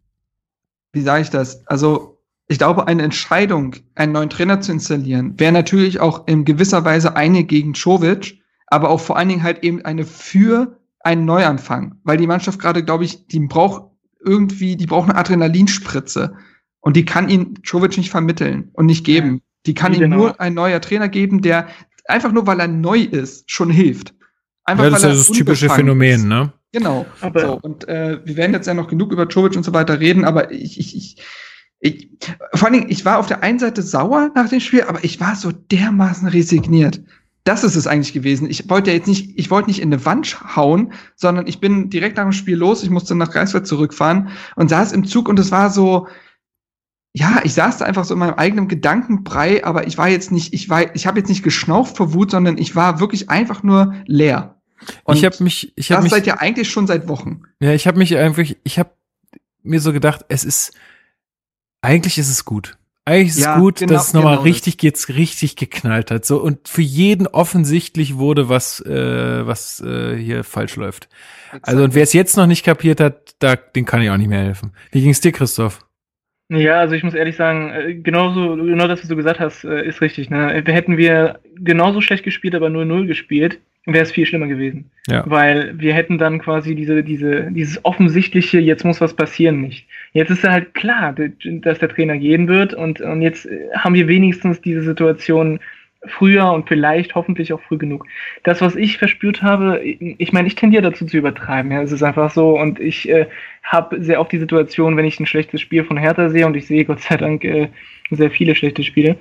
[0.93, 1.65] wie sage ich das?
[1.69, 2.19] Also
[2.49, 7.15] ich glaube, eine Entscheidung, einen neuen Trainer zu installieren, wäre natürlich auch in gewisser Weise
[7.15, 12.17] eine gegen Czovic, aber auch vor allen Dingen halt eben eine für einen Neuanfang, weil
[12.17, 16.35] die Mannschaft gerade, glaube ich, die braucht irgendwie, die braucht eine Adrenalinspritze
[16.81, 19.41] und die kann ihn Czovic nicht vermitteln und nicht geben.
[19.67, 20.17] Die kann ihm genau.
[20.17, 21.69] nur ein neuer Trainer geben, der
[22.07, 24.15] einfach nur weil er neu ist, schon hilft.
[24.65, 26.25] Einfach, ja, das ist ja das typische Phänomen, ist.
[26.25, 26.53] ne?
[26.73, 27.07] Genau.
[27.21, 30.01] Aber so, und äh, wir werden jetzt ja noch genug über Jovic und so weiter
[30.01, 31.17] reden, aber ich, ich, ich,
[31.79, 32.09] ich,
[32.55, 35.21] vor allen Dingen, ich war auf der einen Seite sauer nach dem Spiel, aber ich
[35.21, 37.01] war so dermaßen resigniert.
[37.45, 38.49] Das ist es eigentlich gewesen.
[38.49, 41.91] Ich wollte ja jetzt nicht, ich wollte nicht in eine Wand hauen, sondern ich bin
[41.91, 42.83] direkt nach dem Spiel los.
[42.83, 46.09] Ich musste nach Greifswald zurückfahren und saß im Zug und es war so,
[47.17, 50.53] ja, ich saß da einfach so in meinem eigenen Gedankenbrei, aber ich war jetzt nicht,
[50.53, 53.95] ich war, ich habe jetzt nicht geschnauft vor Wut, sondern ich war wirklich einfach nur
[54.07, 54.57] leer.
[55.05, 57.43] Und ich habe mich, ich habe das mich, seid ja eigentlich schon seit Wochen.
[57.61, 58.91] Ja, ich habe mich einfach, ich habe
[59.63, 60.73] mir so gedacht, es ist,
[61.83, 62.77] eigentlich ist es gut.
[63.05, 66.25] Eigentlich ist ja, es gut, genau, dass es nochmal genau richtig geht's richtig geknallt hat.
[66.25, 71.09] So und für jeden offensichtlich wurde, was äh, was äh, hier falsch läuft.
[71.49, 71.69] Exakt.
[71.69, 74.29] Also und wer es jetzt noch nicht kapiert hat, da den kann ich auch nicht
[74.29, 74.73] mehr helfen.
[74.91, 75.85] Wie ging's dir, Christoph?
[76.51, 79.87] Ja, also ich muss ehrlich sagen, äh, genauso, genau das, was du gesagt hast, äh,
[79.87, 80.29] ist richtig.
[80.29, 80.63] Ne?
[80.67, 84.91] Hätten wir genauso schlecht gespielt, aber 0-0 gespielt, wäre es viel schlimmer gewesen.
[85.09, 85.25] Ja.
[85.27, 89.87] Weil wir hätten dann quasi diese, diese, dieses offensichtliche, jetzt muss was passieren, nicht.
[90.13, 93.95] Jetzt ist ja halt klar, dass der Trainer gehen wird und, und jetzt äh, haben
[93.95, 95.61] wir wenigstens diese Situation
[96.07, 98.07] früher und vielleicht hoffentlich auch früh genug.
[98.43, 101.71] Das, was ich verspürt habe, ich meine, ich tendiere dazu zu übertreiben.
[101.71, 103.27] Ja, es ist einfach so und ich äh,
[103.63, 106.67] habe sehr oft die Situation, wenn ich ein schlechtes Spiel von Hertha sehe und ich
[106.67, 107.69] sehe Gott sei Dank äh,
[108.11, 109.17] sehr viele schlechte Spiele.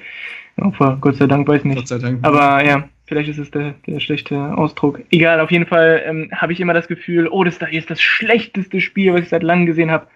[0.61, 1.77] Opfer, Gott sei Dank, weiß nicht.
[1.77, 2.19] Gott sei Dank.
[2.21, 5.01] Aber ja, vielleicht ist es der, der schlechte Ausdruck.
[5.11, 8.01] Egal, auf jeden Fall ähm, habe ich immer das Gefühl, oh, das da ist das
[8.01, 10.07] schlechteste Spiel, was ich seit langem gesehen habe.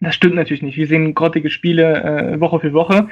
[0.00, 0.76] Das stimmt natürlich nicht.
[0.76, 3.08] Wir sehen grottige Spiele äh, Woche für Woche.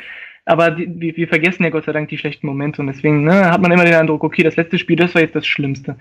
[0.48, 3.50] Aber die, wir, wir vergessen ja Gott sei Dank die schlechten Momente und deswegen ne,
[3.50, 5.96] hat man immer den Eindruck, okay, das letzte Spiel, das war jetzt das Schlimmste.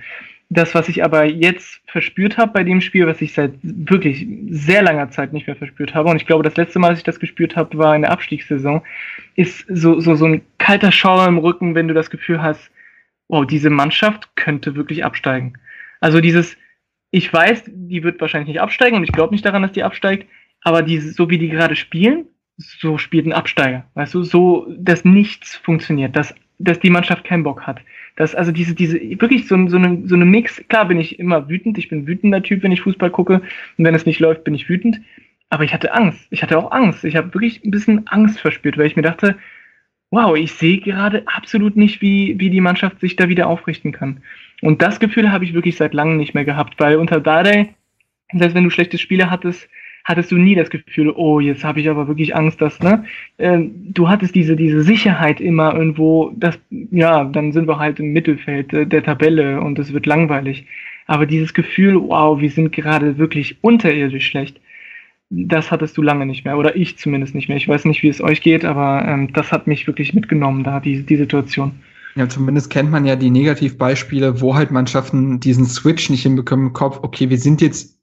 [0.50, 4.84] Das, was ich aber jetzt verspürt habe bei dem Spiel, was ich seit wirklich sehr
[4.84, 7.20] langer Zeit nicht mehr verspürt habe, und ich glaube, das letzte Mal, dass ich das
[7.20, 8.84] gespürt habe, war in der Abstiegssaison,
[9.36, 12.70] ist so, so, so ein kalter Schauer im Rücken, wenn du das Gefühl hast,
[13.28, 15.58] wow, diese Mannschaft könnte wirklich absteigen.
[16.02, 16.56] Also dieses,
[17.10, 20.28] ich weiß, die wird wahrscheinlich nicht absteigen und ich glaube nicht daran, dass die absteigt,
[20.62, 22.28] aber die, so wie die gerade spielen,
[22.58, 23.86] so spielt ein Absteiger.
[23.96, 27.80] Weißt du, so, dass nichts funktioniert, dass, dass die Mannschaft keinen Bock hat.
[28.16, 31.50] Dass also diese, diese, wirklich so, so, eine, so eine Mix, klar bin ich immer
[31.50, 33.42] wütend, ich bin wütender Typ, wenn ich Fußball gucke
[33.78, 35.02] und wenn es nicht läuft, bin ich wütend.
[35.50, 36.28] Aber ich hatte Angst.
[36.32, 37.04] Ich hatte auch Angst.
[37.04, 39.38] Ich habe wirklich ein bisschen Angst verspürt, weil ich mir dachte,
[40.12, 44.22] wow, ich sehe gerade absolut nicht, wie, wie die Mannschaft sich da wieder aufrichten kann.
[44.62, 47.76] Und das Gefühl habe ich wirklich seit langem nicht mehr gehabt, weil unter Dardai,
[48.32, 49.68] selbst wenn du schlechte Spiele hattest,
[50.06, 53.04] hattest du nie das Gefühl, oh, jetzt habe ich aber wirklich Angst, dass, ne?
[53.40, 58.14] Ähm, du hattest diese, diese Sicherheit immer irgendwo, dass, ja, dann sind wir halt im
[58.14, 60.66] Mittelfeld äh, der Tabelle und es wird langweilig.
[61.08, 64.62] Aber dieses Gefühl, wow, wir sind gerade wirklich unterirdisch schlecht,
[65.32, 66.58] das hattest du lange nicht mehr.
[66.58, 67.58] Oder ich zumindest nicht mehr.
[67.58, 70.80] Ich weiß nicht, wie es euch geht, aber ähm, das hat mich wirklich mitgenommen, da,
[70.80, 71.72] die, die Situation.
[72.16, 76.74] Ja, zumindest kennt man ja die Negativbeispiele, wo halt Mannschaften diesen Switch nicht hinbekommen im
[76.74, 77.00] Kopf.
[77.02, 77.95] Okay, wir sind jetzt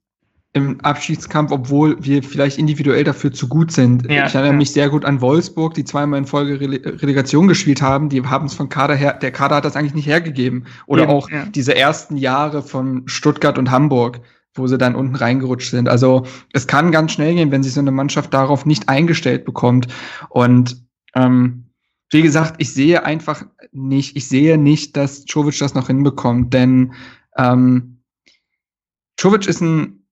[0.55, 4.09] im Abschiedskampf, obwohl wir vielleicht individuell dafür zu gut sind.
[4.09, 4.57] Ja, ich erinnere ja.
[4.57, 8.09] mich sehr gut an Wolfsburg, die zweimal in Folge Rele Relegation gespielt haben.
[8.09, 10.65] Die haben es von Kader her, der Kader hat das eigentlich nicht hergegeben.
[10.85, 14.21] Oder ja, auch diese ersten Jahre von Stuttgart und Hamburg,
[14.53, 15.89] wo sie dann unten reingerutscht sind.
[15.89, 19.87] Also es kann ganz schnell gehen, wenn sich so eine Mannschaft darauf nicht eingestellt bekommt.
[20.29, 20.85] Und
[21.15, 21.65] ähm,
[22.11, 26.93] wie gesagt, ich sehe einfach nicht, ich sehe nicht, dass Czovic das noch hinbekommt, denn
[27.37, 28.03] ähm,
[29.17, 30.02] Czovic ist ein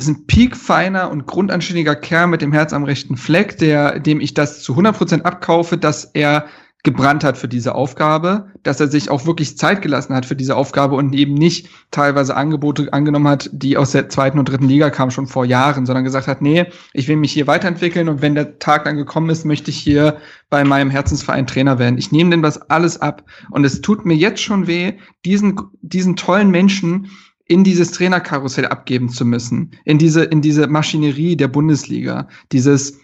[0.00, 4.34] ist ein piekfeiner und grundanständiger Kerl mit dem Herz am rechten Fleck, der, dem ich
[4.34, 6.46] das zu 100% abkaufe, dass er
[6.82, 10.54] gebrannt hat für diese Aufgabe, dass er sich auch wirklich Zeit gelassen hat für diese
[10.54, 14.90] Aufgabe und eben nicht teilweise Angebote angenommen hat, die aus der zweiten und dritten Liga
[14.90, 18.34] kamen schon vor Jahren, sondern gesagt hat, nee, ich will mich hier weiterentwickeln und wenn
[18.34, 20.18] der Tag dann gekommen ist, möchte ich hier
[20.50, 21.96] bei meinem Herzensverein Trainer werden.
[21.96, 24.92] Ich nehme denn das alles ab und es tut mir jetzt schon weh,
[25.24, 27.08] diesen, diesen tollen Menschen
[27.46, 32.98] in dieses Trainerkarussell abgeben zu müssen, in diese, in diese Maschinerie der Bundesliga, dieses,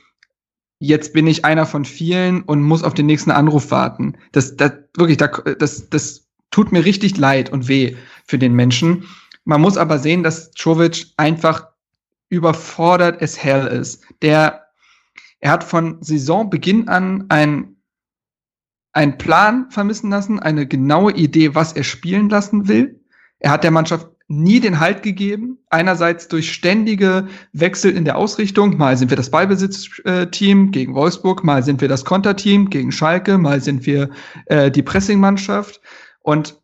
[0.79, 4.17] jetzt bin ich einer von vielen und muss auf den nächsten Anruf warten.
[4.33, 9.05] Das, das wirklich, das, das tut mir richtig leid und weh für den Menschen.
[9.45, 11.69] Man muss aber sehen, dass Czovic einfach
[12.31, 14.05] überfordert es hell ist.
[14.23, 14.67] Der,
[15.41, 17.77] er hat von Saisonbeginn an ein
[18.93, 23.01] einen Plan vermissen lassen, eine genaue Idee, was er spielen lassen will.
[23.39, 25.59] Er hat der Mannschaft nie den Halt gegeben.
[25.71, 28.77] Einerseits durch ständige Wechsel in der Ausrichtung.
[28.77, 33.61] Mal sind wir das Ballbesitzteam gegen Wolfsburg, mal sind wir das Konterteam gegen Schalke, mal
[33.61, 34.11] sind wir
[34.47, 35.81] äh, die Pressingmannschaft.
[36.23, 36.61] Und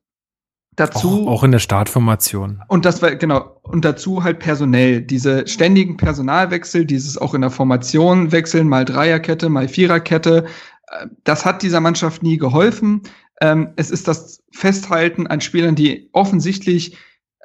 [0.76, 1.26] dazu.
[1.26, 2.62] Auch, auch, in der Startformation.
[2.68, 3.58] Und das war, genau.
[3.62, 5.00] Und dazu halt personell.
[5.02, 10.44] Diese ständigen Personalwechsel, dieses auch in der Formation wechseln, mal Dreierkette, mal Viererkette.
[10.86, 13.02] Äh, das hat dieser Mannschaft nie geholfen.
[13.40, 16.96] Ähm, es ist das Festhalten an Spielern, die offensichtlich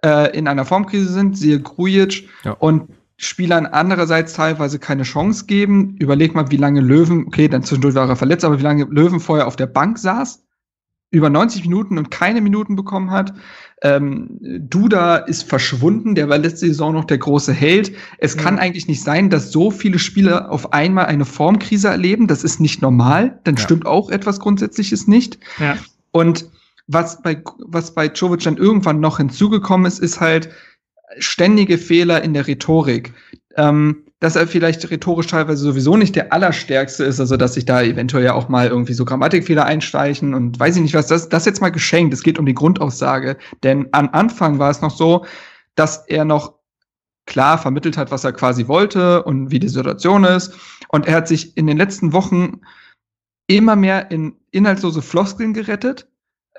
[0.06, 2.54] äh, in einer Formkrise sind, siehe Grujic ja.
[2.54, 5.95] und Spielern andererseits teilweise keine Chance geben.
[5.99, 9.20] Überleg mal, wie lange Löwen, okay, dann zwischendurch war er verletzt, aber wie lange Löwen
[9.20, 10.43] vorher auf der Bank saß,
[11.12, 13.34] über 90 Minuten und keine Minuten bekommen hat.
[13.84, 17.91] Ähm, Duda ist verschwunden, der war letzte Saison noch der große Held.
[18.18, 18.41] Es ja.
[18.41, 22.26] kann eigentlich nicht sein, dass so viele Spieler auf einmal eine Formkrise erleben.
[22.26, 23.39] Das ist nicht normal.
[23.43, 23.62] Dann ja.
[23.62, 25.38] stimmt auch etwas Grundsätzliches nicht.
[25.60, 25.78] Ja.
[26.12, 26.49] Und
[26.88, 30.50] was bei, was bei Jovic dann irgendwann noch hinzugekommen ist, ist halt
[31.18, 33.14] ständige Fehler in der Rhetorik.
[33.58, 37.82] Ähm, dass er vielleicht rhetorisch teilweise sowieso nicht der Allerstärkste ist, also dass sich da
[37.82, 41.46] eventuell ja auch mal irgendwie so Grammatikfehler einsteichen und weiß ich nicht was, das, das
[41.46, 42.14] jetzt mal geschenkt.
[42.14, 43.38] Es geht um die Grundaussage.
[43.64, 45.26] Denn am Anfang war es noch so,
[45.74, 46.60] dass er noch
[47.26, 50.54] klar vermittelt hat, was er quasi wollte und wie die Situation ist.
[50.90, 52.62] Und er hat sich in den letzten Wochen
[53.48, 56.11] immer mehr in inhaltslose Floskeln gerettet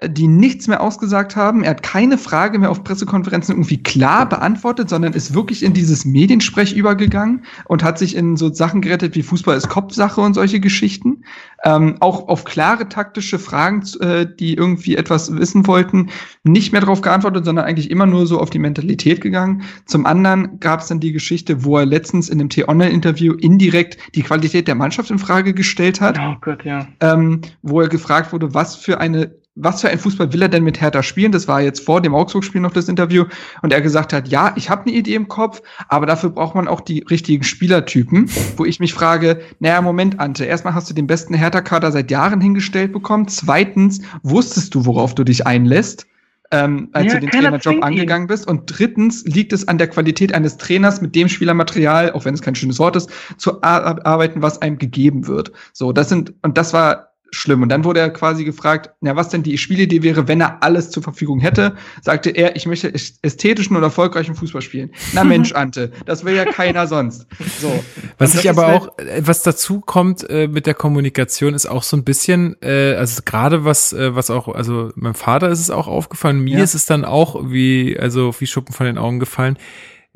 [0.09, 1.63] die nichts mehr ausgesagt haben.
[1.63, 6.05] Er hat keine Frage mehr auf Pressekonferenzen irgendwie klar beantwortet, sondern ist wirklich in dieses
[6.05, 10.61] Mediensprech übergegangen und hat sich in so Sachen gerettet wie Fußball ist Kopfsache und solche
[10.61, 11.25] Geschichten.
[11.65, 16.11] Ähm, auch auf klare taktische Fragen, äh, die irgendwie etwas wissen wollten,
[16.43, 19.63] nicht mehr darauf geantwortet, sondern eigentlich immer nur so auf die Mentalität gegangen.
[19.87, 24.23] Zum anderen gab es dann die Geschichte, wo er letztens in dem T-Online-Interview indirekt die
[24.23, 26.19] Qualität der Mannschaft in Frage gestellt hat.
[26.19, 26.89] Oh Gott, ja.
[27.01, 30.65] Ähm, wo er gefragt wurde, was für eine was für ein Fußball will er denn
[30.65, 31.33] mit Hertha spielen?
[31.33, 33.25] Das war jetzt vor dem Augsburg-Spiel noch das Interview.
[33.61, 36.69] Und er gesagt hat, ja, ich habe eine Idee im Kopf, aber dafür braucht man
[36.69, 38.31] auch die richtigen Spielertypen.
[38.57, 42.41] Wo ich mich frage, naja, Moment, Ante, erstmal hast du den besten Hertha-Kader seit Jahren
[42.41, 43.29] hingestellt bekommen.
[43.29, 46.07] Zweitens wusstest du, worauf du dich einlässt
[46.53, 48.47] ähm, als ja, du den Trainerjob angegangen bist.
[48.47, 52.43] Und drittens liegt es an der Qualität eines Trainers, mit dem Spielermaterial, auch wenn es
[52.43, 55.51] kein schönes Wort ist, zu arbeiten, was einem gegeben wird.
[55.73, 57.63] So, das sind, und das war schlimm.
[57.63, 60.91] Und dann wurde er quasi gefragt, na, was denn die Spielidee wäre, wenn er alles
[60.91, 61.75] zur Verfügung hätte.
[62.03, 64.91] Sagte er, ich möchte ästhetischen und erfolgreichen Fußball spielen.
[65.13, 67.27] Na Mensch, Ante, das will ja keiner sonst.
[67.61, 67.83] So.
[68.19, 71.97] Was ich aber auch, äh, was dazu kommt äh, mit der Kommunikation, ist auch so
[71.97, 75.89] ein bisschen, äh, also gerade was, äh, was auch, also meinem Vater ist es auch
[75.89, 76.65] aufgefallen, mir ja.
[76.65, 79.57] ist es dann auch wie, also wie Schuppen von den Augen gefallen.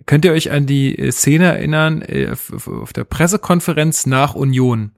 [0.05, 4.93] Könnt ihr euch an die äh, Szene erinnern, äh, auf der Pressekonferenz nach Union?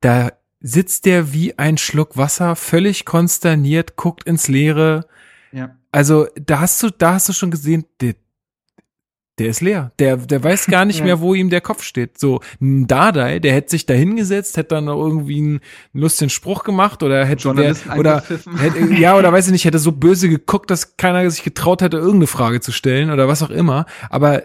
[0.00, 0.30] Da
[0.60, 5.06] sitzt der wie ein Schluck Wasser, völlig konsterniert, guckt ins Leere.
[5.52, 5.76] Ja.
[5.90, 8.14] Also, da hast du, da hast du schon gesehen, der,
[9.38, 9.92] der ist leer.
[9.98, 11.06] Der, der weiß gar nicht ja.
[11.06, 12.18] mehr, wo ihm der Kopf steht.
[12.18, 15.60] So, ein Dardai, der hätte sich da hingesetzt, hätte dann irgendwie einen
[15.94, 18.22] lustigen Spruch gemacht oder hätte, der, oder,
[18.58, 21.96] hätte, ja, oder weiß ich nicht, hätte so böse geguckt, dass keiner sich getraut hätte,
[21.96, 23.86] irgendeine Frage zu stellen oder was auch immer.
[24.10, 24.42] Aber,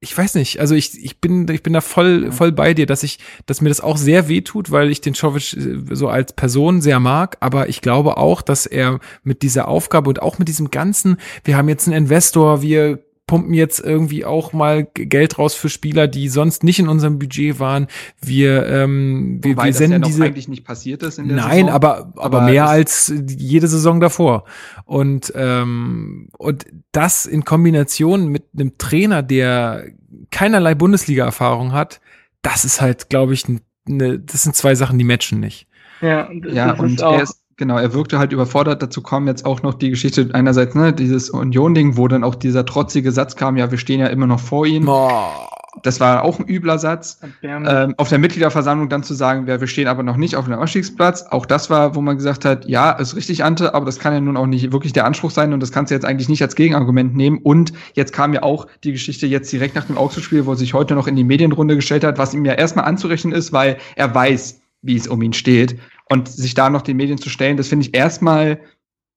[0.00, 3.02] ich weiß nicht, also ich, ich bin, ich bin da voll, voll bei dir, dass
[3.02, 6.32] ich, dass mir das auch sehr weh tut, weil ich den Czovic äh, so als
[6.34, 10.46] Person sehr mag, aber ich glaube auch, dass er mit dieser Aufgabe und auch mit
[10.46, 15.54] diesem ganzen, wir haben jetzt einen Investor, wir pumpen jetzt irgendwie auch mal Geld raus
[15.54, 17.86] für Spieler, die sonst nicht in unserem Budget waren.
[18.20, 21.36] Wir, ähm, wir, Wobei wir senden das ja diese eigentlich nicht passiert ist in der
[21.36, 21.70] Nein, Saison.
[21.70, 24.44] aber aber mehr als jede Saison davor.
[24.84, 29.84] Und ähm, und das in Kombination mit einem Trainer, der
[30.30, 32.00] keinerlei Bundesliga-Erfahrung hat,
[32.42, 33.44] das ist halt, glaube ich,
[33.86, 35.68] ne, das sind zwei Sachen, die matchen nicht.
[36.00, 38.82] Ja, ja und er ist Genau, er wirkte halt überfordert.
[38.82, 42.64] Dazu kommen jetzt auch noch die Geschichte einerseits, ne, dieses Union-Ding, wo dann auch dieser
[42.64, 44.86] trotzige Satz kam, ja, wir stehen ja immer noch vor ihnen.
[44.86, 45.48] Boah.
[45.82, 47.20] Das war auch ein übler Satz.
[47.42, 50.54] Ähm, auf der Mitgliederversammlung dann zu sagen, ja, wir stehen aber noch nicht auf dem
[50.54, 51.26] Ausstiegsplatz.
[51.30, 54.20] Auch das war, wo man gesagt hat, ja, ist richtig, Ante, aber das kann ja
[54.20, 56.54] nun auch nicht wirklich der Anspruch sein und das kannst du jetzt eigentlich nicht als
[56.54, 57.38] Gegenargument nehmen.
[57.42, 60.74] Und jetzt kam ja auch die Geschichte jetzt direkt nach dem Augsburg-Spiel, wo er sich
[60.74, 64.14] heute noch in die Medienrunde gestellt hat, was ihm ja erstmal anzurechnen ist, weil er
[64.14, 65.78] weiß, wie es um ihn steht.
[66.10, 68.60] Und sich da noch den Medien zu stellen, das finde ich erstmal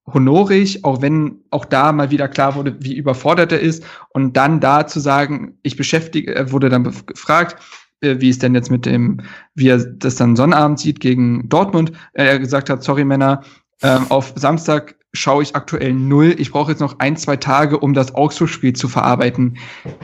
[0.07, 3.83] honorig, auch wenn auch da mal wieder klar wurde, wie überfordert er ist.
[4.09, 7.57] Und dann da zu sagen, ich beschäftige, er wurde dann gefragt,
[8.01, 9.21] äh, wie es denn jetzt mit dem,
[9.55, 11.91] wie er das dann Sonnabend sieht gegen Dortmund.
[12.13, 13.41] Er gesagt hat, sorry Männer,
[13.81, 16.35] ähm, auf Samstag schaue ich aktuell null.
[16.37, 19.57] Ich brauche jetzt noch ein, zwei Tage, um das Augsburg-Spiel zu verarbeiten.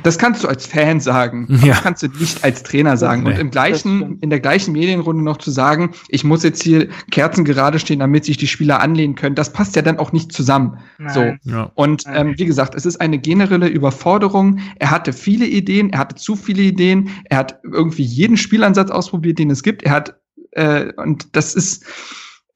[0.03, 1.47] Das kannst du als Fan sagen.
[1.62, 1.74] Ja.
[1.74, 3.24] Das kannst du nicht als Trainer sagen.
[3.24, 3.32] Nee.
[3.32, 7.45] Und im gleichen, in der gleichen Medienrunde noch zu sagen, ich muss jetzt hier Kerzen
[7.45, 10.78] gerade stehen, damit sich die Spieler anlehnen können, das passt ja dann auch nicht zusammen.
[10.97, 11.39] Nein.
[11.43, 11.51] So.
[11.51, 11.72] Ja.
[11.76, 14.60] Und ähm, wie gesagt, es ist eine generelle Überforderung.
[14.80, 19.39] Er hatte viele Ideen, er hatte zu viele Ideen, er hat irgendwie jeden Spielansatz ausprobiert,
[19.39, 19.84] den es gibt.
[19.84, 20.16] Er hat,
[20.51, 21.86] äh, und das ist,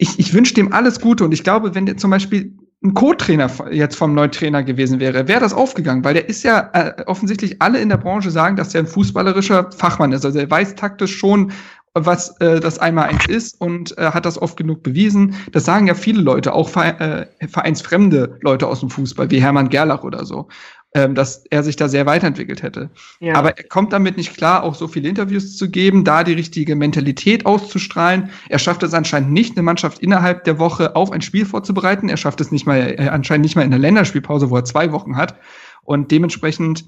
[0.01, 3.51] ich, ich wünsche dem alles Gute und ich glaube, wenn der zum Beispiel ein Co-Trainer
[3.71, 7.61] jetzt vom neuen Trainer gewesen wäre, wäre das aufgegangen, weil der ist ja äh, offensichtlich
[7.61, 10.25] alle in der Branche sagen, dass er ein fußballerischer Fachmann ist.
[10.25, 11.51] Also er weiß taktisch schon,
[11.93, 15.35] was äh, das einmal eins ist und äh, hat das oft genug bewiesen.
[15.51, 20.03] Das sagen ja viele Leute, auch äh, vereinsfremde Leute aus dem Fußball, wie Hermann Gerlach
[20.03, 20.47] oder so
[20.93, 22.89] ähm, dass er sich da sehr weiterentwickelt hätte.
[23.19, 23.35] Ja.
[23.35, 26.75] Aber er kommt damit nicht klar, auch so viele Interviews zu geben, da die richtige
[26.75, 28.29] Mentalität auszustrahlen.
[28.49, 32.09] Er schafft es anscheinend nicht, eine Mannschaft innerhalb der Woche auf ein Spiel vorzubereiten.
[32.09, 34.91] Er schafft es nicht mal, äh, anscheinend nicht mal in der Länderspielpause, wo er zwei
[34.91, 35.35] Wochen hat.
[35.83, 36.85] Und dementsprechend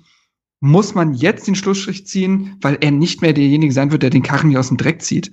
[0.60, 4.24] muss man jetzt den Schlussstrich ziehen, weil er nicht mehr derjenige sein wird, der den
[4.24, 5.32] Karren hier aus dem Dreck zieht.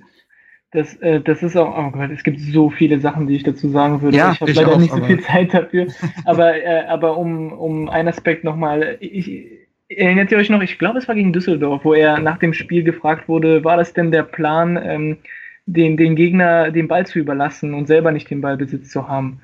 [0.71, 3.67] Das, äh, das ist auch, oh Gott, es gibt so viele Sachen, die ich dazu
[3.69, 4.15] sagen würde.
[4.15, 5.87] Ja, ich habe leider auch, nicht so viel Zeit dafür.
[6.25, 9.45] aber, äh, aber um, um einen Aspekt nochmal, ich,
[9.89, 12.83] erinnert ihr euch noch, ich glaube, es war gegen Düsseldorf, wo er nach dem Spiel
[12.83, 15.17] gefragt wurde, war das denn der Plan, ähm,
[15.65, 19.41] den, den Gegner den Ball zu überlassen und selber nicht den Ballbesitz zu haben?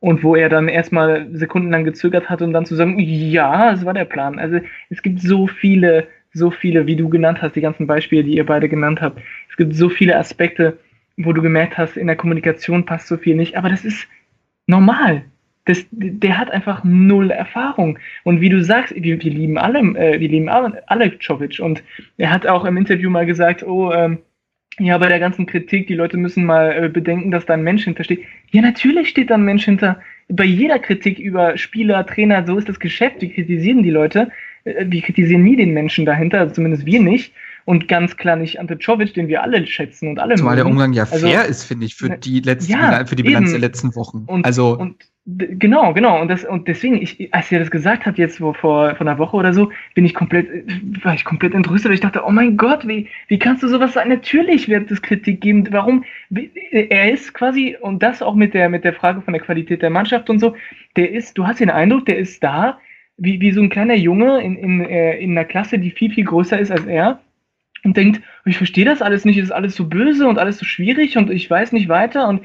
[0.00, 3.94] Und wo er dann erstmal sekundenlang gezögert hat, um dann zu sagen, ja, es war
[3.94, 4.38] der Plan.
[4.38, 4.58] Also
[4.90, 8.44] es gibt so viele so viele, wie du genannt hast, die ganzen Beispiele, die ihr
[8.44, 9.22] beide genannt habt.
[9.54, 10.78] Es gibt so viele Aspekte,
[11.16, 14.08] wo du gemerkt hast, in der Kommunikation passt so viel nicht, aber das ist
[14.66, 15.22] normal.
[15.64, 18.00] Das, der hat einfach null Erfahrung.
[18.24, 21.60] Und wie du sagst, wir, wir lieben alle, äh, wir lieben alle, Jovic.
[21.60, 21.84] Und
[22.16, 24.18] er hat auch im Interview mal gesagt, oh, ähm,
[24.80, 27.84] ja, bei der ganzen Kritik, die Leute müssen mal äh, bedenken, dass da ein Mensch
[27.84, 28.24] hintersteht.
[28.50, 30.00] Ja, natürlich steht da ein Mensch hinter.
[30.28, 34.32] Bei jeder Kritik über Spieler, Trainer, so ist das Geschäft, wir kritisieren die Leute.
[34.64, 37.32] Äh, wir kritisieren nie den Menschen dahinter, zumindest wir nicht.
[37.64, 40.66] Und ganz klar nicht Ante Czovic, den wir alle schätzen und alle Zumal mögen.
[40.66, 43.22] der Umgang ja also, fair ist, finde ich, für ne, die letzten, ja, für die
[43.22, 43.60] Bilanz eben.
[43.60, 44.24] der letzten Wochen.
[44.26, 44.96] Und, also und
[45.26, 46.20] Genau, genau.
[46.20, 49.38] Und, das, und deswegen, ich, als ihr das gesagt habt, jetzt vor, vor einer Woche
[49.38, 50.48] oder so, bin ich komplett,
[51.02, 53.94] war ich komplett entrüstet, weil ich dachte, oh mein Gott, wie, wie kannst du sowas
[53.94, 54.10] sagen?
[54.10, 55.66] Natürlich wird es Kritik geben.
[55.70, 56.04] Warum?
[56.70, 59.88] Er ist quasi, und das auch mit der, mit der Frage von der Qualität der
[59.88, 60.54] Mannschaft und so,
[60.96, 62.78] der ist, du hast den Eindruck, der ist da,
[63.16, 66.24] wie, wie so ein kleiner Junge in, in, äh, in einer Klasse, die viel, viel
[66.24, 67.20] größer ist als er
[67.84, 70.64] und denkt, ich verstehe das alles nicht, es ist alles so böse und alles so
[70.64, 72.42] schwierig und ich weiß nicht weiter und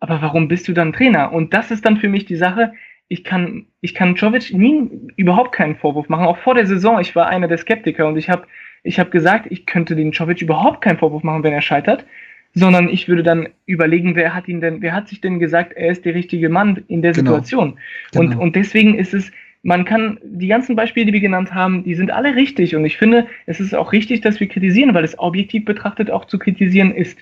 [0.00, 1.32] aber warum bist du dann Trainer?
[1.32, 2.72] Und das ist dann für mich die Sache.
[3.08, 6.26] Ich kann, ich kann Jovic nie überhaupt keinen Vorwurf machen.
[6.26, 8.46] Auch vor der Saison, ich war einer der Skeptiker und ich habe
[8.84, 12.06] ich hab gesagt, ich könnte den Jovic überhaupt keinen Vorwurf machen, wenn er scheitert,
[12.54, 15.90] sondern ich würde dann überlegen, wer hat ihn denn, wer hat sich denn gesagt, er
[15.90, 17.32] ist der richtige Mann in der genau.
[17.32, 17.78] Situation.
[18.12, 18.24] Genau.
[18.24, 19.32] Und, und deswegen ist es,
[19.62, 22.76] man kann die ganzen Beispiele, die wir genannt haben, die sind alle richtig.
[22.76, 26.26] Und ich finde, es ist auch richtig, dass wir kritisieren, weil es objektiv betrachtet auch
[26.26, 27.18] zu kritisieren ist.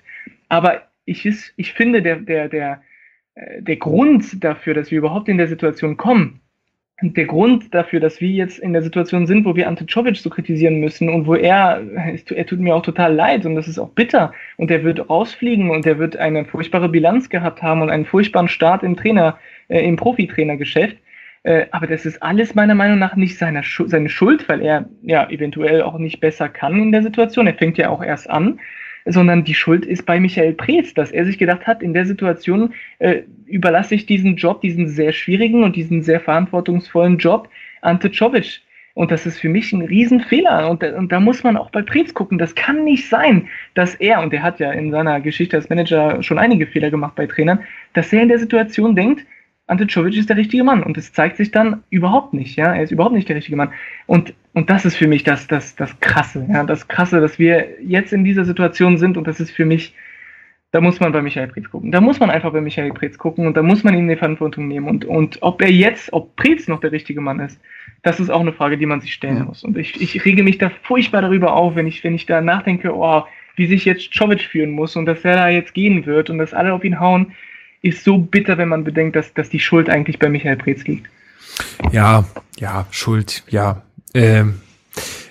[0.49, 2.83] Aber ich, ist, ich finde, der, der, der,
[3.35, 6.41] äh, der Grund dafür, dass wir überhaupt in der Situation kommen,
[7.03, 10.31] der Grund dafür, dass wir jetzt in der Situation sind, wo wir Ante Czovic so
[10.31, 11.83] kritisieren müssen und wo er,
[12.35, 15.71] er tut mir auch total leid und das ist auch bitter und er wird rausfliegen
[15.71, 19.39] und er wird eine furchtbare Bilanz gehabt haben und einen furchtbaren Start im Trainer,
[19.69, 20.97] äh, im Profitrainergeschäft.
[21.47, 25.31] Äh, aber das ist alles meiner Meinung nach nicht seine, seine Schuld, weil er ja
[25.31, 27.47] eventuell auch nicht besser kann in der Situation.
[27.47, 28.59] Er fängt ja auch erst an
[29.09, 32.75] sondern die Schuld ist bei Michael Preetz, dass er sich gedacht hat, in der Situation
[32.99, 37.49] äh, überlasse ich diesen Job, diesen sehr schwierigen und diesen sehr verantwortungsvollen Job
[37.83, 38.63] Ante Czovic.
[38.95, 40.69] Und das ist für mich ein Riesenfehler.
[40.69, 42.39] Und, und da muss man auch bei Preetz gucken.
[42.39, 46.21] Das kann nicht sein, dass er, und er hat ja in seiner Geschichte als Manager
[46.25, 47.61] schon einige Fehler gemacht bei Trainern,
[47.93, 49.25] dass er in der Situation denkt,
[49.69, 50.83] Ante Czovic ist der richtige Mann.
[50.83, 52.75] Und es zeigt sich dann überhaupt nicht, ja.
[52.75, 53.73] Er ist überhaupt nicht der richtige Mann.
[54.07, 56.65] Und, und das ist für mich das, das, das Krasse, ja.
[56.65, 59.95] Das Krasse, dass wir jetzt in dieser Situation sind und das ist für mich,
[60.71, 61.91] da muss man bei Michael Preetz gucken.
[61.91, 64.69] Da muss man einfach bei Michael Preetz gucken und da muss man in die Verantwortung
[64.69, 64.87] nehmen.
[64.87, 67.61] Und, und ob er jetzt, ob Preetz noch der richtige Mann ist,
[68.03, 69.45] das ist auch eine Frage, die man sich stellen ja.
[69.45, 69.65] muss.
[69.65, 72.95] Und ich, ich rege mich da furchtbar darüber auf, wenn ich, wenn ich da nachdenke,
[72.95, 73.25] oh,
[73.57, 76.55] wie sich jetzt Czovic führen muss und dass er da jetzt gehen wird und dass
[76.55, 77.33] alle auf ihn hauen
[77.87, 81.09] ist so bitter, wenn man bedenkt, dass, dass die Schuld eigentlich bei Michael Preetz liegt.
[81.93, 82.25] Ja,
[82.59, 83.83] ja, Schuld, ja.
[84.15, 84.61] Ähm,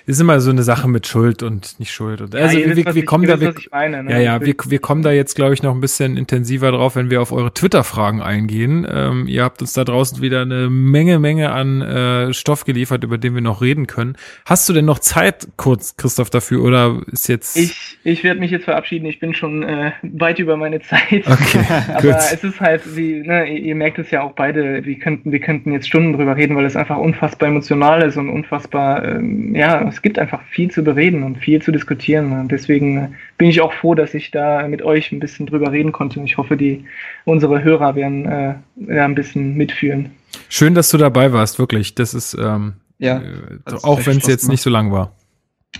[0.06, 2.20] ist immer so eine Sache mit Schuld und nicht Schuld.
[2.20, 4.12] Und also ja, wir, wir, wir kommen da, wir, meine, ne?
[4.12, 7.10] ja, ja, wir, wir kommen da jetzt, glaube ich, noch ein bisschen intensiver drauf, wenn
[7.10, 8.86] wir auf eure Twitter-Fragen eingehen.
[8.88, 13.18] Ähm, ihr habt uns da draußen wieder eine Menge, Menge an äh, Stoff geliefert, über
[13.18, 14.16] den wir noch reden können.
[14.44, 17.56] Hast du denn noch Zeit, kurz, Christoph, dafür oder ist jetzt?
[17.56, 19.06] Ich, ich werde mich jetzt verabschieden.
[19.06, 21.26] Ich bin schon äh, weit über meine Zeit.
[21.26, 22.14] Okay, Aber gut.
[22.14, 24.84] es ist halt, wie, ne, ihr merkt es ja auch beide.
[24.84, 28.28] Wir könnten, wir könnten jetzt Stunden drüber reden, weil es einfach unfassbar emotional ist und
[28.28, 32.32] unfassbar, ähm, ja es gibt einfach viel zu bereden und viel zu diskutieren.
[32.38, 35.90] Und deswegen bin ich auch froh, dass ich da mit euch ein bisschen drüber reden
[35.90, 36.20] konnte.
[36.20, 36.84] Und ich hoffe, die
[37.24, 38.54] unsere Hörer werden äh,
[38.88, 40.10] ja, ein bisschen mitfühlen.
[40.50, 41.94] Schön, dass du dabei warst, wirklich.
[41.94, 45.12] Das ist ähm, ja, äh, auch wenn es jetzt nicht so lang war.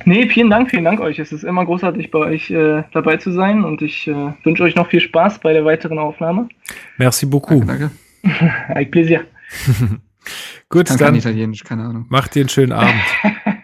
[0.07, 1.19] Nee, vielen Dank, vielen Dank euch.
[1.19, 4.77] Es ist immer großartig, bei euch äh, dabei zu sein und ich äh, wünsche euch
[4.77, 6.49] noch viel Spaß bei der weiteren Aufnahme.
[6.97, 7.67] Merci beaucoup.
[7.67, 7.91] Danke.
[8.23, 8.55] danke.
[8.69, 9.21] Avec plaisir.
[10.69, 12.07] Gut, Kann dann Italienisch, keine Ahnung.
[12.09, 12.95] Macht dir einen schönen Abend.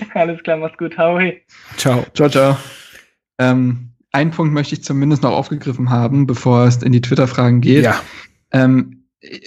[0.14, 0.96] Alles klar, mach's gut.
[0.98, 1.18] Hau
[1.76, 2.04] Ciao.
[2.14, 2.56] Ciao, ciao.
[3.38, 7.84] Ähm, einen Punkt möchte ich zumindest noch aufgegriffen haben, bevor es in die Twitter-Fragen geht.
[7.84, 8.00] Ja.
[8.52, 9.04] Ähm,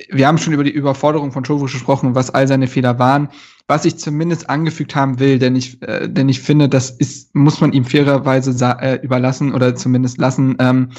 [0.10, 3.30] wir haben schon über die Überforderung von Chovo gesprochen, was all seine Fehler waren.
[3.68, 7.62] Was ich zumindest angefügt haben will, denn ich, äh, denn ich finde, das ist, muss
[7.62, 8.52] man ihm fairerweise
[8.82, 10.58] äh, überlassen oder zumindest lassen.
[10.60, 10.90] Ähm,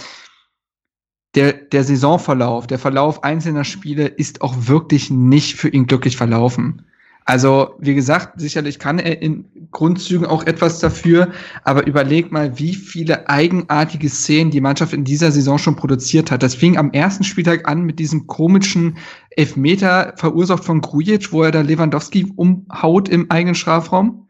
[1.34, 6.86] der, der Saisonverlauf, der Verlauf einzelner Spiele ist auch wirklich nicht für ihn glücklich verlaufen.
[7.24, 11.28] Also, wie gesagt, sicherlich kann er in Grundzügen auch etwas dafür,
[11.62, 16.42] aber überleg mal, wie viele eigenartige Szenen die Mannschaft in dieser Saison schon produziert hat.
[16.42, 18.96] Das fing am ersten Spieltag an mit diesem komischen
[19.30, 24.26] Elfmeter verursacht von Grujic, wo er da Lewandowski umhaut im eigenen Strafraum.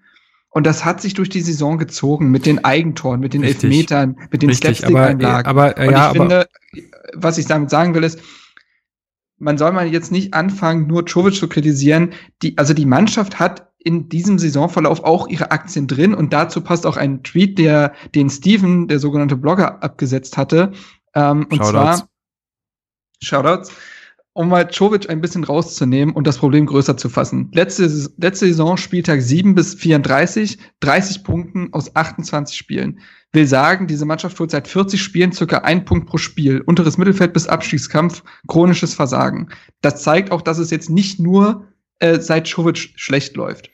[0.51, 3.65] Und das hat sich durch die Saison gezogen mit den Eigentoren, mit den Richtig.
[3.65, 5.49] Elfmetern, mit den Slapstick-Einlagen.
[5.49, 6.47] Aber, aber, Und ja, ich finde,
[7.15, 8.21] was ich damit sagen will, ist,
[9.43, 12.15] man soll mal jetzt nicht anfangen, nur Czovic zu kritisieren.
[12.43, 16.87] Die, also die Mannschaft hat in diesem Saisonverlauf auch ihre Aktien drin und dazu passt
[16.87, 20.73] auch ein Tweet, der den Steven, der sogenannte Blogger, abgesetzt hatte.
[21.15, 22.09] Ähm, und zwar
[23.21, 23.73] Shoutouts
[24.35, 27.51] um mal Czovic ein bisschen rauszunehmen und das Problem größer zu fassen.
[27.53, 27.85] Letzte,
[28.17, 33.01] letzte Saison, Spieltag 7 bis 34, 30 Punkten aus 28 Spielen.
[33.35, 36.61] Will sagen, diese Mannschaft holt seit 40 Spielen circa ein Punkt pro Spiel.
[36.61, 39.49] Unteres Mittelfeld bis Abstiegskampf, chronisches Versagen.
[39.81, 41.67] Das zeigt auch, dass es jetzt nicht nur
[41.99, 43.71] äh, seit Czovic schlecht läuft.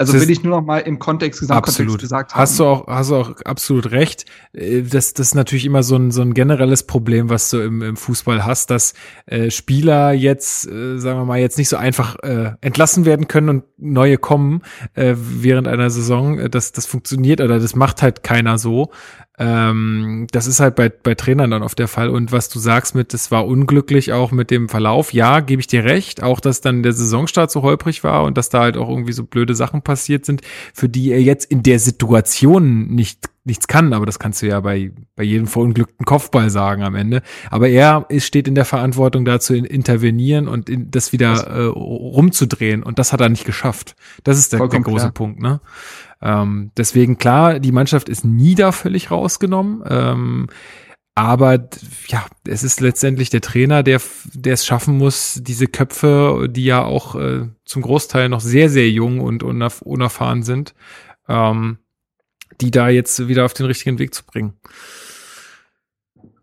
[0.00, 2.00] Also das will ich nur noch mal im Kontext, Gesamtkontext absolut.
[2.00, 2.40] gesagt haben.
[2.40, 4.26] Hast du auch, hast du auch absolut recht.
[4.52, 7.82] Äh, das, das ist natürlich immer so ein, so ein generelles Problem, was du im,
[7.82, 8.94] im Fußball hast, dass
[9.26, 13.48] äh, Spieler jetzt, äh, sagen wir mal, jetzt nicht so einfach äh, entlassen werden können
[13.48, 14.62] und neue kommen
[14.94, 16.48] äh, während einer Saison.
[16.48, 18.92] Das, das funktioniert oder das macht halt keiner so.
[19.40, 22.08] Ähm, das ist halt bei, bei Trainern dann oft der Fall.
[22.08, 25.68] Und was du sagst mit, es war unglücklich auch mit dem Verlauf, ja, gebe ich
[25.68, 26.22] dir recht.
[26.22, 29.24] Auch, dass dann der Saisonstart so holprig war und dass da halt auch irgendwie so
[29.24, 30.42] blöde Sachen passiert sind,
[30.74, 34.60] für die er jetzt in der Situation nicht nichts kann, aber das kannst du ja
[34.60, 37.22] bei, bei jedem verunglückten Kopfball sagen am Ende.
[37.50, 41.64] Aber er ist, steht in der Verantwortung dazu in, intervenieren und in, das wieder äh,
[41.64, 43.96] rumzudrehen und das hat er nicht geschafft.
[44.22, 45.12] Das ist der, der große klar.
[45.12, 45.60] Punkt, ne?
[46.20, 49.82] Ähm, deswegen klar, die Mannschaft ist nie da völlig rausgenommen.
[49.88, 50.46] Ähm,
[51.18, 51.68] aber
[52.06, 54.00] ja, es ist letztendlich der Trainer, der,
[54.34, 58.88] der es schaffen muss, diese Köpfe, die ja auch äh, zum Großteil noch sehr, sehr
[58.88, 60.74] jung und unerf unerfahren sind,
[61.28, 61.78] ähm,
[62.60, 64.54] die da jetzt wieder auf den richtigen Weg zu bringen.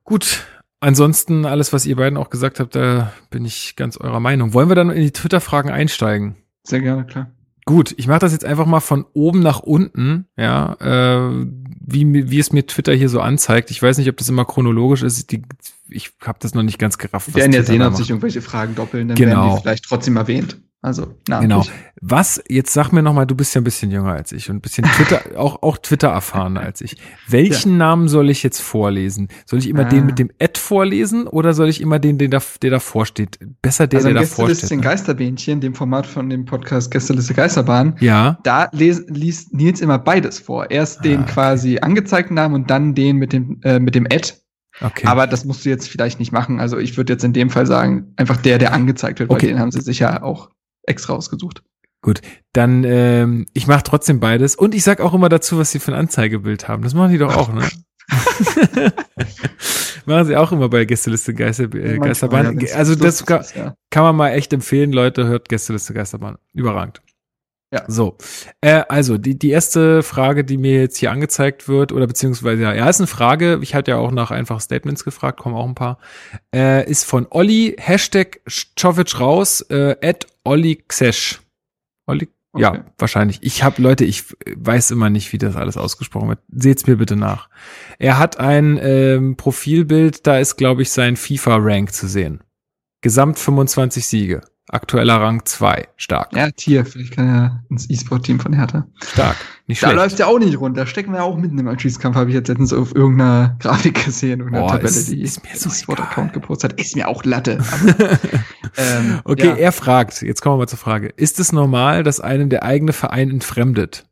[0.03, 0.45] Gut,
[0.81, 4.53] ansonsten alles, was ihr beiden auch gesagt habt, da bin ich ganz eurer Meinung.
[4.53, 6.35] Wollen wir dann in die Twitter-Fragen einsteigen?
[6.63, 7.31] Sehr gerne, klar.
[7.67, 11.47] Gut, ich mache das jetzt einfach mal von oben nach unten, ja, äh,
[11.81, 13.71] wie, wie es mir Twitter hier so anzeigt.
[13.71, 15.31] Ich weiß nicht, ob das immer chronologisch ist.
[15.31, 15.41] Die,
[15.89, 17.27] ich habe das noch nicht ganz gerafft.
[17.27, 19.43] Wir werden ja sehen, ob sich irgendwelche Fragen doppeln, dann genau.
[19.43, 20.57] werden die vielleicht trotzdem erwähnt.
[20.85, 21.67] Also, namentlich.
[21.67, 21.79] Genau.
[21.99, 24.61] Was, jetzt sag mir nochmal, du bist ja ein bisschen jünger als ich und ein
[24.61, 26.97] bisschen Twitter, auch, auch Twitter erfahrener als ich.
[27.27, 27.77] Welchen ja.
[27.77, 29.29] Namen soll ich jetzt vorlesen?
[29.47, 29.89] Soll ich immer ah.
[29.89, 33.39] den mit dem Ad vorlesen oder soll ich immer den, den da, der davor steht?
[33.63, 34.69] Besser der, also der davor steht.
[34.69, 37.95] den Geisterbähnchen, dem Format von dem Podcast Gästeliste Geisterbahn.
[37.99, 38.37] Ja.
[38.43, 40.69] Da les, liest Nils immer beides vor.
[40.69, 41.23] Erst den ah.
[41.23, 44.33] quasi angezeigten Namen und dann den mit dem, äh, mit dem Ad.
[44.81, 45.07] Okay.
[45.07, 46.59] Aber das musst du jetzt vielleicht nicht machen.
[46.59, 49.43] Also ich würde jetzt in dem Fall sagen, einfach der, der angezeigt wird, okay.
[49.43, 50.51] weil den haben sie sicher auch
[50.83, 51.63] extra ausgesucht.
[52.01, 52.21] Gut,
[52.53, 55.91] dann ähm, ich mache trotzdem beides und ich sag auch immer dazu, was sie für
[55.91, 56.83] ein Anzeigebild haben.
[56.83, 57.67] Das machen die doch auch, ne?
[60.05, 62.63] machen sie auch immer bei Gästeliste Geister, äh, Geisterbahn.
[62.75, 63.43] Also das kann,
[63.89, 66.37] kann man mal echt empfehlen, Leute, hört Gästeliste Geisterbahn.
[66.53, 67.01] Überragend.
[67.75, 67.83] Ja.
[67.89, 68.15] So,
[68.61, 72.73] äh, also die, die erste Frage, die mir jetzt hier angezeigt wird, oder beziehungsweise ja,
[72.73, 75.75] ja, ist eine Frage, ich hatte ja auch nach einfach Statements gefragt, kommen auch ein
[75.75, 75.97] paar,
[76.55, 81.41] äh, ist von Olli, Hashtag Czovic raus, äh, at Olli Xesch.
[82.05, 82.63] Olli, okay.
[82.63, 83.39] ja, wahrscheinlich.
[83.41, 84.23] Ich habe Leute, ich
[84.55, 86.39] weiß immer nicht, wie das alles ausgesprochen wird.
[86.47, 87.49] Seht's mir bitte nach.
[87.99, 92.41] Er hat ein ähm, Profilbild, da ist, glaube ich, sein FIFA-Rank zu sehen.
[93.01, 94.41] Gesamt 25 Siege.
[94.67, 95.87] Aktueller Rang 2.
[95.95, 96.35] Stark.
[96.35, 96.85] Ja, Tier.
[96.85, 98.87] Vielleicht kann er ins E-Sport-Team von Hertha.
[99.03, 99.35] Stark.
[99.67, 100.01] Nicht da schlecht.
[100.01, 100.75] läuft ja auch nicht rund.
[100.75, 104.39] Da stecken wir auch mitten im Abschiedskampf, habe ich jetzt letztens auf irgendeiner Grafik gesehen,
[104.39, 106.79] irgendeiner Tabelle, ist, die ist mir so E-Sport-Account gepostet hat.
[106.79, 107.59] Ist mir auch Latte.
[107.83, 108.17] Aber,
[108.77, 109.55] ähm, okay, ja.
[109.55, 111.07] er fragt, jetzt kommen wir mal zur Frage.
[111.07, 114.07] Ist es normal, dass einem der eigene Verein entfremdet?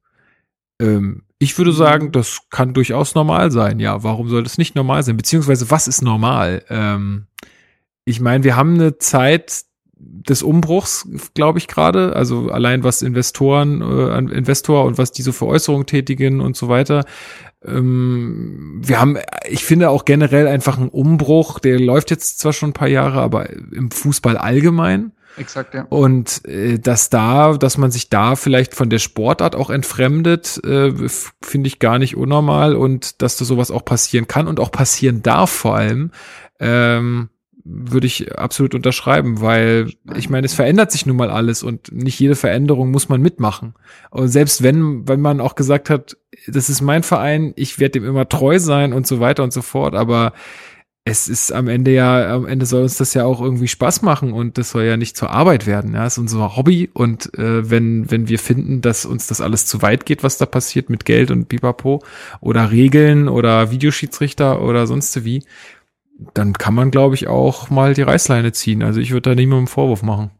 [0.79, 3.79] Ähm, ich würde sagen, das kann durchaus normal sein.
[3.79, 5.17] Ja, warum soll das nicht normal sein?
[5.17, 6.63] Beziehungsweise, was ist normal?
[6.69, 7.25] Ähm,
[8.05, 9.63] ich meine, wir haben eine Zeit,
[10.27, 12.15] des Umbruchs, glaube ich gerade.
[12.15, 17.05] Also allein was Investoren, äh, Investor und was diese für Äußerungen tätigen und so weiter.
[17.65, 19.17] Ähm, wir haben,
[19.47, 23.21] ich finde auch generell einfach einen Umbruch, der läuft jetzt zwar schon ein paar Jahre,
[23.21, 25.11] aber im Fußball allgemein.
[25.37, 25.85] Exakt, ja.
[25.89, 30.93] Und äh, dass da, dass man sich da vielleicht von der Sportart auch entfremdet, äh,
[31.41, 35.23] finde ich gar nicht unnormal und dass da sowas auch passieren kann und auch passieren
[35.23, 36.11] darf vor allem.
[36.59, 37.29] Ähm,
[37.65, 42.19] würde ich absolut unterschreiben, weil ich meine, es verändert sich nun mal alles und nicht
[42.19, 43.73] jede Veränderung muss man mitmachen.
[44.09, 46.17] Und selbst wenn, wenn man auch gesagt hat,
[46.47, 49.61] das ist mein Verein, ich werde dem immer treu sein und so weiter und so
[49.61, 50.33] fort, aber
[51.05, 54.31] es ist am Ende ja, am Ende soll uns das ja auch irgendwie Spaß machen
[54.31, 55.93] und das soll ja nicht zur Arbeit werden.
[55.93, 59.81] Ja, ist unser Hobby und äh, wenn wenn wir finden, dass uns das alles zu
[59.81, 62.01] weit geht, was da passiert mit Geld und Bipapo
[62.39, 65.43] oder Regeln oder Videoschiedsrichter oder sonst wie,
[66.33, 68.83] dann kann man, glaube ich, auch mal die Reißleine ziehen.
[68.83, 70.31] Also ich würde da niemandem Vorwurf machen.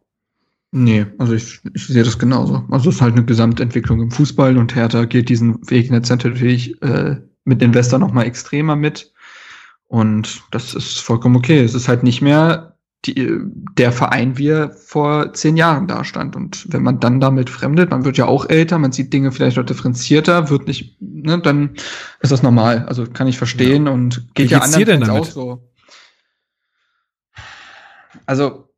[0.72, 2.64] Nee, also ich, ich sehe das genauso.
[2.72, 6.82] Also es ist halt eine Gesamtentwicklung im Fußball und Hertha geht diesen Weg jetzt natürlich
[6.82, 9.14] äh, mit Investor noch mal extremer mit.
[9.88, 11.60] Und das ist vollkommen okay.
[11.60, 12.74] Es ist halt nicht mehr
[13.06, 13.38] die,
[13.78, 16.36] der Verein, wie er vor zehn Jahren da stand.
[16.36, 19.60] Und wenn man dann damit fremdet, man wird ja auch älter, man sieht Dinge vielleicht
[19.60, 21.72] auch differenzierter, wird nicht, ne, dann
[22.22, 22.86] ist das normal.
[22.88, 23.92] Also kann ich verstehen ja.
[23.92, 25.62] und geht wie ja anderen denn auch so.
[28.26, 28.70] Also,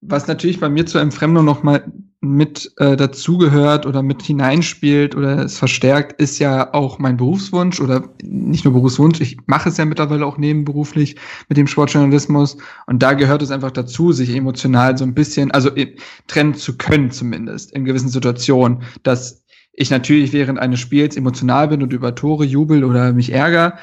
[0.00, 5.44] was natürlich bei mir zur Entfremdung noch mal mit äh, dazugehört oder mit hineinspielt oder
[5.44, 9.84] es verstärkt, ist ja auch mein Berufswunsch oder nicht nur Berufswunsch, ich mache es ja
[9.84, 11.16] mittlerweile auch nebenberuflich
[11.48, 15.68] mit dem Sportjournalismus und da gehört es einfach dazu, sich emotional so ein bisschen, also
[15.76, 15.94] äh,
[16.26, 19.44] trennen zu können zumindest in gewissen Situationen, dass
[19.80, 23.78] ich natürlich während eines Spiels emotional bin und über Tore jubel oder mich ärgere,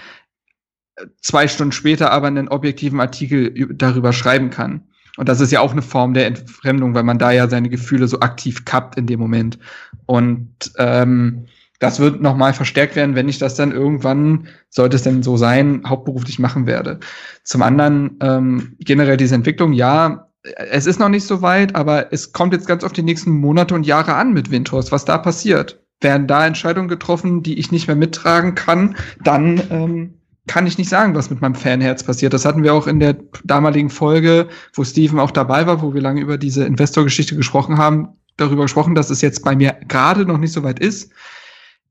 [1.21, 4.83] zwei Stunden später aber einen objektiven Artikel darüber schreiben kann.
[5.17, 8.07] Und das ist ja auch eine Form der Entfremdung, weil man da ja seine Gefühle
[8.07, 9.57] so aktiv kappt in dem Moment.
[10.05, 11.45] Und ähm,
[11.79, 15.83] das wird nochmal verstärkt werden, wenn ich das dann irgendwann, sollte es denn so sein,
[15.85, 16.99] hauptberuflich machen werde.
[17.43, 22.31] Zum anderen ähm, generell diese Entwicklung, ja, es ist noch nicht so weit, aber es
[22.31, 25.81] kommt jetzt ganz auf die nächsten Monate und Jahre an mit Windhorst, was da passiert.
[26.01, 30.13] Werden da Entscheidungen getroffen, die ich nicht mehr mittragen kann, dann ähm,
[30.47, 32.33] kann ich nicht sagen, was mit meinem Fanherz passiert.
[32.33, 36.01] Das hatten wir auch in der damaligen Folge, wo Steven auch dabei war, wo wir
[36.01, 40.37] lange über diese Investorgeschichte gesprochen haben, darüber gesprochen, dass es jetzt bei mir gerade noch
[40.37, 41.11] nicht so weit ist.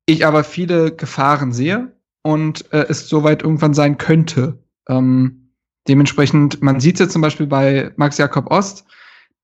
[0.07, 4.59] Ich aber viele Gefahren sehe und äh, es soweit irgendwann sein könnte.
[4.89, 5.51] Ähm,
[5.89, 8.85] dementsprechend, man sieht es jetzt zum Beispiel bei Max Jakob Ost,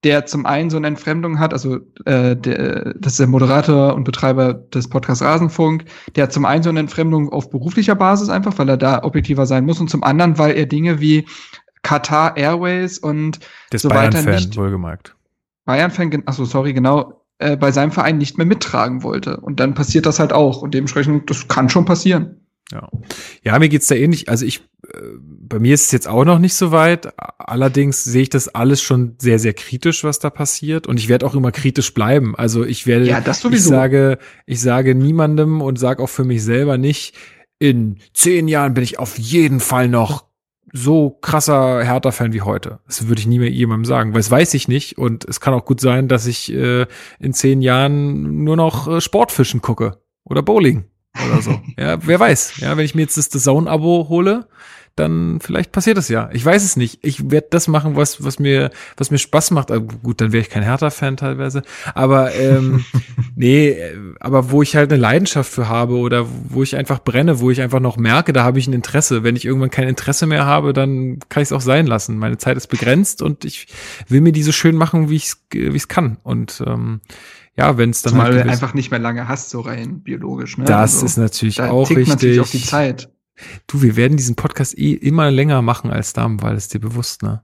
[0.04, 4.04] der zum einen so eine Entfremdung hat, also äh, der, das ist der Moderator und
[4.04, 5.84] Betreiber des Podcasts Rasenfunk,
[6.16, 9.46] der hat zum einen so eine Entfremdung auf beruflicher Basis einfach, weil er da objektiver
[9.46, 11.26] sein muss und zum anderen, weil er Dinge wie
[11.82, 13.40] Qatar Airways und
[13.70, 15.14] das so Bayern weiter nicht wohlgemerkt.
[15.64, 19.38] Bayern-Fan, achso, sorry, genau, äh, bei seinem Verein nicht mehr mittragen wollte.
[19.38, 20.62] Und dann passiert das halt auch.
[20.62, 22.39] Und dementsprechend, das kann schon passieren.
[22.72, 22.88] Ja,
[23.42, 24.28] ja mir geht's da ähnlich.
[24.28, 27.12] Also ich, äh, bei mir ist es jetzt auch noch nicht so weit.
[27.38, 30.86] Allerdings sehe ich das alles schon sehr, sehr kritisch, was da passiert.
[30.86, 32.36] Und ich werde auch immer kritisch bleiben.
[32.36, 33.70] Also ich werde, ja, das sowieso.
[33.70, 37.14] ich sage, ich sage niemandem und sage auch für mich selber nicht,
[37.58, 40.24] in zehn Jahren bin ich auf jeden Fall noch
[40.72, 42.78] so krasser Hertha-Fan wie heute.
[42.86, 44.98] Das würde ich nie mehr jemandem sagen, weil es weiß ich nicht.
[44.98, 46.86] Und es kann auch gut sein, dass ich äh,
[47.18, 50.84] in zehn Jahren nur noch äh, Sportfischen gucke oder Bowling
[51.14, 51.60] oder so.
[51.78, 52.58] ja, wer weiß.
[52.58, 54.46] Ja, wenn ich mir jetzt das The Zone-Abo hole,
[54.96, 56.28] dann vielleicht passiert es ja.
[56.32, 56.98] Ich weiß es nicht.
[57.02, 59.70] Ich werde das machen, was, was mir, was mir Spaß macht.
[59.70, 61.62] Also gut, dann wäre ich kein Hertha-Fan teilweise.
[61.94, 62.84] Aber ähm,
[63.34, 63.80] nee,
[64.18, 67.62] aber wo ich halt eine Leidenschaft für habe oder wo ich einfach brenne, wo ich
[67.62, 69.22] einfach noch merke, da habe ich ein Interesse.
[69.22, 72.18] Wenn ich irgendwann kein Interesse mehr habe, dann kann ich es auch sein lassen.
[72.18, 73.68] Meine Zeit ist begrenzt und ich
[74.08, 76.18] will mir die so schön machen, wie ich es wie ich's kann.
[76.22, 77.00] Und ähm,
[77.56, 80.56] ja, wenn es dann Zumal halt einfach nicht mehr lange hast, so rein biologisch.
[80.56, 80.64] Ne?
[80.64, 82.08] Das also, ist natürlich da auch richtig.
[82.08, 83.10] Natürlich auf die Zeit.
[83.66, 87.42] Du, wir werden diesen Podcast eh immer länger machen als Damenwahl, ist dir bewusst, ne?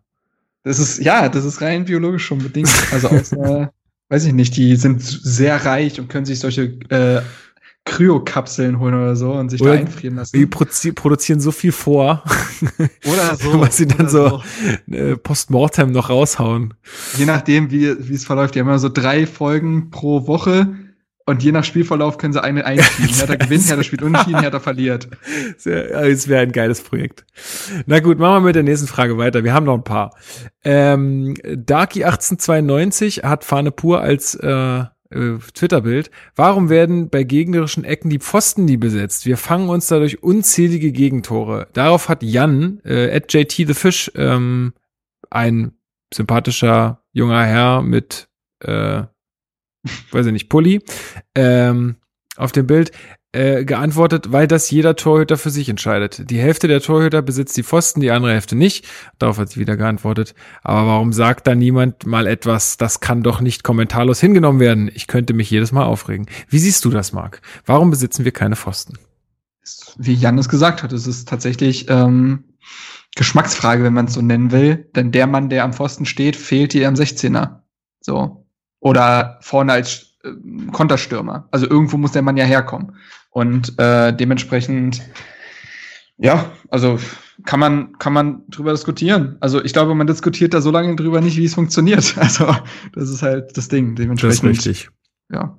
[0.63, 2.71] Das ist, ja, das ist rein biologisch schon bedingt.
[2.93, 3.73] Also außer,
[4.09, 7.23] weiß ich nicht, die sind sehr reich und können sich solche äh,
[7.87, 10.37] Kryokapseln holen oder so und sich oder da einfrieren lassen.
[10.37, 10.45] Die
[10.93, 12.23] produzieren so viel vor.
[13.05, 13.61] Oder so.
[13.61, 14.43] was sie dann so,
[14.89, 14.95] so.
[14.95, 16.75] Äh, postmortem noch raushauen.
[17.17, 18.55] Je nachdem, wie, wie es verläuft.
[18.55, 20.75] Die haben immer so drei Folgen pro Woche
[21.27, 23.09] und je nach Spielverlauf können sie eine einschieben.
[23.15, 25.09] Hertha gewinnt, Hertha spielt unentschieden, Hertha verliert.
[25.57, 27.25] Es wäre ein geiles Projekt.
[27.87, 29.45] Na gut, machen wir mit der nächsten Frage weiter.
[29.45, 30.15] Wir haben noch ein paar.
[30.65, 36.11] Ähm, Darky1892 hat Fahne pur als äh, äh, Twitter-Bild.
[36.35, 39.27] Warum werden bei gegnerischen Ecken die Pfosten nie besetzt?
[39.27, 41.69] Wir fangen uns dadurch unzählige Gegentore.
[41.73, 44.73] Darauf hat Jan, äh, at JT the Fish, ähm,
[45.31, 45.73] ein
[46.13, 48.29] sympathischer junger Herr mit
[48.61, 49.05] äh,
[50.11, 50.83] weiß ich nicht, Pulli,
[51.35, 51.97] ähm,
[52.37, 52.93] auf dem Bild,
[53.33, 56.31] äh, geantwortet, weil das jeder Torhüter für sich entscheidet.
[56.31, 58.87] Die Hälfte der Torhüter besitzt die Pfosten, die andere Hälfte nicht.
[59.19, 60.35] Darauf hat sie wieder geantwortet.
[60.63, 64.91] Aber warum sagt da niemand mal etwas, das kann doch nicht kommentarlos hingenommen werden?
[64.95, 66.27] Ich könnte mich jedes Mal aufregen.
[66.49, 67.43] Wie siehst du das, Marc?
[67.67, 68.99] Warum besitzen wir keine Pfosten?
[69.99, 72.45] Wie Jan es gesagt hat, es ist tatsächlich ähm,
[73.17, 74.89] Geschmacksfrage, wenn man es so nennen will.
[74.95, 77.61] Denn der Mann, der am Pfosten steht, fehlt hier am 16er.
[78.01, 78.47] So.
[78.81, 80.16] Oder vorne als
[80.73, 81.49] Konterstürmer.
[81.51, 82.97] Also irgendwo muss der Mann ja herkommen.
[83.31, 85.03] Und äh, dementsprechend,
[86.17, 86.99] ja, also
[87.45, 89.37] kann man, kann man drüber diskutieren.
[89.41, 92.17] Also ich glaube, man diskutiert da so lange drüber nicht, wie es funktioniert.
[92.21, 92.55] Also
[92.95, 93.95] das ist halt das Ding.
[93.95, 94.45] Dementsprechend.
[94.45, 94.91] Das ist richtig.
[95.31, 95.59] Ja.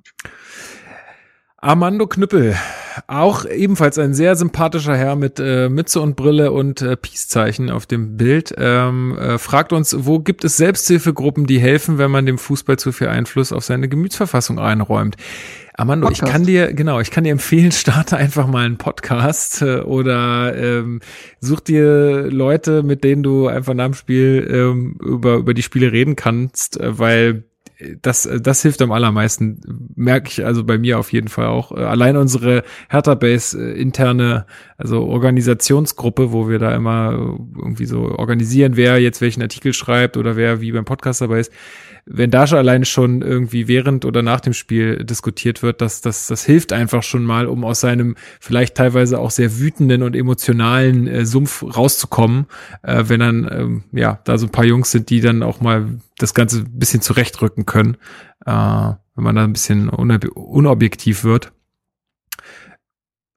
[1.58, 2.56] Armando Knüppel,
[3.06, 7.86] auch ebenfalls ein sehr sympathischer Herr mit äh, Mütze und Brille und äh, Peace-Zeichen auf
[7.86, 12.38] dem Bild, ähm, äh, fragt uns, wo gibt es Selbsthilfegruppen, die helfen, wenn man dem
[12.38, 15.16] Fußball zu viel Einfluss auf seine Gemütsverfassung einräumt?
[15.78, 16.28] Armando, Podcast.
[16.28, 20.56] ich kann dir, genau, ich kann dir empfehlen, starte einfach mal einen Podcast äh, oder
[20.56, 21.00] ähm,
[21.40, 25.92] such dir Leute, mit denen du einfach nach dem Spiel ähm, über, über die Spiele
[25.92, 27.44] reden kannst, äh, weil
[28.02, 29.60] das, das hilft am allermeisten,
[29.94, 31.70] merke ich also bei mir auf jeden Fall auch.
[31.70, 34.46] Allein unsere Hertha Base äh, interne
[34.76, 40.36] also Organisationsgruppe, wo wir da immer irgendwie so organisieren, wer jetzt welchen Artikel schreibt oder
[40.36, 41.52] wer wie beim Podcast dabei ist
[42.10, 46.26] wenn da schon alleine schon irgendwie während oder nach dem Spiel diskutiert wird, dass das,
[46.26, 51.06] das hilft einfach schon mal, um aus seinem vielleicht teilweise auch sehr wütenden und emotionalen
[51.06, 52.46] äh, Sumpf rauszukommen,
[52.82, 56.00] äh, wenn dann ähm, ja da so ein paar Jungs sind, die dann auch mal
[56.16, 57.96] das Ganze ein bisschen zurechtrücken können,
[58.46, 61.52] äh, wenn man da ein bisschen unob unobjektiv wird.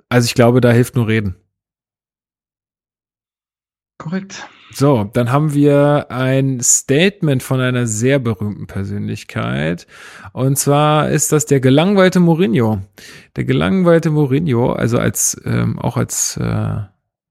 [0.08, 1.36] Also ich glaube, da hilft nur reden.
[3.98, 4.48] Korrekt.
[4.74, 9.86] So, dann haben wir ein Statement von einer sehr berühmten Persönlichkeit.
[10.34, 12.82] Und zwar ist das der gelangweilte Mourinho.
[13.36, 16.78] Der gelangweilte Mourinho, also als ähm, auch als äh,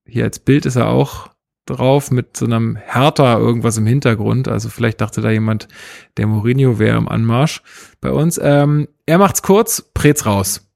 [0.06, 1.30] hier als Bild ist er auch
[1.66, 4.48] drauf mit so einem Hertha irgendwas im Hintergrund.
[4.48, 5.68] Also vielleicht dachte da jemand,
[6.16, 7.62] der Mourinho wäre im Anmarsch
[8.00, 8.38] bei uns.
[8.42, 10.66] Ähm, er macht's kurz, Prez raus.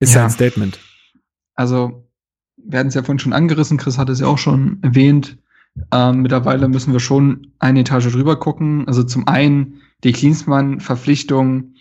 [0.00, 0.78] Ist ja ein Statement.
[1.54, 2.07] Also
[2.68, 5.38] wir hatten es ja vorhin schon angerissen, Chris hat es ja auch schon erwähnt.
[5.92, 8.86] Ähm, mittlerweile müssen wir schon eine Etage drüber gucken.
[8.86, 11.74] Also zum einen die Klinsmann-Verpflichtung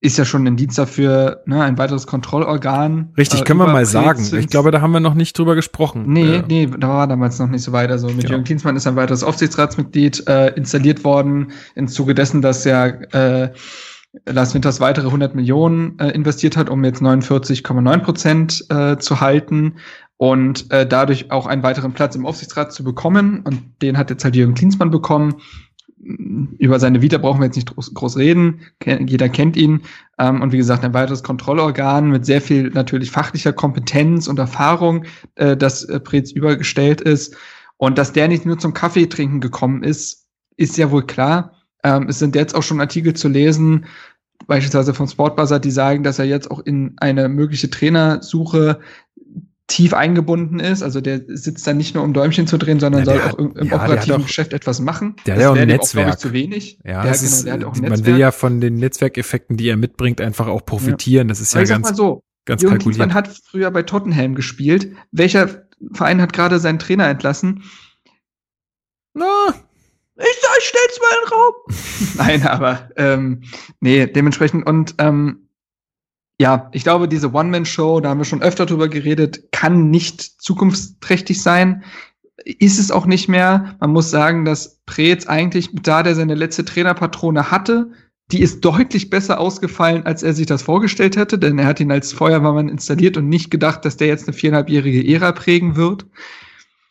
[0.00, 3.12] ist ja schon ein Dienst dafür, ne, ein weiteres Kontrollorgan.
[3.16, 4.20] Richtig, äh, können wir mal sagen.
[4.36, 6.04] Ich glaube, da haben wir noch nicht drüber gesprochen.
[6.08, 6.42] Nee, äh.
[6.48, 7.90] nee, da war damals noch nicht so weit.
[7.90, 8.30] Also mit genau.
[8.30, 13.52] Jürgen Klinsmann ist ein weiteres Aufsichtsratsmitglied äh, installiert worden, im Zuge dessen, dass ja äh,
[14.26, 19.76] Lars Winters weitere 100 Millionen äh, investiert hat, um jetzt 49,9 Prozent äh, zu halten
[20.18, 23.40] und äh, dadurch auch einen weiteren Platz im Aufsichtsrat zu bekommen.
[23.44, 25.36] Und den hat jetzt halt Jürgen Klinsmann bekommen.
[26.58, 28.60] Über seine Vita brauchen wir jetzt nicht groß, groß reden.
[28.84, 29.82] Jeder kennt ihn.
[30.18, 35.04] Ähm, und wie gesagt, ein weiteres Kontrollorgan mit sehr viel natürlich fachlicher Kompetenz und Erfahrung,
[35.36, 37.36] äh, das äh, Prez übergestellt ist.
[37.78, 40.26] Und dass der nicht nur zum Kaffee trinken gekommen ist,
[40.56, 41.61] ist ja wohl klar.
[41.82, 43.86] Ähm, es sind jetzt auch schon Artikel zu lesen,
[44.46, 48.80] beispielsweise vom Sportbuzzer, die sagen, dass er jetzt auch in eine mögliche Trainersuche
[49.68, 50.82] tief eingebunden ist.
[50.82, 53.56] Also der sitzt da nicht nur um Däumchen zu drehen, sondern ja, soll auch im,
[53.56, 55.16] im ja, operativen Geschäft etwas machen.
[55.26, 56.12] Der das hat ja auch ein Netzwerk.
[56.12, 56.78] Auch, zu wenig.
[56.84, 58.06] Ja, der, genau, ist, der hat auch ein man Netzwerk.
[58.06, 61.28] will ja von den Netzwerkeffekten, die er mitbringt, einfach auch profitieren.
[61.28, 61.32] Ja.
[61.32, 62.98] Das ist ja ganz, mal so, ganz Jürgen kalkuliert.
[62.98, 64.92] Man hat früher bei Tottenham gespielt.
[65.10, 65.48] Welcher
[65.92, 67.62] Verein hat gerade seinen Trainer entlassen?
[70.62, 71.54] Na, ich sag, ich stell's mal in den Raum.
[72.16, 73.42] Nein, aber ähm,
[73.80, 75.48] nee, dementsprechend und ähm,
[76.40, 81.40] ja, ich glaube, diese One-Man-Show, da haben wir schon öfter drüber geredet, kann nicht zukunftsträchtig
[81.40, 81.84] sein.
[82.44, 83.76] Ist es auch nicht mehr.
[83.80, 87.92] Man muss sagen, dass Preetz eigentlich, da der seine letzte Trainerpatrone hatte,
[88.32, 91.92] die ist deutlich besser ausgefallen, als er sich das vorgestellt hätte, denn er hat ihn
[91.92, 96.06] als Feuerwehrmann installiert und nicht gedacht, dass der jetzt eine viereinhalbjährige Ära prägen wird.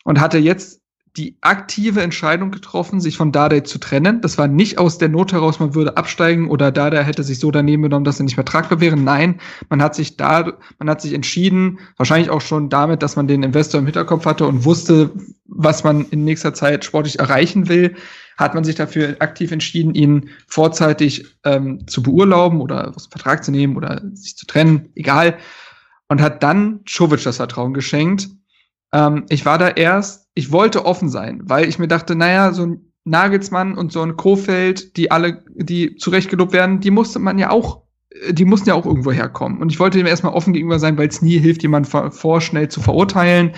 [0.04, 0.81] Und hatte jetzt
[1.18, 4.22] die aktive Entscheidung getroffen, sich von Dardai zu trennen.
[4.22, 7.52] Das war nicht aus der Not heraus, man würde absteigen oder Dardai hätte sich so
[7.52, 8.96] daneben genommen, dass er nicht mehr tragbar wäre.
[8.96, 13.28] Nein, man hat sich da, man hat sich entschieden, wahrscheinlich auch schon damit, dass man
[13.28, 15.12] den Investor im Hinterkopf hatte und wusste,
[15.48, 17.96] was man in nächster Zeit sportlich erreichen will,
[18.38, 23.44] hat man sich dafür aktiv entschieden, ihn vorzeitig ähm, zu beurlauben oder aus dem Vertrag
[23.44, 25.38] zu nehmen oder sich zu trennen, egal.
[26.08, 28.30] Und hat dann Czovic das Vertrauen geschenkt.
[28.94, 32.66] Ähm, ich war da erst ich wollte offen sein, weil ich mir dachte, naja, so
[32.66, 37.50] ein Nagelsmann und so ein Kofeld, die alle, die zurechtgelobt werden, die musste man ja
[37.50, 37.82] auch,
[38.30, 39.62] die mussten ja auch irgendwo herkommen.
[39.62, 42.80] Und ich wollte dem erstmal offen gegenüber sein, weil es nie hilft, jemanden vorschnell zu
[42.80, 43.54] verurteilen.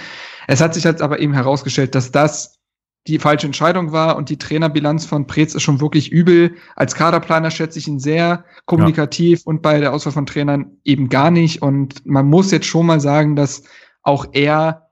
[0.47, 2.59] Es hat sich jetzt aber eben herausgestellt, dass das
[3.07, 6.55] die falsche Entscheidung war und die Trainerbilanz von Preetz ist schon wirklich übel.
[6.77, 9.43] Als Kaderplaner schätze ich ihn sehr kommunikativ ja.
[9.45, 11.61] und bei der Auswahl von Trainern eben gar nicht.
[11.61, 13.63] Und man muss jetzt schon mal sagen, dass
[14.03, 14.82] auch er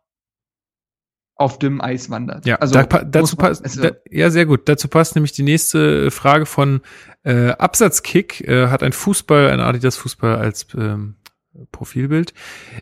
[1.41, 2.45] auf dem Eis wandert.
[2.45, 4.69] Ja, also da, dazu passt, also, da, ja, sehr gut.
[4.69, 6.81] Dazu passt nämlich die nächste Frage von
[7.23, 8.41] äh, Absatzkick.
[8.47, 11.15] Äh, hat ein Fußball, ein Adidas Fußball als ähm,
[11.73, 12.33] Profilbild,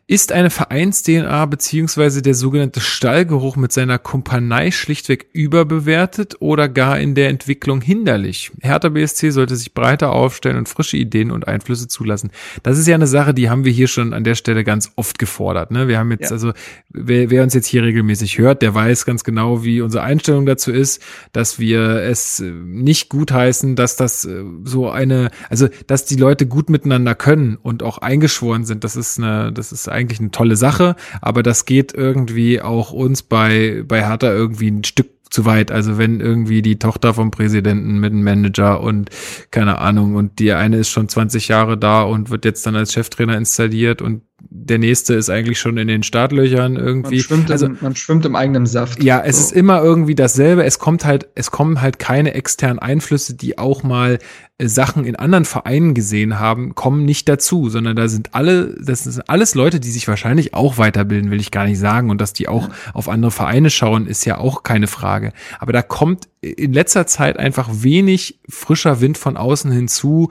[0.06, 7.16] ist eine Vereins-DNA beziehungsweise der sogenannte Stallgeruch mit seiner Kumpanei schlichtweg überbewertet oder gar in
[7.16, 8.52] der Entwicklung hinderlich.
[8.62, 12.30] Hertha BSC sollte sich breiter aufstellen und frische Ideen und Einflüsse zulassen.
[12.62, 15.18] Das ist ja eine Sache, die haben wir hier schon an der Stelle ganz oft
[15.18, 15.72] gefordert.
[15.72, 15.88] Ne?
[15.88, 16.32] Wir haben jetzt, ja.
[16.32, 16.54] also,
[16.90, 20.72] wer, wer uns jetzt hier regelmäßig hört, der weiß ganz genau, wie unsere Einstellung dazu
[20.72, 21.02] ist,
[21.32, 26.70] dass wir es nicht gutheißen, dass das äh, so eine, also, dass die Leute gut
[26.70, 30.56] miteinander können und auch eingeschworen geworden sind, das ist eine, das ist eigentlich eine tolle
[30.56, 35.72] Sache, aber das geht irgendwie auch uns bei, bei Hertha irgendwie ein Stück zu weit.
[35.72, 39.10] Also wenn irgendwie die Tochter vom Präsidenten mit einem Manager und
[39.52, 42.94] keine Ahnung und die eine ist schon 20 Jahre da und wird jetzt dann als
[42.94, 47.16] Cheftrainer installiert und der nächste ist eigentlich schon in den Startlöchern irgendwie.
[47.16, 49.04] Man schwimmt, also, im, man schwimmt im eigenen Saft.
[49.04, 49.44] Ja, es so.
[49.44, 50.64] ist immer irgendwie dasselbe.
[50.64, 54.20] Es kommt halt, es kommen halt keine externen Einflüsse, die auch mal
[54.58, 59.04] äh, Sachen in anderen Vereinen gesehen haben, kommen nicht dazu, sondern da sind alle, das
[59.04, 62.10] sind alles Leute, die sich wahrscheinlich auch weiterbilden, will ich gar nicht sagen.
[62.10, 62.76] Und dass die auch ja.
[62.94, 65.34] auf andere Vereine schauen, ist ja auch keine Frage.
[65.60, 70.30] Aber da kommt in letzter Zeit einfach wenig frischer Wind von außen hinzu.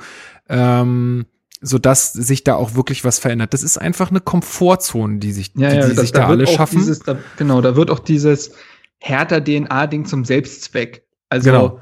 [0.49, 1.27] Ähm,
[1.61, 3.53] so dass sich da auch wirklich was verändert.
[3.53, 6.47] Das ist einfach eine Komfortzone, die sich, ja, die, die da, sich da, da alle
[6.47, 6.79] schaffen.
[6.79, 8.53] Dieses, da, genau, da wird auch dieses
[9.01, 11.05] härter DNA-Ding zum Selbstzweck.
[11.29, 11.81] Also genau.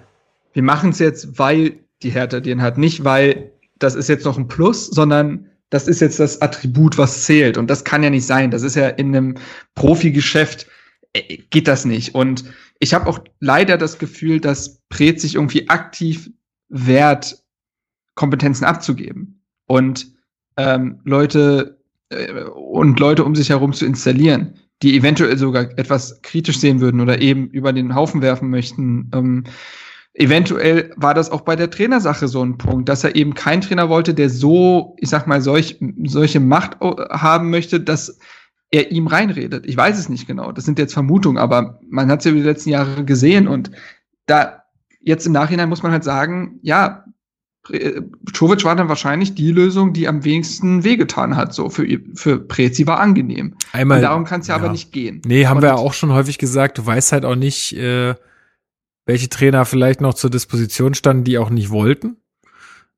[0.53, 4.39] wir machen es jetzt, weil die härter DNA hat, nicht weil das ist jetzt noch
[4.39, 7.59] ein Plus, sondern das ist jetzt das Attribut, was zählt.
[7.59, 8.51] Und das kann ja nicht sein.
[8.51, 9.35] Das ist ja in einem
[9.75, 10.67] Profigeschäft
[11.13, 12.15] äh, geht das nicht.
[12.15, 12.45] Und
[12.79, 16.31] ich habe auch leider das Gefühl, dass Pret sich irgendwie aktiv
[16.69, 17.43] wehrt,
[18.15, 19.36] Kompetenzen abzugeben
[19.67, 20.09] und
[20.57, 21.79] ähm, Leute
[22.11, 27.01] äh, und Leute um sich herum zu installieren, die eventuell sogar etwas kritisch sehen würden
[27.01, 29.11] oder eben über den Haufen werfen möchten.
[29.15, 29.45] Ähm,
[30.15, 33.89] eventuell war das auch bei der Trainersache so ein Punkt, dass er eben keinen Trainer
[33.89, 38.19] wollte, der so, ich sag mal, solch, solche Macht haben möchte, dass
[38.71, 39.67] er ihm reinredet.
[39.67, 40.53] Ich weiß es nicht genau.
[40.53, 43.71] Das sind jetzt Vermutungen, aber man hat es ja über die letzten Jahre gesehen und
[44.27, 44.65] da
[45.01, 47.05] jetzt im Nachhinein muss man halt sagen, ja,
[48.33, 51.55] Czovic war dann wahrscheinlich die Lösung, die am wenigsten wehgetan hat.
[51.55, 53.55] So für, für Prezi war angenehm.
[53.73, 55.23] Einmal, Und darum kann es ja, ja, aber nicht gehen.
[55.27, 56.79] Nee, haben Und wir ja auch schon häufig gesagt.
[56.79, 58.15] Du weißt halt auch nicht, äh,
[59.05, 62.17] welche Trainer vielleicht noch zur Disposition standen, die auch nicht wollten.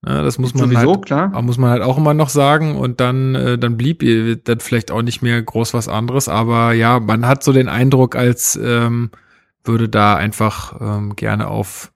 [0.07, 1.43] Ja, das muss man Sowieso, halt, klar.
[1.43, 2.77] muss man halt auch immer noch sagen.
[2.77, 6.29] Und dann, äh, dann blieb ihr dann vielleicht auch nicht mehr groß was anderes.
[6.29, 9.11] Aber ja, man hat so den Eindruck, als ähm,
[9.65, 11.93] würde da einfach ähm, gerne auf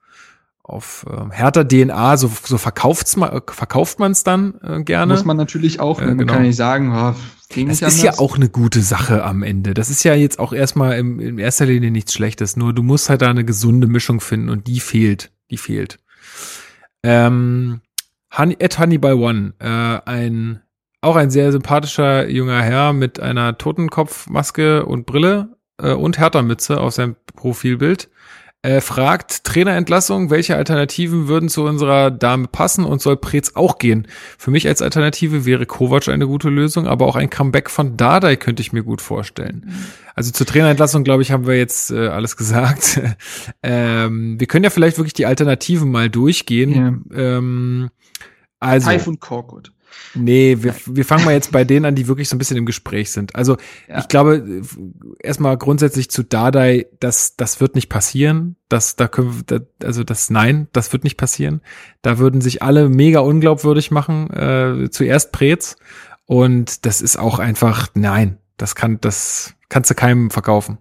[0.63, 5.13] auf äh, härter DNA, so, so verkauft's man, verkauft man es dann äh, gerne.
[5.13, 6.33] Muss man natürlich auch, äh, man genau.
[6.33, 7.13] kann nicht sagen, oh,
[7.49, 9.73] ging das ist ja auch eine gute Sache am Ende.
[9.73, 13.09] Das ist ja jetzt auch erstmal im, in erster Linie nichts Schlechtes, nur du musst
[13.09, 15.99] halt da eine gesunde Mischung finden und die fehlt, die fehlt.
[17.03, 17.81] Ähm,
[18.35, 20.61] Honey, at Hannibal One, äh, ein
[21.01, 26.93] auch ein sehr sympathischer junger Herr mit einer Totenkopfmaske und Brille äh, und Hertha-Mütze auf
[26.93, 28.09] seinem Profilbild
[28.63, 34.07] äh, fragt Trainerentlassung, welche Alternativen würden zu unserer Dame passen und soll Preetz auch gehen?
[34.37, 38.37] Für mich als Alternative wäre Kovac eine gute Lösung, aber auch ein Comeback von Dardai
[38.37, 39.65] könnte ich mir gut vorstellen.
[39.65, 39.73] Mhm.
[40.15, 43.01] Also zur Trainerentlassung, glaube ich, haben wir jetzt äh, alles gesagt.
[43.63, 47.05] ähm, wir können ja vielleicht wirklich die Alternativen mal durchgehen.
[47.11, 47.37] Ja.
[47.37, 47.89] Ähm,
[48.59, 49.73] also, Typhoon Korkut.
[50.15, 52.65] Nee, wir, wir fangen mal jetzt bei denen an, die wirklich so ein bisschen im
[52.65, 53.35] Gespräch sind.
[53.35, 53.57] Also
[53.87, 53.99] ja.
[53.99, 54.61] ich glaube,
[55.19, 58.55] erstmal grundsätzlich zu Dardai, das, das wird nicht passieren.
[58.69, 61.61] Das, da können wir, also das, nein, das wird nicht passieren.
[62.01, 64.29] Da würden sich alle mega unglaubwürdig machen.
[64.29, 65.77] Äh, zuerst Preetz.
[66.25, 70.77] Und das ist auch einfach, nein, das kann, das kannst du keinem verkaufen.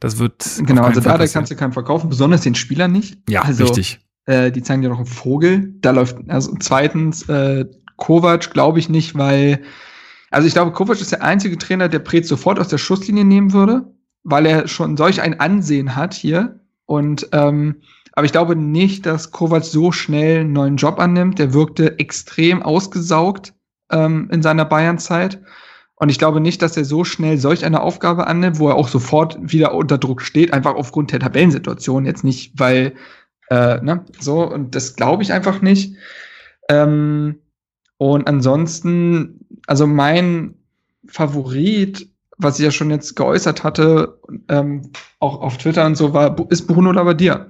[0.00, 0.44] Das wird.
[0.64, 3.18] Genau, also Dardai kannst du keinem verkaufen, besonders den Spielern nicht.
[3.28, 4.00] Ja, also, richtig.
[4.24, 5.74] Äh, die zeigen dir noch einen Vogel.
[5.80, 7.66] Da läuft, also zweitens, äh,
[7.96, 9.62] Kovac glaube ich nicht, weil,
[10.30, 13.52] also ich glaube, Kovac ist der einzige Trainer, der Preetz sofort aus der Schusslinie nehmen
[13.52, 13.92] würde,
[14.24, 16.60] weil er schon solch ein Ansehen hat hier.
[16.86, 17.76] Und ähm,
[18.16, 21.38] aber ich glaube nicht, dass Kovac so schnell einen neuen Job annimmt.
[21.38, 23.52] Der wirkte extrem ausgesaugt
[23.92, 25.38] ähm, in seiner Bayern-Zeit.
[25.96, 28.88] Und ich glaube nicht, dass er so schnell solch eine Aufgabe annimmt, wo er auch
[28.88, 32.06] sofort wieder unter Druck steht, einfach aufgrund der Tabellensituation.
[32.06, 32.94] Jetzt nicht, weil,
[33.50, 35.96] äh, ne, so, und das glaube ich einfach nicht.
[36.70, 37.40] Ähm,
[37.98, 40.54] und ansonsten, also mein
[41.06, 42.08] Favorit,
[42.38, 44.90] was ich ja schon jetzt geäußert hatte, ähm,
[45.20, 47.46] auch auf Twitter und so, war, ist Bruno Labbadia.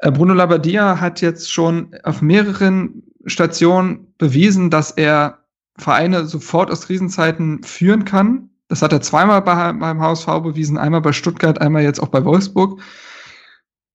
[0.00, 5.38] Äh, Bruno Labbadia hat jetzt schon auf mehreren Stationen bewiesen, dass er
[5.78, 8.50] Vereine sofort aus Krisenzeiten führen kann.
[8.68, 12.24] Das hat er zweimal bei, beim HSV bewiesen, einmal bei Stuttgart, einmal jetzt auch bei
[12.24, 12.80] Wolfsburg.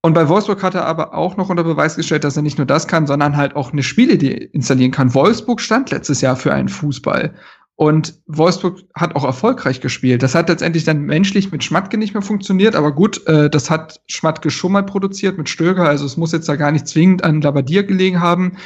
[0.06, 2.68] Und bei Wolfsburg hat er aber auch noch unter Beweis gestellt, dass er nicht nur
[2.68, 5.15] das kann, sondern halt auch eine Spielidee installieren kann.
[5.15, 7.34] Wolfsburg stand letztes Jahr für einen Fußball.
[7.73, 10.22] Und Wolfsburg hat auch erfolgreich gespielt.
[10.22, 13.99] Das hat letztendlich dann menschlich mit Schmatke nicht mehr funktioniert, aber gut, äh, das hat
[14.06, 17.41] Schmatke schon mal produziert mit Stöger, also es muss jetzt da gar nicht zwingend an
[17.41, 18.57] Labadier gelegen haben.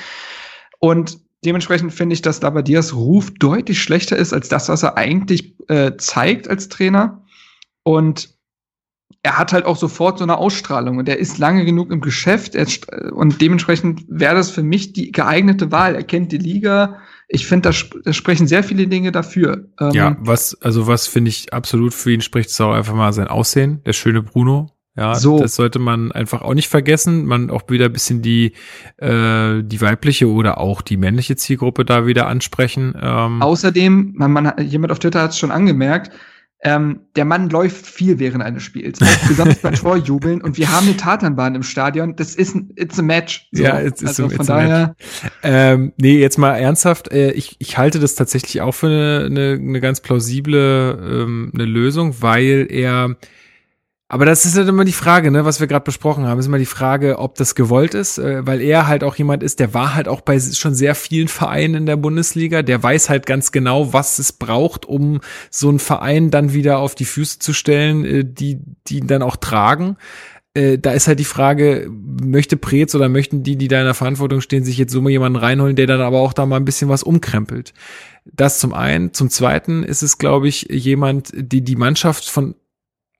[0.79, 5.55] Und dementsprechend finde ich, dass Labadiers Ruf deutlich schlechter ist als das, was er eigentlich
[5.69, 7.23] äh, zeigt als Trainer.
[7.83, 8.37] Und
[9.21, 12.55] er hat halt auch sofort so eine Ausstrahlung und er ist lange genug im Geschäft
[13.11, 15.95] und dementsprechend wäre das für mich die geeignete Wahl.
[15.95, 16.99] Er kennt die Liga.
[17.27, 19.67] Ich finde, da, da, sprechen sehr viele Dinge dafür.
[19.79, 23.13] Ähm, ja, was, also was finde ich absolut für ihn spricht, ist auch einfach mal
[23.13, 24.71] sein Aussehen, der schöne Bruno.
[24.95, 25.39] Ja, so.
[25.39, 27.25] das sollte man einfach auch nicht vergessen.
[27.25, 28.53] Man auch wieder ein bisschen die,
[28.97, 32.95] äh, die weibliche oder auch die männliche Zielgruppe da wieder ansprechen.
[32.99, 33.41] Ähm.
[33.41, 36.11] Außerdem, man, man, jemand auf Twitter hat es schon angemerkt,
[36.61, 40.41] ähm, der Mann läuft viel während eines Spiels, besonders beim Torjubeln.
[40.41, 42.17] Und wir haben eine Tatanbahn im Stadion.
[42.17, 43.47] Das ist ein, it's a match.
[43.53, 43.63] So.
[43.63, 44.95] Ja, it's, it's also a, von daher.
[45.41, 47.13] Ähm, nee, jetzt mal ernsthaft.
[47.13, 51.65] Äh, ich, ich halte das tatsächlich auch für eine, eine, eine ganz plausible ähm, eine
[51.65, 53.15] Lösung, weil er
[54.11, 56.57] aber das ist halt immer die Frage, ne, was wir gerade besprochen haben, ist immer
[56.57, 59.93] die Frage, ob das gewollt ist, äh, weil er halt auch jemand ist, der war
[59.93, 63.93] halt auch bei schon sehr vielen Vereinen in der Bundesliga, der weiß halt ganz genau,
[63.93, 65.21] was es braucht, um
[65.51, 69.21] so einen Verein dann wieder auf die Füße zu stellen, äh, die die ihn dann
[69.21, 69.95] auch tragen.
[70.55, 73.93] Äh, da ist halt die Frage, möchte Preetz oder möchten die, die da in der
[73.93, 76.65] Verantwortung stehen, sich jetzt so mal jemanden reinholen, der dann aber auch da mal ein
[76.65, 77.75] bisschen was umkrempelt.
[78.25, 79.13] Das zum einen.
[79.13, 82.55] Zum zweiten ist es, glaube ich, jemand, die die Mannschaft von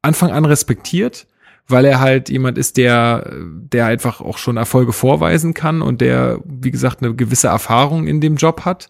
[0.02, 1.28] Anfang an respektiert,
[1.68, 6.40] weil er halt jemand ist, der, der einfach auch schon Erfolge vorweisen kann und der,
[6.46, 8.90] wie gesagt, eine gewisse Erfahrung in dem Job hat.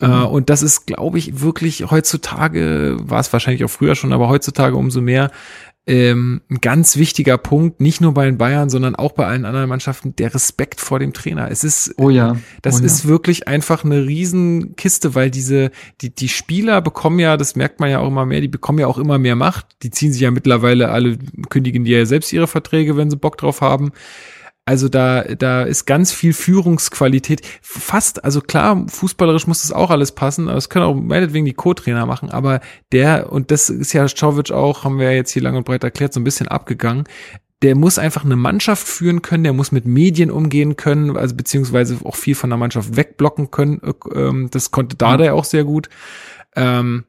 [0.00, 0.10] Mhm.
[0.10, 4.28] Äh, und das ist, glaube ich, wirklich heutzutage, war es wahrscheinlich auch früher schon, aber
[4.28, 5.30] heutzutage umso mehr,
[5.86, 9.68] ähm, ein ganz wichtiger Punkt, nicht nur bei den Bayern, sondern auch bei allen anderen
[9.68, 11.50] Mannschaften, der Respekt vor dem Trainer.
[11.50, 15.70] Es ist, oh ja, das oh ist wirklich einfach eine Riesenkiste, weil diese,
[16.00, 18.86] die, die Spieler bekommen ja, das merkt man ja auch immer mehr, die bekommen ja
[18.86, 19.66] auch immer mehr Macht.
[19.82, 21.18] Die ziehen sich ja mittlerweile alle,
[21.50, 23.92] kündigen die ja selbst ihre Verträge, wenn sie Bock drauf haben.
[24.66, 27.42] Also da, da ist ganz viel Führungsqualität.
[27.60, 31.52] Fast, also klar, fußballerisch muss das auch alles passen, aber es können auch meinetwegen die
[31.52, 32.60] Co-Trainer machen, aber
[32.90, 35.84] der, und das ist ja Czovic auch, haben wir ja jetzt hier lang und breit
[35.84, 37.04] erklärt, so ein bisschen abgegangen.
[37.60, 41.98] Der muss einfach eine Mannschaft führen können, der muss mit Medien umgehen können, also beziehungsweise
[42.04, 43.80] auch viel von der Mannschaft wegblocken können.
[44.14, 45.88] Ähm, das konnte Dada ja auch sehr gut.
[46.56, 47.04] Ähm,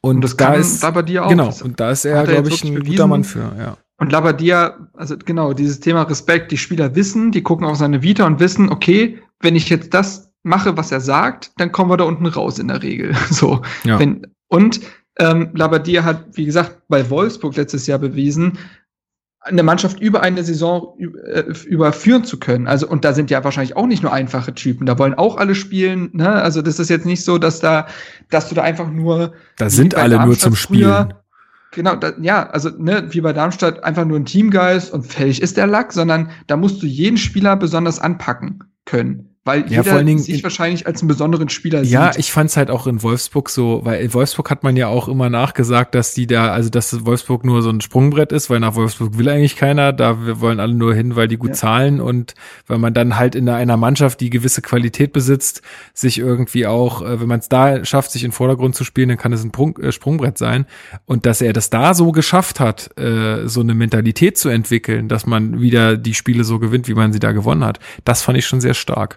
[0.00, 1.28] und, und das da ist da bei dir auch.
[1.28, 3.76] Genau, und da ist er, glaube ich, ein guter Mann für, ja.
[3.98, 8.26] Und Labadia, also genau, dieses Thema Respekt, die Spieler wissen, die gucken auf seine Vita
[8.26, 12.04] und wissen, okay, wenn ich jetzt das mache, was er sagt, dann kommen wir da
[12.04, 13.14] unten raus in der Regel.
[13.30, 13.62] So.
[13.84, 13.98] Ja.
[13.98, 14.80] Wenn, und
[15.18, 18.58] ähm, Labadia hat, wie gesagt, bei Wolfsburg letztes Jahr bewiesen,
[19.40, 22.66] eine Mannschaft über eine Saison äh, überführen zu können.
[22.66, 24.86] Also, und da sind ja wahrscheinlich auch nicht nur einfache Typen.
[24.86, 26.10] Da wollen auch alle spielen.
[26.12, 26.30] Ne?
[26.30, 27.86] Also, das ist jetzt nicht so, dass da,
[28.30, 29.32] dass du da einfach nur.
[29.56, 31.14] Da sind alle nur zum Spielen.
[31.70, 35.56] Genau, da, ja, also ne, wie bei Darmstadt einfach nur ein Teamgeist und fertig ist
[35.56, 39.92] der Lack, sondern da musst du jeden Spieler besonders anpacken können weil ja, jeder vor
[39.94, 41.90] allen Dingen, sich wahrscheinlich als einen besonderen Spieler sieht.
[41.90, 45.08] Ja, ich fand's halt auch in Wolfsburg so, weil in Wolfsburg hat man ja auch
[45.08, 48.74] immer nachgesagt, dass die da, also dass Wolfsburg nur so ein Sprungbrett ist, weil nach
[48.74, 51.54] Wolfsburg will eigentlich keiner, da wir wollen alle nur hin, weil die gut ja.
[51.54, 52.34] zahlen und
[52.66, 55.62] weil man dann halt in einer Mannschaft, die gewisse Qualität besitzt,
[55.94, 59.16] sich irgendwie auch, äh, wenn man es da schafft, sich in Vordergrund zu spielen, dann
[59.16, 60.66] kann es ein Sprung, äh, Sprungbrett sein.
[61.06, 65.24] Und dass er das da so geschafft hat, äh, so eine Mentalität zu entwickeln, dass
[65.24, 68.46] man wieder die Spiele so gewinnt, wie man sie da gewonnen hat, das fand ich
[68.46, 69.16] schon sehr stark.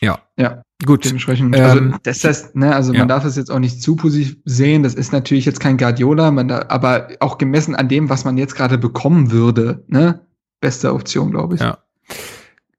[0.00, 0.20] Ja.
[0.36, 0.62] Ja.
[0.84, 1.04] Gut.
[1.04, 3.00] Dementsprechend, also ähm, das heißt, ne, also ja.
[3.00, 4.84] man darf es jetzt auch nicht zu positiv sehen.
[4.84, 8.38] Das ist natürlich jetzt kein Guardiola, man da, aber auch gemessen an dem, was man
[8.38, 10.20] jetzt gerade bekommen würde, ne,
[10.60, 11.60] beste Option, glaube ich.
[11.60, 11.78] Ja.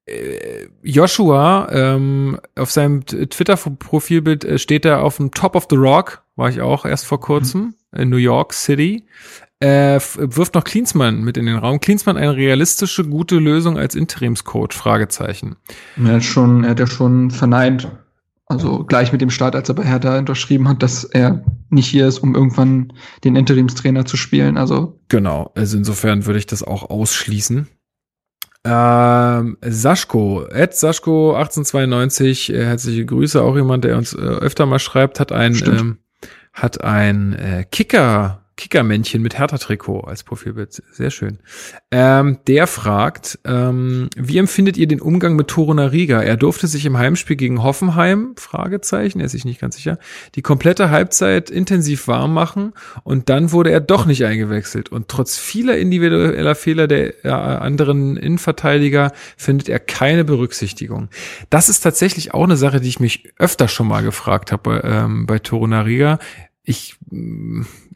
[0.05, 6.23] Äh, Joshua, ähm, auf seinem Twitter-Profilbild äh, steht er auf dem Top of the Rock,
[6.37, 7.99] war ich auch erst vor kurzem, mhm.
[7.99, 9.05] in New York City.
[9.61, 11.81] Äh, wirft noch Klinsmann mit in den Raum.
[11.81, 14.72] Klinsmann eine realistische, gute Lösung als Interimscoach?
[14.72, 15.57] Fragezeichen.
[15.98, 17.90] Er hat schon, er hat ja schon verneint.
[18.45, 22.07] Also gleich mit dem Start, als er bei Hertha unterschrieben hat, dass er nicht hier
[22.07, 24.57] ist, um irgendwann den Interimstrainer zu spielen.
[24.57, 25.52] Also genau.
[25.56, 27.68] Also insofern würde ich das auch ausschließen.
[28.64, 34.80] Ähm, Saschko, Ed Saschko 1892, äh, herzliche Grüße, auch jemand, der uns äh, öfter mal
[34.80, 35.98] schreibt, hat ein, ähm,
[36.53, 40.84] hat ein äh, Kicker Kickermännchen mit Hertha-Trikot als Profilbild.
[40.91, 41.40] Sehr schön.
[41.91, 46.22] Ähm, der fragt, ähm, wie empfindet ihr den Umgang mit Torunariga?
[46.22, 49.98] Er durfte sich im Heimspiel gegen Hoffenheim, Fragezeichen, er ist sich nicht ganz sicher,
[50.36, 52.73] die komplette Halbzeit intensiv warm machen
[53.03, 54.90] und dann wurde er doch nicht eingewechselt.
[54.90, 61.07] Und trotz vieler individueller Fehler der äh, anderen Innenverteidiger findet er keine Berücksichtigung.
[61.49, 65.26] Das ist tatsächlich auch eine Sache, die ich mich öfter schon mal gefragt habe ähm,
[65.27, 66.19] bei Torunariga
[66.69, 66.98] ich,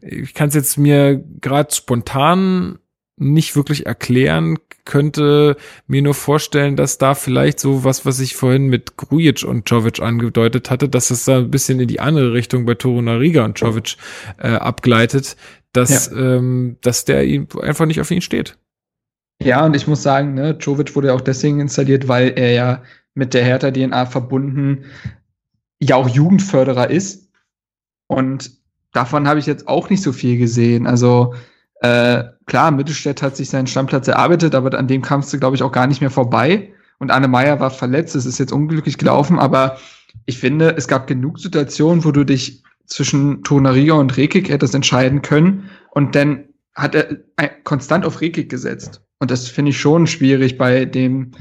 [0.04, 2.78] ich kann es jetzt mir gerade spontan
[3.16, 5.56] nicht wirklich erklären, könnte
[5.86, 10.00] mir nur vorstellen, dass da vielleicht so was, was ich vorhin mit Grujic und Jovic
[10.00, 13.96] angedeutet hatte, dass es da ein bisschen in die andere Richtung bei Torunariga und Jovic
[14.38, 15.36] äh, abgleitet,
[15.72, 16.36] dass, ja.
[16.36, 18.58] ähm, dass der ihn einfach nicht auf ihn steht.
[19.42, 22.82] Ja, und ich muss sagen, ne, Jovic wurde ja auch deswegen installiert, weil er ja
[23.14, 24.84] mit der Hertha-DNA verbunden
[25.80, 27.30] ja auch Jugendförderer ist.
[28.06, 28.63] Und
[28.94, 30.86] davon habe ich jetzt auch nicht so viel gesehen.
[30.86, 31.34] Also
[31.80, 35.62] Äh, klar, Mittelstädt hat sich seinen Stammplatz erarbeitet, aber an dem kamst du, glaube ich,
[35.62, 36.72] auch gar nicht mehr vorbei.
[36.98, 39.76] Und Anne Meyer war verletzt, es ist jetzt unglücklich gelaufen, aber
[40.24, 45.20] ich finde, es gab genug Situationen, wo du dich zwischen Tonariga und Rekik hättest entscheiden
[45.20, 46.44] können und dann
[46.74, 47.18] hat er
[47.64, 49.02] konstant auf Rekik gesetzt.
[49.18, 51.32] Und das finde ich schon schwierig bei dem,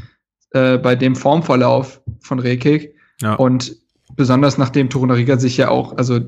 [0.52, 2.96] äh, bei dem Formverlauf von Rekik.
[3.22, 3.36] Ja.
[3.36, 3.78] Und
[4.18, 6.20] besonders nachdem Torunariga sich ja auch, also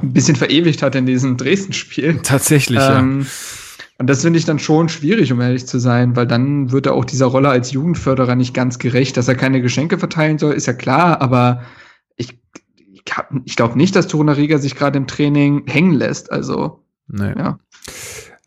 [0.00, 2.20] ein bisschen verewigt hat in diesem Dresden-Spiel.
[2.22, 3.26] Tatsächlich, ähm, ja.
[3.98, 6.94] Und das finde ich dann schon schwierig, um ehrlich zu sein, weil dann wird er
[6.94, 9.16] auch dieser Rolle als Jugendförderer nicht ganz gerecht.
[9.16, 11.62] Dass er keine Geschenke verteilen soll, ist ja klar, aber
[12.16, 12.40] ich,
[13.44, 16.32] ich, glaube nicht, dass Torunariga sich gerade im Training hängen lässt.
[16.32, 17.34] Also, nee.
[17.38, 17.58] ja.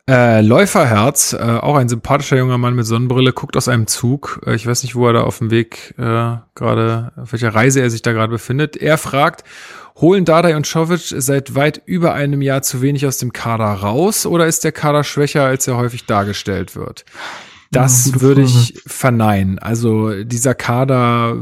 [0.10, 4.42] Äh, Läuferherz, äh, auch ein sympathischer junger Mann mit Sonnenbrille, guckt aus einem Zug.
[4.46, 7.82] Äh, ich weiß nicht, wo er da auf dem Weg äh, gerade, auf welcher Reise
[7.82, 8.78] er sich da gerade befindet.
[8.78, 9.44] Er fragt,
[10.00, 14.26] holen Dardai und Schovic seit weit über einem Jahr zu wenig aus dem Kader raus
[14.26, 17.06] oder ist der Kader schwächer, als er häufig dargestellt wird?
[17.72, 19.60] Das ja, würde ich verneinen.
[19.60, 21.38] Also dieser Kader,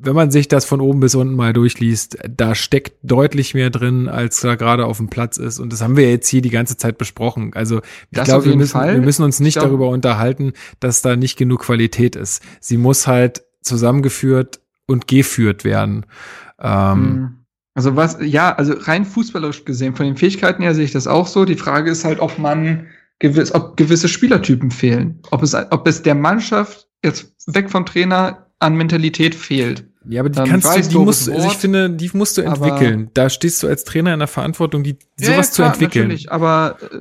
[0.00, 4.08] wenn man sich das von oben bis unten mal durchliest, da steckt deutlich mehr drin,
[4.08, 5.58] als da gerade auf dem Platz ist.
[5.58, 7.52] Und das haben wir jetzt hier die ganze Zeit besprochen.
[7.54, 11.36] Also ich glaube, wir müssen, wir müssen uns nicht glaub, darüber unterhalten, dass da nicht
[11.36, 12.42] genug Qualität ist.
[12.60, 16.06] Sie muss halt zusammengeführt und geführt werden.
[16.58, 17.39] Ähm, hm.
[17.74, 21.26] Also was, ja, also rein fußballerisch gesehen, von den Fähigkeiten her sehe ich das auch
[21.26, 21.44] so.
[21.44, 22.86] Die Frage ist halt, ob man
[23.20, 25.20] gewiss, ob gewisse Spielertypen fehlen.
[25.30, 29.84] Ob es, ob es der Mannschaft jetzt weg vom Trainer an Mentalität fehlt.
[30.08, 33.10] Ja, aber die kannst du, die musst, Wort, also ich finde, die musst du entwickeln.
[33.14, 36.08] Da stehst du als Trainer in der Verantwortung, die sowas ja, klar, zu entwickeln.
[36.08, 36.96] Natürlich, aber äh,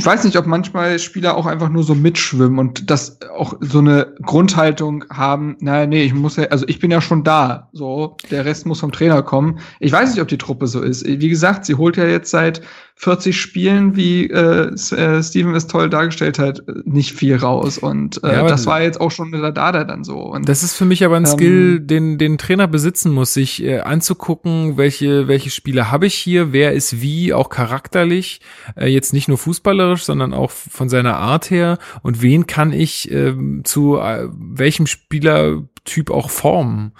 [0.00, 3.80] ich weiß nicht, ob manchmal Spieler auch einfach nur so mitschwimmen und das auch so
[3.80, 8.16] eine Grundhaltung haben, na nee, ich muss ja, also ich bin ja schon da, so,
[8.30, 9.58] der Rest muss vom Trainer kommen.
[9.78, 11.06] Ich weiß nicht, ob die Truppe so ist.
[11.06, 12.62] Wie gesagt, sie holt ja jetzt seit
[13.00, 17.78] 40 Spielen, wie äh, äh, Steven es toll dargestellt hat, nicht viel raus.
[17.78, 20.18] Und äh, ja, das war jetzt auch schon mit der Dada dann so.
[20.18, 23.64] Und, das ist für mich aber ein ähm, Skill, den den Trainer besitzen muss, sich
[23.64, 28.42] äh, anzugucken, welche welche Spiele habe ich hier, wer ist wie, auch charakterlich,
[28.76, 33.10] äh, jetzt nicht nur fußballerisch, sondern auch von seiner Art her und wen kann ich
[33.10, 36.92] äh, zu äh, welchem Spielertyp auch formen.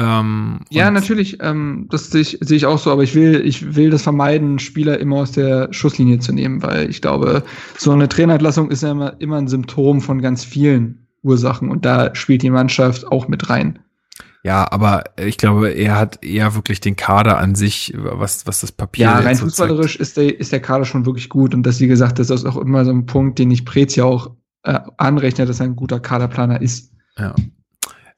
[0.00, 3.74] Ähm, ja, natürlich, ähm, das sehe ich, sehe ich auch so, aber ich will, ich
[3.74, 7.42] will das vermeiden, Spieler immer aus der Schusslinie zu nehmen, weil ich glaube,
[7.76, 12.14] so eine Trainerentlassung ist ja immer, immer ein Symptom von ganz vielen Ursachen und da
[12.14, 13.80] spielt die Mannschaft auch mit rein.
[14.44, 18.70] Ja, aber ich glaube, er hat eher wirklich den Kader an sich, was, was das
[18.70, 19.06] Papier.
[19.06, 21.88] Ja, rein so fußballerisch ist der, ist der Kader schon wirklich gut und das, wie
[21.88, 24.30] gesagt, das ist auch immer so ein Punkt, den ich Prez ja auch
[24.62, 26.92] äh, anrechne, dass er ein guter Kaderplaner ist.
[27.16, 27.34] Ja.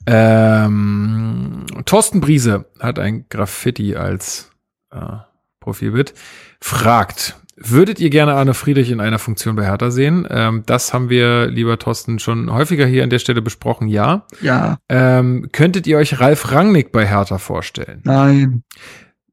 [0.06, 4.50] Ähm, Thorsten Briese hat ein Graffiti als
[4.90, 5.16] äh,
[5.60, 6.14] Profilbild.
[6.60, 10.26] Fragt, würdet ihr gerne Arne Friedrich in einer Funktion bei Hertha sehen?
[10.30, 13.88] Ähm, das haben wir, lieber Thorsten, schon häufiger hier an der Stelle besprochen.
[13.88, 14.26] Ja.
[14.40, 14.78] Ja.
[14.88, 18.00] Ähm, könntet ihr euch Ralf Rangnick bei Hertha vorstellen?
[18.04, 18.62] Nein.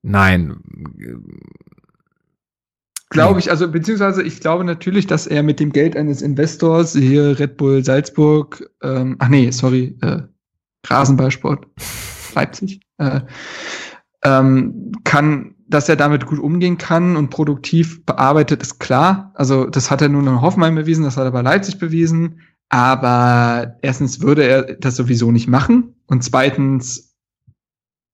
[0.02, 0.58] Nein.
[3.10, 7.40] Glaube ich, also beziehungsweise ich glaube natürlich, dass er mit dem Geld eines Investors, hier
[7.40, 10.24] Red Bull Salzburg, ähm, ach nee, sorry, äh,
[10.90, 11.68] Rasenballsport
[12.36, 13.22] Leipzig, äh,
[14.24, 19.32] ähm, kann, dass er damit gut umgehen kann und produktiv bearbeitet, ist klar.
[19.36, 22.42] Also das hat er nun in Hoffenheim bewiesen, das hat er bei Leipzig bewiesen.
[22.70, 25.96] Aber erstens würde er das sowieso nicht machen.
[26.08, 27.16] Und zweitens,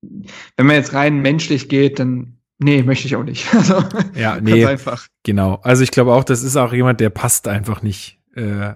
[0.02, 3.52] wenn man jetzt rein menschlich geht, dann nee, möchte ich auch nicht.
[3.54, 3.84] Also,
[4.16, 5.08] ja, nee, einfach.
[5.24, 5.60] genau.
[5.64, 8.74] Also ich glaube auch, das ist auch jemand, der passt einfach nicht äh,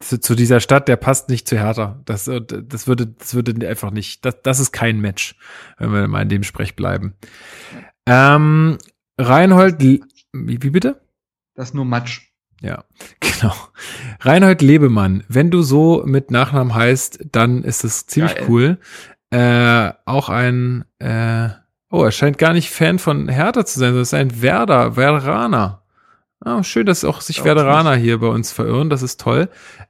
[0.00, 2.00] zu, zu, dieser Stadt, der passt nicht zu Hertha.
[2.04, 5.36] Das, äh, das würde, das würde einfach nicht, das, das ist kein Match,
[5.78, 7.14] wenn wir mal in dem Sprech bleiben.
[8.06, 8.78] Ähm,
[9.18, 10.02] Reinhold, wie,
[10.32, 11.00] wie bitte?
[11.54, 12.22] Das ist nur Matsch.
[12.60, 12.84] Ja,
[13.20, 13.54] genau.
[14.20, 18.46] Reinhold Lebemann, wenn du so mit Nachnamen heißt, dann ist das ziemlich Geil.
[18.48, 18.78] cool.
[19.30, 21.48] Äh, auch ein, äh,
[21.90, 25.83] oh, er scheint gar nicht Fan von Hertha zu sein, das ist ein Werder, Werderaner.
[26.44, 29.48] Ah, schön, dass auch sich Werderaner hier bei uns verirren, das ist toll.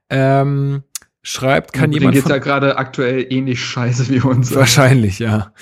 [0.08, 0.84] Ähm,
[1.22, 2.14] schreibt, kann Und jemand.
[2.14, 4.54] geht's ja gerade aktuell ähnlich scheiße wie uns.
[4.54, 5.52] Wahrscheinlich, ja.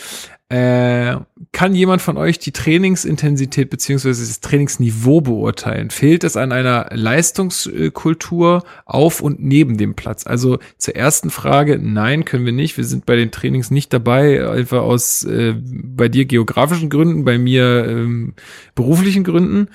[0.53, 1.17] Äh,
[1.53, 5.89] kann jemand von euch die Trainingsintensität beziehungsweise das Trainingsniveau beurteilen?
[5.89, 10.27] Fehlt es an einer Leistungskultur auf und neben dem Platz?
[10.27, 12.77] Also zur ersten Frage, nein, können wir nicht.
[12.77, 17.39] Wir sind bei den Trainings nicht dabei, einfach aus äh, bei dir geografischen Gründen, bei
[17.39, 18.35] mir ähm,
[18.75, 19.69] beruflichen Gründen.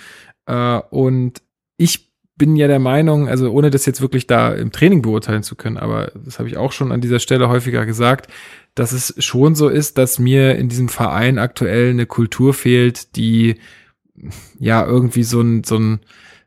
[0.48, 1.42] Äh, und
[1.78, 5.56] ich bin ja der Meinung, also ohne das jetzt wirklich da im Training beurteilen zu
[5.56, 8.32] können, aber das habe ich auch schon an dieser Stelle häufiger gesagt,
[8.76, 13.56] dass es schon so ist, dass mir in diesem Verein aktuell eine Kultur fehlt, die
[14.60, 16.00] ja, irgendwie so ein, so ein,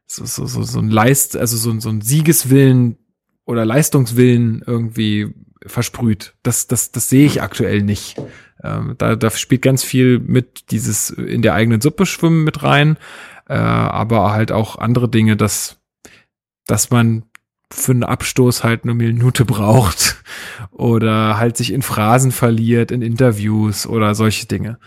[0.07, 2.97] so, so, so, so ein Leist, also so, so ein Siegeswillen
[3.45, 5.35] oder Leistungswillen irgendwie
[5.67, 6.35] versprüht.
[6.43, 8.17] Das, das, das sehe ich aktuell nicht.
[8.63, 12.97] Ähm, da, da spielt ganz viel mit dieses in der eigenen Suppe schwimmen mit rein,
[13.51, 15.79] äh, aber halt auch andere Dinge, dass,
[16.69, 17.25] dass man
[17.73, 20.23] für einen Abstoß halt eine Minute braucht
[20.71, 24.79] oder halt sich in Phrasen verliert, in Interviews oder solche Dinge.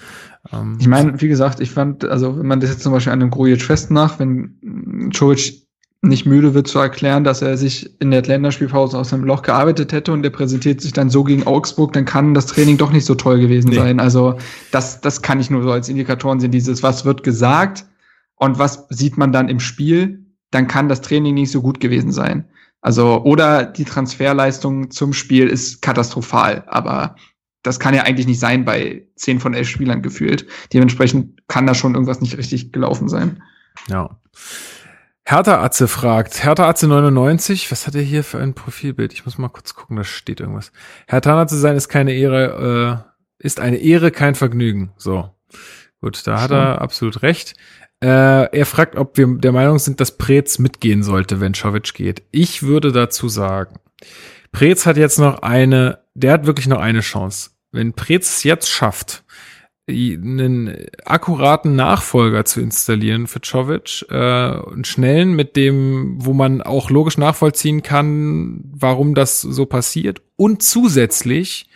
[0.52, 3.20] Ähm, ich meine, wie gesagt, ich fand, also wenn man das jetzt zum Beispiel an
[3.20, 5.62] dem Grujic festmacht, wenn Jovic
[6.02, 9.92] nicht müde wird zu erklären, dass er sich in der Länderspielpause aus einem Loch gearbeitet
[9.92, 13.06] hätte und er präsentiert sich dann so gegen Augsburg, dann kann das Training doch nicht
[13.06, 13.76] so toll gewesen nee.
[13.76, 14.00] sein.
[14.02, 14.38] Also
[14.72, 17.86] das, das kann ich nur so als Indikatoren sehen, dieses, was wird gesagt
[18.36, 22.12] und was sieht man dann im Spiel, dann kann das Training nicht so gut gewesen
[22.12, 22.50] sein.
[22.82, 27.16] Also, oder die Transferleistung zum Spiel ist katastrophal, aber
[27.64, 30.46] das kann ja eigentlich nicht sein bei zehn von elf Spielern gefühlt.
[30.74, 33.42] Dementsprechend kann da schon irgendwas nicht richtig gelaufen sein.
[33.88, 34.20] Ja.
[35.26, 39.14] Hertha Atze fragt, Hertha Atze 99, was hat er hier für ein Profilbild?
[39.14, 40.74] Ich muss mal kurz gucken, da steht irgendwas.
[41.08, 43.06] Hertha zu sein ist keine Ehre,
[43.40, 44.92] äh, ist eine Ehre, kein Vergnügen.
[44.98, 45.30] So.
[46.02, 47.54] Gut, da hat er absolut recht.
[48.02, 52.24] Äh, er fragt, ob wir der Meinung sind, dass Preetz mitgehen sollte, wenn Czovic geht.
[52.32, 53.80] Ich würde dazu sagen,
[54.52, 57.52] Preetz hat jetzt noch eine, der hat wirklich noch eine Chance.
[57.72, 59.24] Wenn Preetz es jetzt schafft,
[59.90, 66.90] einen akkuraten Nachfolger zu installieren für Czovic, äh, einen schnellen, mit dem, wo man auch
[66.90, 71.70] logisch nachvollziehen kann, warum das so passiert und zusätzlich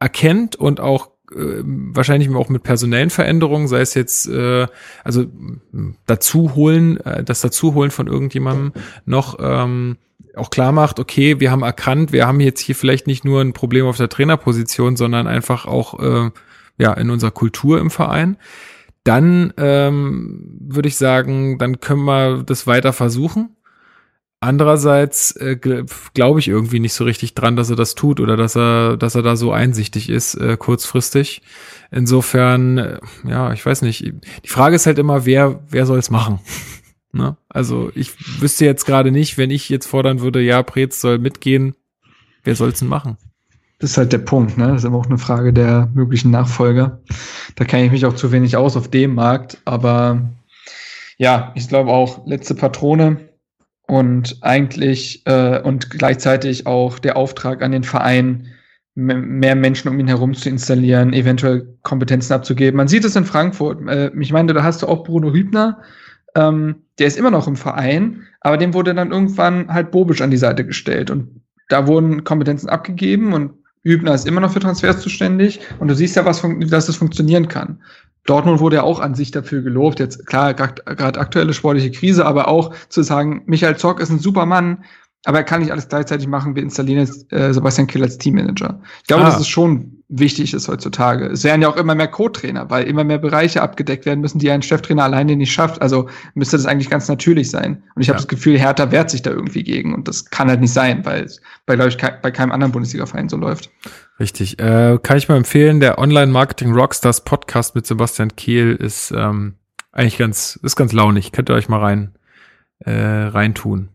[0.00, 4.66] erkennt und auch äh, wahrscheinlich auch mit personellen Veränderungen, sei es jetzt äh,
[5.02, 5.26] also
[6.06, 8.72] dazu holen, äh, das dazuholen von irgendjemandem
[9.04, 9.96] noch ähm,
[10.36, 13.52] auch klar macht, okay, wir haben erkannt, wir haben jetzt hier vielleicht nicht nur ein
[13.52, 16.30] Problem auf der Trainerposition, sondern einfach auch äh,
[16.78, 18.36] ja in unserer Kultur im Verein.
[19.04, 23.53] Dann ähm, würde ich sagen, dann können wir das weiter versuchen.
[24.44, 25.56] Andererseits äh,
[26.12, 29.14] glaube ich irgendwie nicht so richtig dran, dass er das tut oder dass er, dass
[29.14, 31.40] er da so einsichtig ist, äh, kurzfristig.
[31.90, 34.02] Insofern, äh, ja, ich weiß nicht.
[34.02, 36.40] Die Frage ist halt immer, wer, wer soll es machen?
[37.12, 37.38] ne?
[37.48, 38.12] Also ich
[38.42, 41.74] wüsste jetzt gerade nicht, wenn ich jetzt fordern würde, ja, Preetz soll mitgehen,
[42.42, 43.16] wer soll es denn machen?
[43.78, 44.68] Das ist halt der Punkt, ne?
[44.68, 47.00] Das ist aber auch eine Frage der möglichen Nachfolger.
[47.54, 50.20] Da kenne ich mich auch zu wenig aus auf dem Markt, aber
[51.16, 53.32] ja, ich glaube auch letzte Patrone
[53.86, 58.46] und eigentlich äh, und gleichzeitig auch der Auftrag an den Verein,
[58.94, 62.76] mehr Menschen um ihn herum zu installieren, eventuell Kompetenzen abzugeben.
[62.76, 63.86] Man sieht es in Frankfurt.
[63.88, 65.80] Äh, ich meine, da hast du auch Bruno Hübner,
[66.36, 70.30] ähm, der ist immer noch im Verein, aber dem wurde dann irgendwann halt Bobisch an
[70.30, 73.52] die Seite gestellt und da wurden Kompetenzen abgegeben und
[73.82, 77.48] Hübner ist immer noch für Transfers zuständig und du siehst ja, was dass es funktionieren
[77.48, 77.82] kann.
[78.26, 80.00] Dortmund wurde ja auch an sich dafür gelobt.
[80.00, 84.46] Jetzt klar, gerade aktuelle sportliche Krise, aber auch zu sagen, Michael Zock ist ein super
[84.46, 84.84] Mann,
[85.24, 86.54] aber er kann nicht alles gleichzeitig machen.
[86.54, 88.80] Wir installieren jetzt äh, Sebastian Kill als Teammanager.
[89.02, 89.26] Ich glaube, ah.
[89.26, 91.26] das ist schon wichtig ist heutzutage.
[91.26, 94.50] Es werden ja auch immer mehr Co-Trainer, weil immer mehr Bereiche abgedeckt werden müssen, die
[94.50, 95.80] ein Cheftrainer alleine nicht schafft.
[95.80, 97.82] Also müsste das eigentlich ganz natürlich sein.
[97.94, 98.12] Und ich ja.
[98.12, 99.94] habe das Gefühl, Hertha wehrt sich da irgendwie gegen.
[99.94, 103.28] Und das kann halt nicht sein, weil es bei, glaube ich, bei keinem anderen Bundesliga-Verein
[103.28, 103.70] so läuft.
[104.20, 104.60] Richtig.
[104.60, 109.54] Äh, kann ich mal empfehlen, der Online-Marketing Rockstars Podcast mit Sebastian Kehl ist ähm,
[109.90, 111.32] eigentlich ganz, ist ganz launig.
[111.32, 112.14] Könnt ihr euch mal rein,
[112.78, 113.88] äh, reintun.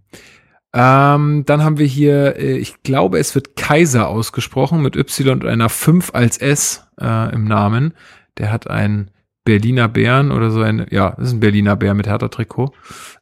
[0.74, 5.46] Ähm, dann haben wir hier, äh, ich glaube, es wird Kaiser ausgesprochen mit Y und
[5.46, 7.94] einer 5 als S äh, im Namen.
[8.38, 9.12] Der hat ein
[9.46, 12.72] Berliner Bären oder so ein, ja, ist ein Berliner Bär mit Hertha-Trikot.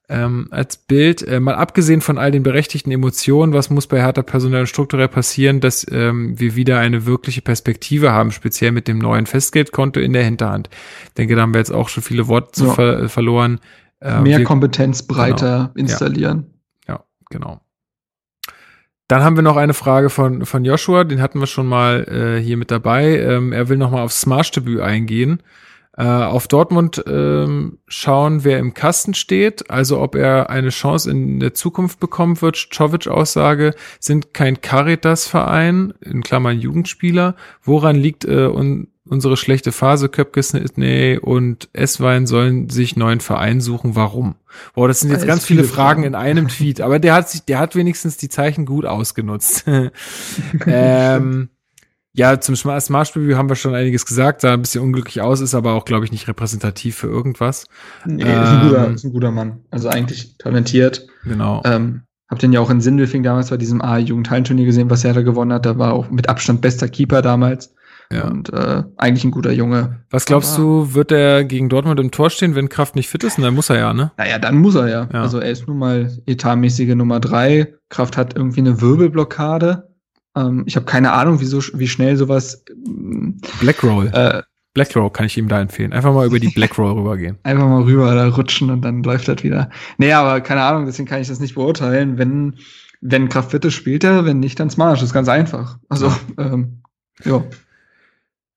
[0.09, 4.21] Ähm, als Bild, äh, mal abgesehen von all den berechtigten Emotionen, was muss bei Hertha
[4.21, 8.99] personell und strukturell passieren, dass ähm, wir wieder eine wirkliche Perspektive haben, speziell mit dem
[8.99, 10.69] neuen Festgeldkonto in der Hinterhand.
[11.07, 12.73] Ich denke, da haben wir jetzt auch schon viele Worte ja.
[12.73, 13.59] ver verloren.
[13.99, 16.53] Äh, Mehr wir, Kompetenz breiter genau, installieren.
[16.87, 17.59] Ja, ja, genau.
[19.09, 22.41] Dann haben wir noch eine Frage von, von Joshua, den hatten wir schon mal äh,
[22.41, 23.19] hier mit dabei.
[23.19, 25.41] Ähm, er will noch mal aufs Smash-Debüt eingehen.
[25.97, 31.39] Äh, auf Dortmund ähm, schauen, wer im Kasten steht, also ob er eine Chance in
[31.39, 32.55] der Zukunft bekommen wird.
[32.55, 37.35] Czovic-Aussage sind kein Caritas-Verein, in Klammern Jugendspieler.
[37.63, 40.09] Woran liegt äh, un unsere schlechte Phase?
[40.09, 40.41] Köpke,
[41.21, 43.95] und Esswein sollen sich neuen Verein suchen.
[43.95, 44.35] Warum?
[44.75, 47.29] Boah, das sind jetzt ganz viele, viele Fragen, Fragen in einem Tweet, aber der hat
[47.29, 49.65] sich, der hat wenigstens die Zeichen gut ausgenutzt.
[50.67, 51.49] ähm,
[52.17, 55.53] ja, zum Smart Review haben wir schon einiges gesagt, sah ein bisschen unglücklich aus, ist
[55.53, 57.65] aber auch, glaube ich, nicht repräsentativ für irgendwas.
[58.05, 59.59] Nee, ähm, ist, ein guter, ähm, ist ein guter Mann.
[59.69, 61.05] Also eigentlich talentiert.
[61.23, 61.61] Genau.
[61.63, 65.21] Ähm, hab den ja auch in Sindelfing damals bei diesem A-Jugendhallenturnier gesehen, was er da
[65.21, 65.67] gewonnen hat.
[65.67, 67.75] Da war auch mit Abstand bester Keeper damals.
[68.11, 68.27] ja.
[68.27, 69.99] und äh, eigentlich ein guter Junge.
[70.09, 73.23] Was glaubst Aber, du, wird er gegen Dortmund im Tor stehen, wenn Kraft nicht fit
[73.23, 73.37] ist?
[73.37, 74.11] Und dann muss er ja, ne?
[74.17, 75.07] Naja, dann muss er ja.
[75.13, 75.21] ja.
[75.21, 77.75] Also er ist nun mal etatmäßige Nummer drei.
[77.89, 79.86] Kraft hat irgendwie eine Wirbelblockade.
[80.37, 82.63] Ähm, ich habe keine Ahnung, wieso, wie schnell sowas.
[83.59, 84.07] Blackroll.
[84.13, 84.43] Äh,
[84.73, 85.91] Blackroll kann ich ihm da empfehlen.
[85.91, 87.39] Einfach mal über die Blackroll rübergehen.
[87.43, 89.71] Einfach mal rüber da rutschen und dann läuft das wieder.
[89.97, 92.19] Nee, aber keine Ahnung, deswegen kann ich das nicht beurteilen.
[92.19, 92.57] Wenn,
[93.01, 94.99] wenn Kraft fit ist, spielt er, wenn nicht, dann Smash.
[94.99, 95.79] Das ist ganz einfach.
[95.89, 96.83] Also, ähm,
[97.25, 97.43] ja.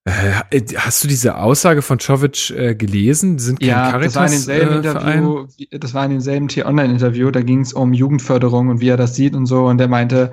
[0.05, 3.39] Äh, hast du diese Aussage von Czovic äh, gelesen?
[3.39, 5.47] Die sind kein ja, Caritas, das war in demselben äh, Interview,
[5.79, 9.35] das war in demselben T-Online-Interview, da ging es um Jugendförderung und wie er das sieht
[9.35, 9.67] und so.
[9.67, 10.33] Und er meinte,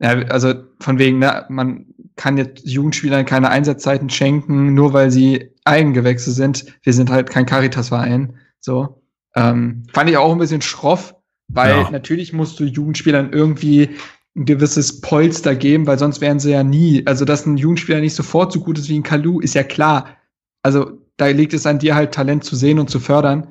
[0.00, 5.50] ja, also von wegen, ne, man kann jetzt Jugendspielern keine Einsatzzeiten schenken, nur weil sie
[5.64, 6.66] Eigengewächse sind.
[6.82, 8.38] Wir sind halt kein Caritas-Verein.
[8.60, 9.02] So.
[9.34, 11.14] Ähm, fand ich auch ein bisschen schroff,
[11.48, 11.90] weil ja.
[11.90, 13.90] natürlich musst du Jugendspielern irgendwie
[14.36, 18.14] ein gewisses Polster geben, weil sonst wären sie ja nie, also dass ein Jugendspieler nicht
[18.14, 20.16] sofort so gut ist wie ein Kalu, ist ja klar.
[20.62, 23.48] Also da liegt es an dir halt Talent zu sehen und zu fördern.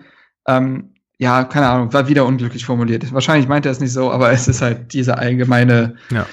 [0.48, 0.93] Ähm,
[1.23, 3.13] ja, keine Ahnung, war wieder unglücklich formuliert.
[3.13, 6.25] Wahrscheinlich meint er es nicht so, aber es ist halt diese allgemeine, ja.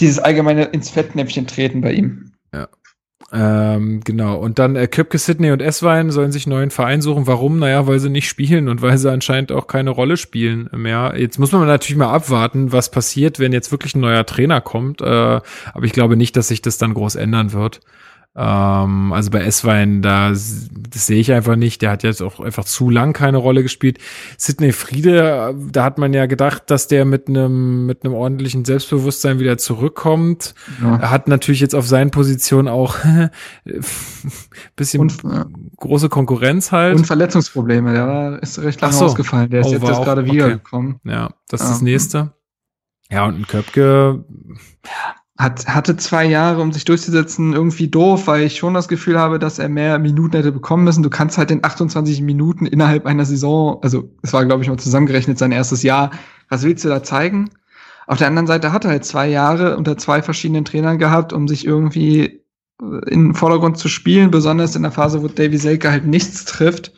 [0.00, 2.32] dieses allgemeine ins Fettnäpfchen treten bei ihm.
[2.54, 2.68] Ja.
[3.30, 4.36] Ähm, genau.
[4.38, 7.26] Und dann äh, Köpke, Sydney und Esswein sollen sich neuen Verein suchen.
[7.26, 7.58] Warum?
[7.58, 11.12] Naja, weil sie nicht spielen und weil sie anscheinend auch keine Rolle spielen mehr.
[11.18, 15.02] Jetzt muss man natürlich mal abwarten, was passiert, wenn jetzt wirklich ein neuer Trainer kommt.
[15.02, 17.80] Äh, aber ich glaube nicht, dass sich das dann groß ändern wird.
[18.40, 21.82] Ähm, also bei S-Wein, da das sehe ich einfach nicht.
[21.82, 23.98] Der hat jetzt auch einfach zu lang keine Rolle gespielt.
[24.36, 29.40] Sidney Friede, da hat man ja gedacht, dass der mit einem mit einem ordentlichen Selbstbewusstsein
[29.40, 30.54] wieder zurückkommt.
[30.80, 30.98] Ja.
[30.98, 32.96] Er hat natürlich jetzt auf seinen Positionen auch
[34.76, 35.46] bisschen Und, ja.
[35.76, 36.96] große Konkurrenz halt.
[36.96, 37.92] Und Verletzungsprobleme.
[37.92, 39.06] Der war, ist recht lange so.
[39.06, 39.50] ausgefallen.
[39.50, 41.00] Der ist oh, jetzt, jetzt gerade wiedergekommen.
[41.04, 41.12] Okay.
[41.12, 42.32] Ja, das ist das nächste.
[43.10, 44.24] Ja, und ein Köpke.
[45.38, 49.38] Hat, hatte zwei Jahre, um sich durchzusetzen, irgendwie doof, weil ich schon das Gefühl habe,
[49.38, 51.04] dass er mehr Minuten hätte bekommen müssen.
[51.04, 54.78] Du kannst halt in 28 Minuten innerhalb einer Saison, also es war, glaube ich, mal
[54.78, 56.10] zusammengerechnet sein erstes Jahr,
[56.48, 57.50] was willst du da zeigen?
[58.08, 61.46] Auf der anderen Seite hat er halt zwei Jahre unter zwei verschiedenen Trainern gehabt, um
[61.46, 62.42] sich irgendwie
[62.80, 66.92] in den Vordergrund zu spielen, besonders in der Phase, wo Davy Selke halt nichts trifft.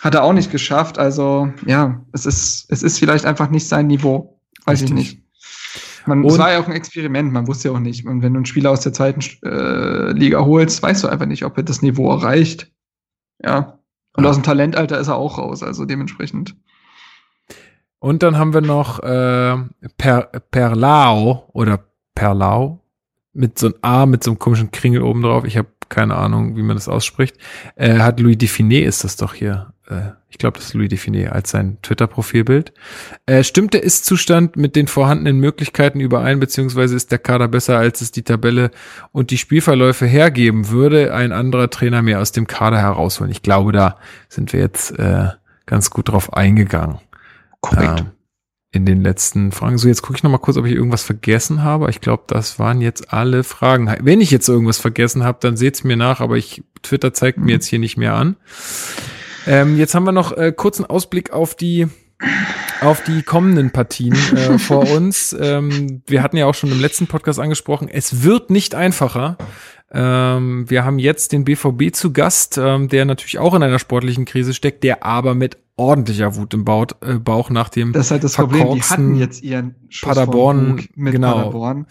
[0.00, 0.98] Hat er auch nicht geschafft.
[0.98, 4.40] Also ja, es ist, es ist vielleicht einfach nicht sein Niveau.
[4.64, 4.90] Weiß Richtig.
[4.90, 5.27] ich nicht.
[6.08, 8.06] Man, es war ja auch ein Experiment, man wusste ja auch nicht.
[8.06, 11.44] Und wenn du einen Spieler aus der zweiten äh, Liga holst, weißt du einfach nicht,
[11.44, 12.72] ob er das Niveau erreicht.
[13.44, 13.78] Ja.
[14.16, 14.30] Und ja.
[14.30, 16.56] aus dem Talentalter ist er auch raus, also dementsprechend.
[17.98, 19.56] Und dann haben wir noch äh,
[19.98, 22.80] per, Perlao oder Perlau
[23.34, 25.44] mit so einem A mit so einem komischen Kringel oben drauf.
[25.44, 27.36] Ich habe keine Ahnung, wie man das ausspricht.
[27.76, 31.32] Äh, hat Louis Define ist das doch hier äh, ich glaube, das ist Louis Define
[31.32, 32.72] als sein Twitter-Profilbild.
[33.26, 38.00] Äh, stimmt der Ist-Zustand mit den vorhandenen Möglichkeiten überein, beziehungsweise ist der Kader besser, als
[38.02, 38.70] es die Tabelle
[39.12, 43.30] und die Spielverläufe hergeben würde, ein anderer Trainer mehr aus dem Kader herausholen?
[43.30, 43.96] Ich glaube, da
[44.28, 45.28] sind wir jetzt äh,
[45.66, 46.98] ganz gut drauf eingegangen.
[47.60, 48.00] Korrekt.
[48.00, 48.06] Ähm,
[48.70, 49.78] in den letzten Fragen.
[49.78, 51.88] So, jetzt gucke ich noch mal kurz, ob ich irgendwas vergessen habe.
[51.88, 53.90] Ich glaube, das waren jetzt alle Fragen.
[54.02, 57.44] Wenn ich jetzt irgendwas vergessen habe, dann seht's mir nach, aber ich Twitter zeigt mir
[57.44, 57.48] mhm.
[57.50, 58.36] jetzt hier nicht mehr an.
[59.46, 61.88] Ähm, jetzt haben wir noch äh, kurzen Ausblick auf die
[62.80, 65.34] auf die kommenden Partien äh, vor uns.
[65.38, 69.38] Ähm, wir hatten ja auch schon im letzten Podcast angesprochen, es wird nicht einfacher.
[69.90, 74.26] Ähm, wir haben jetzt den BVB zu Gast, ähm, der natürlich auch in einer sportlichen
[74.26, 78.10] Krise steckt, der aber mit ordentlicher Wut im Bauch, äh, Bauch nach dem Das ist
[78.10, 81.34] halt das Problem, die hatten jetzt ihren Schuss Paderborn, mit genau.
[81.34, 81.86] Paderborn.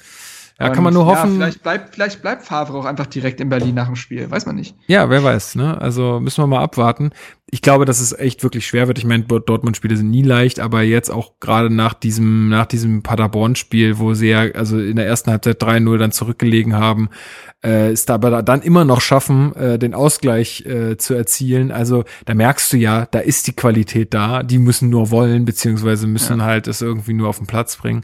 [0.60, 1.34] Ja, kann man nur hoffen.
[1.34, 4.30] Ja, vielleicht bleibt, vielleicht bleibt Favre auch einfach direkt in Berlin nach dem Spiel.
[4.30, 4.76] Weiß man nicht.
[4.88, 5.80] Ja, wer weiß, ne?
[5.80, 7.11] Also müssen wir mal abwarten.
[7.49, 8.98] Ich glaube, dass es echt wirklich schwer wird.
[8.98, 13.99] Ich meine, Dortmund-Spiele sind nie leicht, aber jetzt auch gerade nach diesem, nach diesem Paderborn-Spiel,
[13.99, 17.10] wo sie ja, also in der ersten Halbzeit 3-0 dann zurückgelegen haben,
[17.64, 21.72] äh, ist aber dann immer noch schaffen, äh, den Ausgleich äh, zu erzielen.
[21.72, 24.44] Also da merkst du ja, da ist die Qualität da.
[24.44, 26.45] Die müssen nur wollen, beziehungsweise müssen ja.
[26.45, 28.02] halt es irgendwie nur auf den Platz bringen.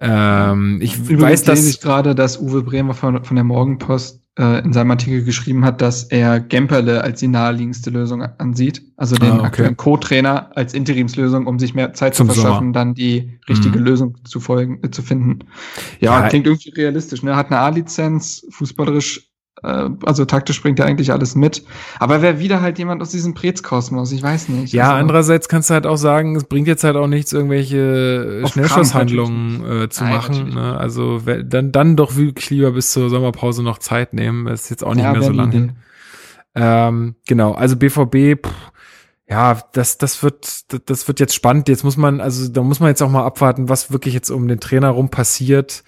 [0.00, 4.64] Ähm, ich Übrigens weiß, dass ich gerade, dass Uwe Bremer von, von der Morgenpost äh,
[4.64, 8.82] in seinem Artikel geschrieben hat, dass er Gemperle als die naheliegendste Lösung ansieht.
[8.96, 9.46] Also den ah, okay.
[9.46, 12.72] aktuellen Co-Trainer als Interimslösung, um sich mehr Zeit Zum zu verschaffen, Sommer.
[12.72, 13.84] dann die richtige mhm.
[13.84, 15.40] Lösung zu folgen, äh, zu finden.
[16.00, 17.22] Ja, ja, klingt irgendwie realistisch.
[17.22, 17.36] Ne?
[17.36, 19.27] Hat eine A-Lizenz, fußballerisch
[19.62, 21.64] also taktisch bringt er eigentlich alles mit.
[21.98, 24.72] Aber wäre wieder halt jemand aus diesem Prez-Kosmos, ich weiß nicht.
[24.72, 28.42] Ja, also, andererseits kannst du halt auch sagen, es bringt jetzt halt auch nichts, irgendwelche
[28.46, 30.54] Schnellschusshandlungen äh, zu Nein, machen.
[30.54, 30.76] Ne?
[30.78, 34.46] Also dann, dann doch wirklich lieber bis zur Sommerpause noch Zeit nehmen.
[34.46, 35.74] Das ist jetzt auch nicht ja, mehr so lange.
[36.54, 38.52] Ähm, genau, also BVB, pff,
[39.28, 41.68] ja, das, das wird, das wird jetzt spannend.
[41.68, 44.48] Jetzt muss man, also da muss man jetzt auch mal abwarten, was wirklich jetzt um
[44.48, 45.84] den Trainer rum passiert.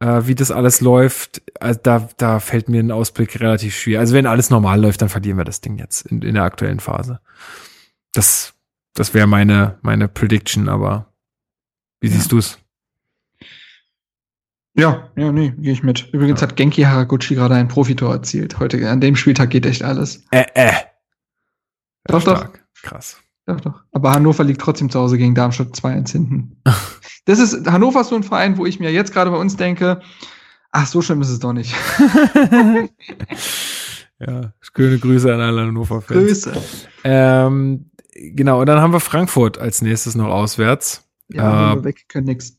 [0.00, 4.00] Äh, wie das alles läuft, also da, da fällt mir ein Ausblick relativ schwer.
[4.00, 6.80] Also wenn alles normal läuft, dann verlieren wir das Ding jetzt in, in der aktuellen
[6.80, 7.20] Phase.
[8.12, 8.54] Das,
[8.94, 11.12] das wäre meine, meine Prediction, aber
[12.00, 12.36] wie siehst ja.
[12.36, 12.58] du's?
[14.78, 16.12] Ja, ja, nee, gehe ich mit.
[16.12, 16.48] Übrigens ja.
[16.48, 18.58] hat Genki Haraguchi gerade ein Profitor erzielt.
[18.58, 20.22] Heute, an dem Spieltag geht echt alles.
[20.30, 20.72] Äh, äh.
[22.04, 22.52] Doch, Stark.
[22.52, 22.82] doch.
[22.82, 23.22] Krass.
[23.46, 23.82] Doch, doch.
[23.92, 26.56] Aber Hannover liegt trotzdem zu Hause gegen Darmstadt 2-1 hinten.
[27.24, 30.00] das ist, Hannover ist so ein Verein, wo ich mir jetzt gerade bei uns denke,
[30.72, 31.72] ach, so schlimm ist es doch nicht.
[34.18, 36.20] ja, schöne Grüße an alle Hannover-Fans.
[36.20, 36.52] Grüße.
[37.04, 41.04] Ähm, genau, und dann haben wir Frankfurt als nächstes noch auswärts.
[41.28, 42.58] Ja, äh, weg können nix.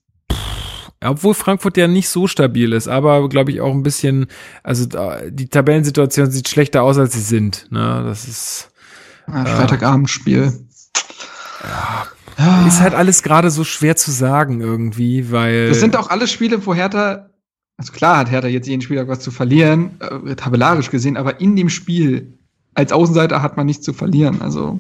[1.04, 4.28] Obwohl Frankfurt ja nicht so stabil ist, aber glaube ich auch ein bisschen,
[4.64, 4.88] also
[5.30, 7.68] die Tabellensituation sieht schlechter aus, als sie sind.
[7.72, 8.04] Ne?
[8.04, 8.72] Das ist.
[9.28, 10.67] Ah, Freitagabendspiel.
[12.68, 15.70] Ist halt alles gerade so schwer zu sagen irgendwie, weil.
[15.70, 17.30] Das sind auch alle Spiele, wo Hertha,
[17.78, 21.56] also klar hat Hertha jetzt jeden Spieler was zu verlieren, äh, tabellarisch gesehen, aber in
[21.56, 22.34] dem Spiel
[22.76, 24.42] als Außenseiter hat man nichts zu verlieren.
[24.42, 24.80] Also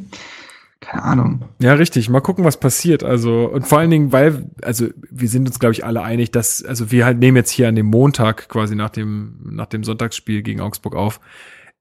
[0.80, 1.41] keine Ahnung.
[1.59, 2.09] Ja, richtig.
[2.09, 3.03] Mal gucken, was passiert.
[3.03, 6.64] Also, und vor allen Dingen, weil, also, wir sind uns, glaube ich, alle einig, dass,
[6.64, 10.43] also, wir halt nehmen jetzt hier an dem Montag quasi nach dem, nach dem Sonntagsspiel
[10.43, 11.19] gegen Augsburg auf.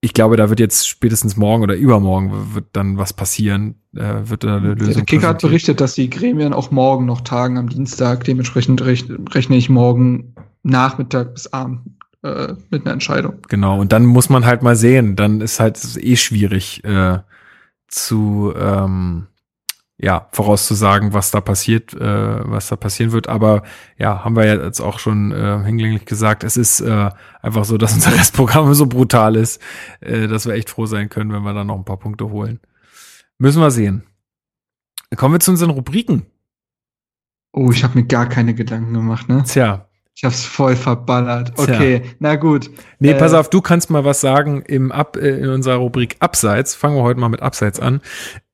[0.00, 4.44] Ich glaube, da wird jetzt spätestens morgen oder übermorgen wird dann was passieren, äh, wird
[4.44, 5.06] da eine Lösung.
[5.06, 8.24] Kicker hat berichtet, dass die Gremien auch morgen noch tagen am Dienstag.
[8.24, 11.80] Dementsprechend rechne ich morgen Nachmittag bis Abend
[12.22, 13.34] äh, mit einer Entscheidung.
[13.48, 13.80] Genau.
[13.80, 15.16] Und dann muss man halt mal sehen.
[15.16, 17.20] Dann ist halt eh schwierig, äh,
[17.88, 19.28] zu ähm,
[19.98, 23.28] ja vorauszusagen, was da passiert, äh, was da passieren wird.
[23.28, 23.62] Aber
[23.98, 26.44] ja, haben wir ja jetzt auch schon äh, hinlänglich gesagt.
[26.44, 27.10] Es ist äh,
[27.40, 29.60] einfach so, dass unser Restprogramm so brutal ist,
[30.00, 32.60] äh, dass wir echt froh sein können, wenn wir da noch ein paar Punkte holen.
[33.38, 34.02] Müssen wir sehen.
[35.16, 36.26] Kommen wir zu unseren Rubriken.
[37.52, 39.44] Oh, ich habe mir gar keine Gedanken gemacht, ne?
[39.46, 41.52] Tja, ich hab's voll verballert.
[41.56, 42.10] Okay, Tja.
[42.20, 42.70] na gut.
[43.00, 46.16] Nee, äh, pass auf, du kannst mal was sagen im Ab, äh, in unserer Rubrik
[46.20, 46.74] Abseits.
[46.74, 48.00] Fangen wir heute mal mit Abseits an.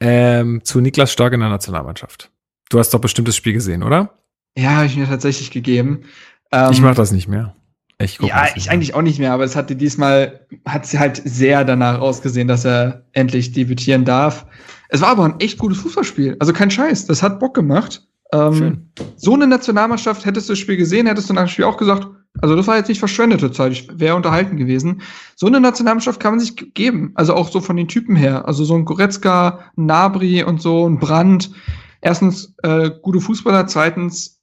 [0.01, 2.33] Ähm, zu Niklas Stark in der Nationalmannschaft.
[2.69, 4.19] Du hast doch bestimmt das Spiel gesehen, oder?
[4.59, 6.03] Ja, habe ich mir tatsächlich gegeben.
[6.51, 7.55] Ähm, ich mach das nicht mehr.
[8.01, 11.65] Ich ja, ich eigentlich auch nicht mehr, aber es hatte diesmal, hat sie halt sehr
[11.65, 14.47] danach ausgesehen, dass er endlich debütieren darf.
[14.89, 16.37] Es war aber ein echt gutes Fußballspiel.
[16.41, 17.07] Also kein Scheiß.
[17.07, 18.05] Das hat Bock gemacht.
[18.33, 21.77] Ähm, so eine Nationalmannschaft, hättest du das Spiel gesehen, hättest du nach dem Spiel auch
[21.77, 22.09] gesagt,
[22.41, 25.03] also das war jetzt nicht verschwendete Zeit, ich wäre unterhalten gewesen.
[25.37, 28.49] So eine Nationalmannschaft kann man sich geben, also auch so von den Typen her.
[28.49, 31.51] Also so ein Goretzka, ein Nabri und so, ein Brand.
[32.01, 34.41] Erstens äh, gute Fußballer, zweitens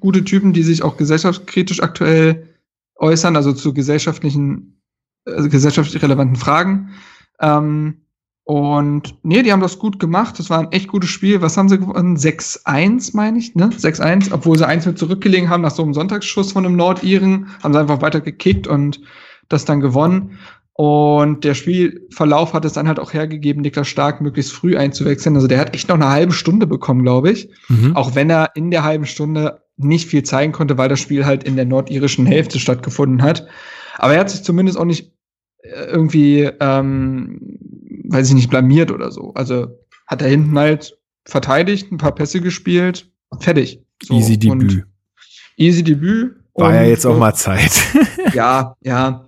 [0.00, 2.48] gute Typen, die sich auch gesellschaftskritisch aktuell
[2.96, 4.80] äußern, also zu gesellschaftlichen,
[5.26, 6.94] äh, gesellschaftlich relevanten Fragen.
[7.40, 8.05] Ähm,
[8.46, 10.38] und nee, die haben das gut gemacht.
[10.38, 11.42] Das war ein echt gutes Spiel.
[11.42, 12.16] Was haben sie gewonnen?
[12.16, 13.70] 6-1, meine ich, ne?
[13.70, 17.72] 6-1, obwohl sie eins mit zurückgelegen haben nach so einem Sonntagsschuss von einem Nordiren, haben
[17.72, 19.00] sie einfach weiter gekickt und
[19.48, 20.38] das dann gewonnen.
[20.74, 25.34] Und der Spielverlauf hat es dann halt auch hergegeben, Niklas Stark möglichst früh einzuwechseln.
[25.34, 27.50] Also der hat echt noch eine halbe Stunde bekommen, glaube ich.
[27.66, 27.96] Mhm.
[27.96, 31.42] Auch wenn er in der halben Stunde nicht viel zeigen konnte, weil das Spiel halt
[31.42, 33.48] in der nordirischen Hälfte stattgefunden hat.
[33.98, 35.10] Aber er hat sich zumindest auch nicht
[35.62, 37.40] äh, irgendwie ähm,
[38.08, 39.32] weiß ich nicht, blamiert oder so.
[39.34, 43.10] Also hat er hinten halt verteidigt, ein paar Pässe gespielt,
[43.40, 43.82] fertig.
[44.02, 44.84] So, easy Debüt.
[45.56, 46.36] Easy Debüt.
[46.54, 47.72] War ja jetzt auch mal Zeit.
[48.34, 49.26] ja, ja.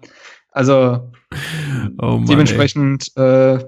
[0.50, 1.10] Also
[1.98, 3.58] oh Mann, dementsprechend, äh,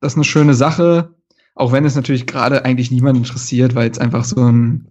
[0.00, 1.14] das ist eine schöne Sache,
[1.54, 4.86] auch wenn es natürlich gerade eigentlich niemand interessiert, weil es einfach so ein,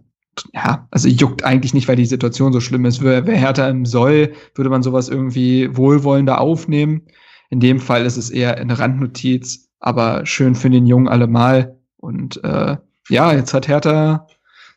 [0.52, 3.02] ja, also juckt eigentlich nicht, weil die Situation so schlimm ist.
[3.02, 7.02] Wer, wer härter im Soll, würde man sowas irgendwie wohlwollender aufnehmen.
[7.50, 11.78] In dem Fall ist es eher eine Randnotiz, aber schön für den Jungen allemal.
[11.96, 12.76] Und äh,
[13.08, 14.26] ja, jetzt hat Hertha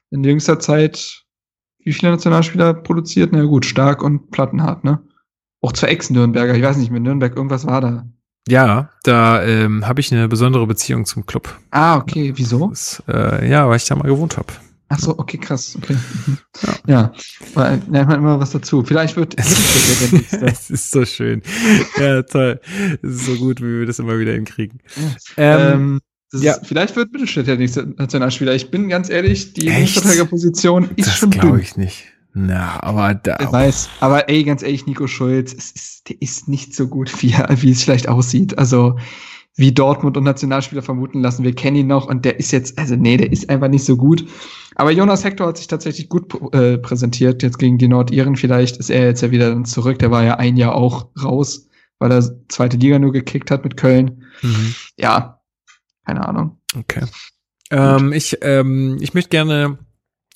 [0.10, 1.24] in jüngster Zeit
[1.86, 3.32] wie viele Nationalspieler produziert?
[3.34, 5.00] Na gut, stark und plattenhart, ne?
[5.62, 8.06] Auch zwei Ex-Nürnberger, ich weiß nicht, mit Nürnberg irgendwas war da.
[8.48, 11.58] Ja, da ähm, habe ich eine besondere Beziehung zum Club.
[11.72, 12.68] Ah, okay, wieso?
[12.68, 14.48] Das, äh, ja, weil ich da mal gewohnt habe.
[14.94, 15.76] Ach so, okay, krass.
[15.76, 15.95] Okay.
[16.86, 17.11] Ja,
[17.56, 17.80] ja.
[17.90, 18.84] lernt man immer was dazu.
[18.84, 21.41] Vielleicht wird Es ist so schön.
[21.99, 22.60] Ja, toll.
[23.02, 24.82] Es ist so gut, wie wir das immer wieder hinkriegen.
[25.36, 25.72] Ja.
[25.72, 25.99] Ähm,
[26.32, 26.53] ja.
[26.53, 28.53] Ist, vielleicht wird Mittelstädt der nächste Nationalspieler.
[28.53, 31.40] Ich bin ganz ehrlich, die Innenverteidigerposition ist das schon dünn.
[31.40, 32.03] Das glaube ich nicht.
[32.36, 33.38] Na, aber da.
[33.40, 33.90] Ich weiß.
[33.99, 37.49] Aber ey, ganz ehrlich, Nico Schulz, es ist, der ist nicht so gut, wie, er,
[37.64, 38.60] wie es vielleicht aussieht.
[38.60, 38.99] Also,
[39.56, 41.44] wie Dortmund und Nationalspieler vermuten lassen.
[41.44, 43.98] Wir kennen ihn noch und der ist jetzt, also nee, der ist einfach nicht so
[43.98, 44.26] gut.
[44.76, 48.36] Aber Jonas Hector hat sich tatsächlich gut äh, präsentiert jetzt gegen die Nordiren.
[48.36, 50.00] Vielleicht ist er jetzt ja wieder dann zurück.
[50.00, 51.68] Der war ja ein Jahr auch raus,
[52.00, 54.24] weil er zweite Liga nur gekickt hat mit Köln.
[54.42, 54.74] Mhm.
[54.98, 55.42] Ja,
[56.06, 56.58] keine Ahnung.
[56.76, 57.06] Okay.
[57.70, 59.78] Ähm, ich, ähm, ich möchte gerne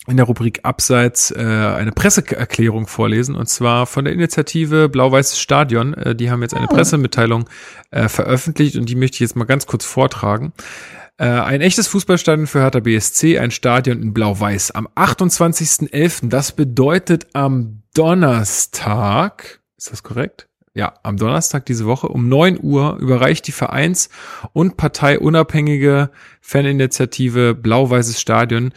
[0.07, 5.93] in der Rubrik Abseits äh, eine Presseerklärung vorlesen und zwar von der Initiative Blau-Weißes Stadion.
[5.93, 6.73] Äh, die haben jetzt eine oh.
[6.73, 7.49] Pressemitteilung
[7.91, 10.53] äh, veröffentlicht und die möchte ich jetzt mal ganz kurz vortragen.
[11.17, 16.29] Äh, ein echtes Fußballstadion für Hertha BSC, ein Stadion in Blau-Weiß am 28.11.
[16.29, 20.47] Das bedeutet am Donnerstag, ist das korrekt?
[20.77, 24.09] Ja, am Donnerstag diese Woche um 9 Uhr überreicht die Vereins-
[24.53, 26.11] und parteiunabhängige
[26.47, 28.71] Faninitiative Blau-Weißes Stadion,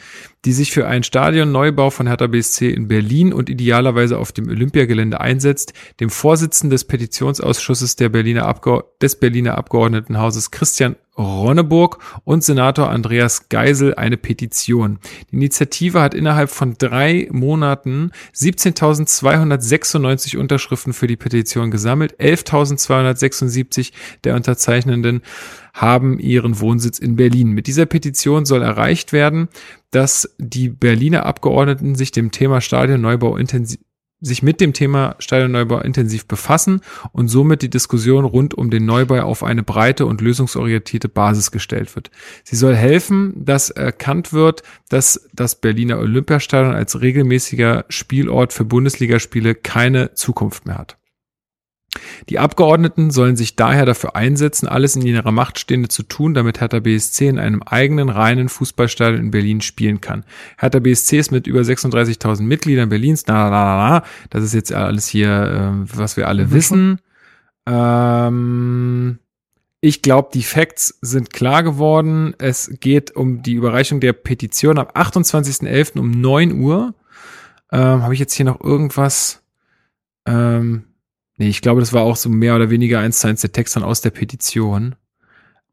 [0.44, 5.20] die sich für einen Stadionneubau von Hertha BSC in Berlin und idealerweise auf dem Olympiagelände
[5.20, 8.52] einsetzt, dem Vorsitzenden des Petitionsausschusses der Berliner
[9.00, 14.98] des Berliner Abgeordnetenhauses Christian Ronneburg und Senator Andreas Geisel eine Petition.
[15.30, 22.18] Die Initiative hat innerhalb von drei Monaten 17.296 Unterschriften für die Petition gesammelt.
[22.18, 23.92] 11.276
[24.24, 25.22] der Unterzeichnenden
[25.74, 27.50] haben ihren Wohnsitz in Berlin.
[27.50, 29.48] Mit dieser Petition soll erreicht werden,
[29.90, 33.80] dass die Berliner Abgeordneten sich dem Thema Stadionneubau intensiv
[34.20, 36.80] sich mit dem Thema Stadionneubau intensiv befassen
[37.12, 41.94] und somit die Diskussion rund um den Neubau auf eine breite und lösungsorientierte Basis gestellt
[41.96, 42.10] wird.
[42.44, 49.54] Sie soll helfen, dass erkannt wird, dass das Berliner Olympiastadion als regelmäßiger Spielort für Bundesligaspiele
[49.54, 50.99] keine Zukunft mehr hat.
[52.28, 56.60] Die Abgeordneten sollen sich daher dafür einsetzen, alles in ihrer Macht Stehende zu tun, damit
[56.60, 60.24] Hertha BSC in einem eigenen reinen Fußballstadion in Berlin spielen kann.
[60.56, 64.72] Hertha BSC ist mit über 36.000 Mitgliedern Berlins, na, na, na, na, das ist jetzt
[64.72, 66.52] alles hier, äh, was wir alle mhm.
[66.52, 67.00] wissen.
[67.66, 69.18] Ähm,
[69.80, 72.34] ich glaube, die Facts sind klar geworden.
[72.38, 75.98] Es geht um die Überreichung der Petition am 28.11.
[75.98, 76.94] um 9 Uhr.
[77.72, 79.42] Ähm, Habe ich jetzt hier noch irgendwas?
[80.26, 80.84] Ähm,
[81.40, 83.74] Nee, ich glaube, das war auch so mehr oder weniger eins zu eins der Text
[83.74, 84.94] dann aus der Petition.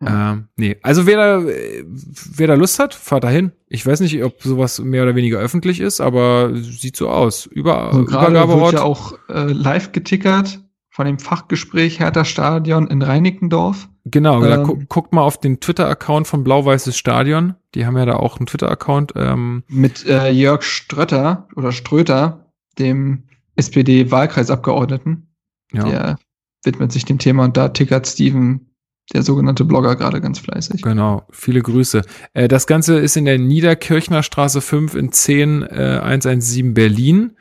[0.02, 0.32] Ja.
[0.32, 3.52] Ähm, nee, also wer da, wer da Lust hat, fahrt dahin.
[3.68, 7.48] Ich weiß nicht, ob sowas mehr oder weniger öffentlich ist, aber sieht so aus.
[7.48, 8.62] Über, also Übergabeort.
[8.62, 13.90] wird ja auch äh, live getickert von dem Fachgespräch Hertha Stadion in Reinickendorf.
[14.06, 17.56] Genau, ähm, gu guckt mal auf den Twitter-Account von Blau-Weißes Stadion.
[17.76, 19.16] Die haben ja da auch einen Twitter-Account.
[19.18, 19.64] Ähm.
[19.68, 22.46] Mit äh, Jörg Strötter oder Ströter,
[22.80, 23.24] dem
[23.58, 25.27] SPD-Wahlkreisabgeordneten.
[25.74, 25.84] Ja.
[25.86, 26.18] Der
[26.64, 28.68] widmet sich dem Thema und da tickert Steven,
[29.14, 30.82] der sogenannte Blogger, gerade ganz fleißig.
[30.82, 32.02] Genau, viele Grüße.
[32.34, 37.38] Äh, das Ganze ist in der Niederkirchner Straße 5 in 10 äh, 117 Berlin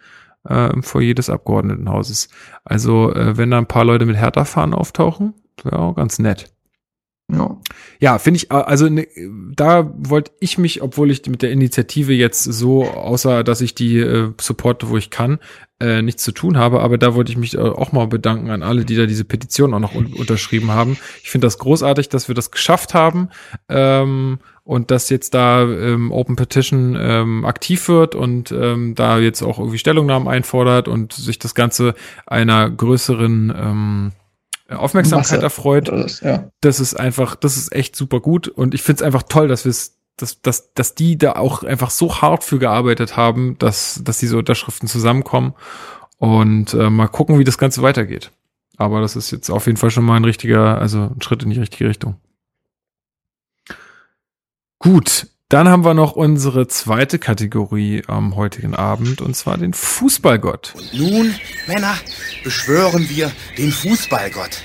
[0.49, 2.29] äh, im Foyer des Abgeordnetenhauses.
[2.65, 6.56] Also, äh, wenn da ein paar Leute mit Hertha-Fahnen auftauchen, wäre auch ganz nett.
[7.33, 7.57] Ja,
[7.99, 9.09] ja finde ich, also ne,
[9.55, 13.99] da wollte ich mich, obwohl ich mit der Initiative jetzt so, außer dass ich die
[13.99, 15.41] äh, supporte, wo ich kann,
[15.81, 18.63] äh, nichts zu tun habe, aber da wollte ich mich äh, auch mal bedanken an
[18.63, 20.97] alle, die da diese Petition auch noch un unterschrieben haben.
[21.23, 23.29] Ich finde das großartig, dass wir das geschafft haben
[23.69, 29.43] ähm, und dass jetzt da ähm, Open Petition ähm, aktiv wird und ähm, da jetzt
[29.43, 31.95] auch irgendwie Stellungnahmen einfordert und sich das Ganze
[32.25, 34.13] einer größeren ähm,
[34.69, 35.89] Aufmerksamkeit Masse erfreut.
[35.89, 36.51] Das, ja.
[36.61, 39.65] das ist einfach, das ist echt super gut und ich finde es einfach toll, dass
[39.65, 44.01] wir es, dass, dass, dass die da auch einfach so hart für gearbeitet haben, dass,
[44.03, 45.55] dass diese Unterschriften zusammenkommen
[46.19, 48.33] und äh, mal gucken, wie das Ganze weitergeht.
[48.77, 51.51] Aber das ist jetzt auf jeden Fall schon mal ein richtiger, also ein Schritt in
[51.51, 52.17] die richtige Richtung.
[54.79, 60.75] Gut, dann haben wir noch unsere zweite Kategorie am heutigen Abend, und zwar den Fußballgott.
[60.75, 61.35] Und nun,
[61.69, 61.95] Männer,
[62.43, 64.65] beschwören wir den Fußballgott.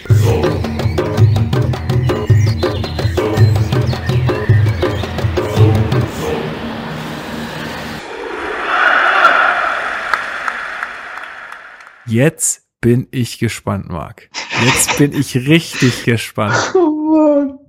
[12.08, 14.30] Jetzt bin ich gespannt, Marc.
[14.66, 16.74] Jetzt bin ich richtig gespannt.
[16.76, 17.60] Oh Mann.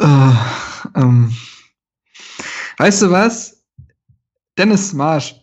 [0.00, 0.36] Uh,
[0.94, 1.32] ähm.
[2.78, 3.64] Weißt du was?
[4.56, 5.34] Dennis Marsch.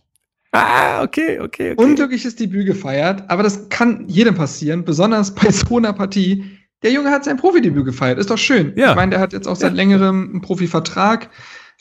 [0.52, 1.84] Ah, okay, okay, okay.
[1.84, 6.46] Unglückliches Debüt gefeiert, aber das kann jedem passieren, besonders bei so einer Partie.
[6.82, 8.74] Der Junge hat sein Profidebüt gefeiert, ist doch schön.
[8.78, 8.92] Ja.
[8.92, 9.76] Ich meine, der hat jetzt auch seit ja.
[9.76, 11.30] längerem einen Profivertrag.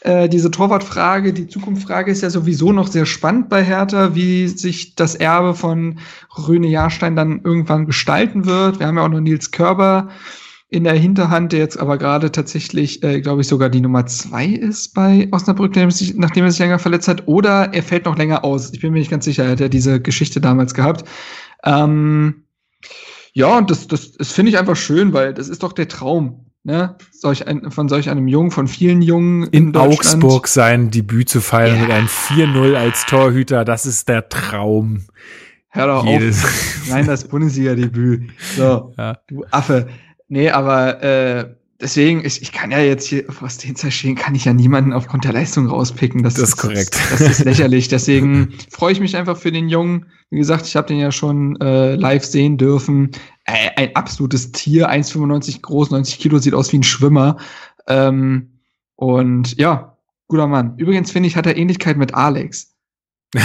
[0.00, 4.96] Äh, diese Torwartfrage, die Zukunftsfrage ist ja sowieso noch sehr spannend bei Hertha, wie sich
[4.96, 6.00] das Erbe von
[6.36, 8.80] Röne Jahrstein dann irgendwann gestalten wird.
[8.80, 10.08] Wir haben ja auch noch Nils Körber
[10.74, 14.46] in der Hinterhand, der jetzt aber gerade tatsächlich, äh, glaube ich, sogar die Nummer zwei
[14.46, 18.72] ist bei Osnabrück, nachdem er sich länger verletzt hat, oder er fällt noch länger aus.
[18.72, 21.08] Ich bin mir nicht ganz sicher, er hat ja diese Geschichte damals gehabt.
[21.64, 22.44] Ähm,
[23.32, 26.46] ja, und das, das, das finde ich einfach schön, weil das ist doch der Traum,
[26.64, 26.96] ne?
[27.12, 31.40] Solch ein, von solch einem Jungen, von vielen Jungen in, in Augsburg sein Debüt zu
[31.40, 31.82] feiern ja.
[31.82, 35.04] mit einem 4-0 als Torhüter, das ist der Traum.
[35.68, 36.44] Hör doch Jedes.
[36.44, 36.86] auf.
[36.88, 38.30] Nein, das Bundesliga-Debüt.
[38.56, 39.18] So, ja.
[39.28, 39.88] du Affe.
[40.28, 44.44] Nee, aber äh, deswegen, ich, ich kann ja jetzt hier aus den Zerstehen kann ich
[44.44, 46.22] ja niemanden aufgrund der Leistung rauspicken.
[46.22, 46.94] Das, das ist korrekt.
[47.10, 47.88] Das, das ist lächerlich.
[47.96, 50.06] Deswegen freue ich mich einfach für den Jungen.
[50.30, 53.10] Wie gesagt, ich habe den ja schon äh, live sehen dürfen.
[53.44, 57.36] Äh, ein absolutes Tier, 1,95 groß, 90 Kilo, sieht aus wie ein Schwimmer.
[57.86, 58.60] Ähm,
[58.96, 59.98] und ja,
[60.28, 60.76] guter Mann.
[60.78, 62.74] Übrigens finde ich, hat er Ähnlichkeit mit Alex.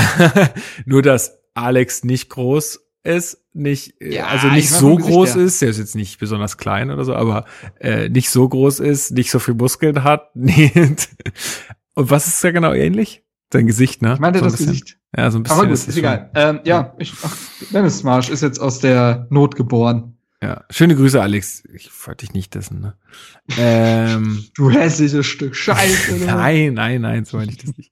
[0.86, 5.70] Nur, dass Alex nicht groß ist, nicht, äh, ja, also nicht so groß ist, der
[5.70, 7.46] ist jetzt nicht besonders klein oder so, aber
[7.80, 10.30] äh, nicht so groß ist, nicht so viel Muskeln hat.
[10.36, 13.24] Und was ist da genau ähnlich?
[13.52, 14.14] Sein Gesicht, ne?
[14.14, 14.68] Ich meinte so das bisschen.
[14.74, 14.98] Gesicht.
[15.16, 15.58] Ja, so ein bisschen.
[15.58, 16.30] Aber gut, ist, ist egal.
[16.36, 17.36] Ähm, ja, ich, ach,
[17.74, 20.16] Dennis Marsch ist jetzt aus der Not geboren.
[20.42, 21.64] Ja, schöne Grüße, Alex.
[21.74, 22.96] Ich wollte dich nicht dessen, ne?
[23.58, 26.18] Ähm, du hässliches Stück Scheiße.
[26.18, 26.26] Ne?
[26.28, 27.92] nein, nein, nein, so meine ich das nicht.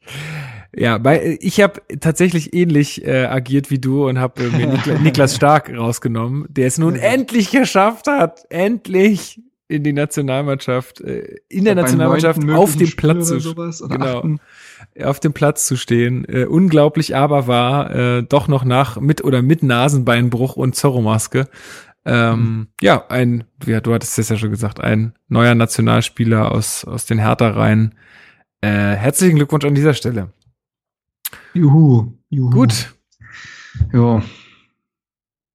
[0.76, 4.94] Ja, weil ich habe tatsächlich ähnlich äh, agiert wie du und habe äh, mir Nikla
[5.00, 7.02] Niklas Stark rausgenommen, der es nun ja.
[7.02, 13.56] endlich geschafft hat, endlich in die Nationalmannschaft, äh, in der Nationalmannschaft auf dem Platz zu
[13.90, 14.24] genau,
[15.04, 16.26] auf dem Platz zu stehen.
[16.26, 21.48] Äh, unglaublich aber war äh, doch noch nach mit oder mit Nasenbeinbruch und Zorro-Maske
[22.08, 22.68] ähm, mhm.
[22.82, 27.20] Ja, ein, ja, du hattest es ja schon gesagt, ein neuer Nationalspieler aus, aus den
[27.20, 27.96] Hertha-Reihen.
[28.62, 30.32] Äh, herzlichen Glückwunsch an dieser Stelle.
[31.54, 32.50] Juhu, juhu.
[32.50, 32.94] Gut.
[33.94, 34.22] Jo.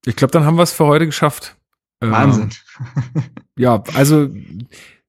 [0.05, 1.55] Ich glaube, dann haben wir es für heute geschafft.
[1.99, 2.49] Wahnsinn.
[3.15, 3.21] Äh,
[3.57, 4.29] ja, also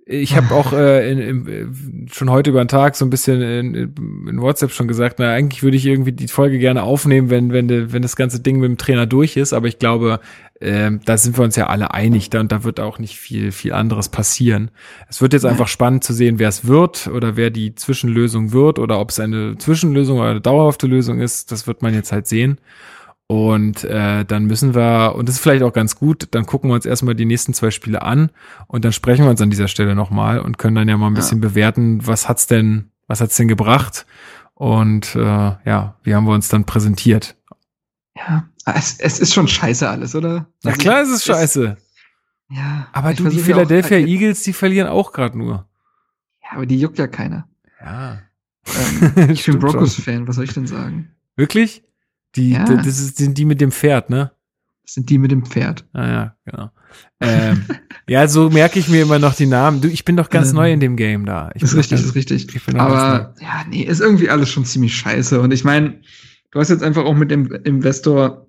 [0.06, 3.74] ich habe auch äh, in, in, schon heute über den Tag so ein bisschen in,
[3.74, 7.68] in WhatsApp schon gesagt, na eigentlich würde ich irgendwie die Folge gerne aufnehmen, wenn wenn
[7.68, 9.54] de, wenn das ganze Ding mit dem Trainer durch ist.
[9.54, 10.20] Aber ich glaube,
[10.60, 13.50] äh, da sind wir uns ja alle einig, da und da wird auch nicht viel
[13.50, 14.70] viel anderes passieren.
[15.08, 18.78] Es wird jetzt einfach spannend zu sehen, wer es wird oder wer die Zwischenlösung wird
[18.78, 21.50] oder ob es eine Zwischenlösung oder eine dauerhafte Lösung ist.
[21.50, 22.58] Das wird man jetzt halt sehen.
[23.26, 26.74] Und äh, dann müssen wir, und das ist vielleicht auch ganz gut, dann gucken wir
[26.74, 28.30] uns erstmal die nächsten zwei Spiele an
[28.66, 31.14] und dann sprechen wir uns an dieser Stelle nochmal und können dann ja mal ein
[31.14, 31.48] bisschen ja.
[31.48, 34.04] bewerten, was hat's denn, was hat's denn gebracht
[34.54, 37.36] und äh, ja, wie haben wir uns dann präsentiert.
[38.14, 40.46] Ja, es, es ist schon scheiße alles, oder?
[40.62, 41.76] Na also klar, es ist scheiße.
[42.50, 42.88] ja.
[42.92, 45.66] Aber du, die Philadelphia auch, Eagles, die verlieren auch gerade nur.
[46.42, 47.48] Ja, aber die juckt ja keiner.
[47.80, 48.20] Ja.
[48.66, 51.10] Ähm, ich bin Broncos-Fan, was soll ich denn sagen?
[51.36, 51.82] Wirklich?
[52.36, 52.64] Die, ja.
[52.64, 54.32] das ist, sind die mit dem Pferd, ne?
[54.84, 55.86] Das sind die mit dem Pferd.
[55.92, 56.70] Ah ja, genau.
[57.20, 57.64] ähm,
[58.08, 59.80] ja, so merke ich mir immer noch die Namen.
[59.80, 61.50] Du, ich bin doch ganz ähm, neu in dem Game da.
[61.54, 62.48] Ich ist richtig, ganz, ist richtig.
[62.74, 65.40] Aber ja, nee, ist irgendwie alles schon ziemlich scheiße.
[65.40, 66.00] Und ich meine,
[66.50, 68.46] du hast jetzt einfach auch mit dem Investor,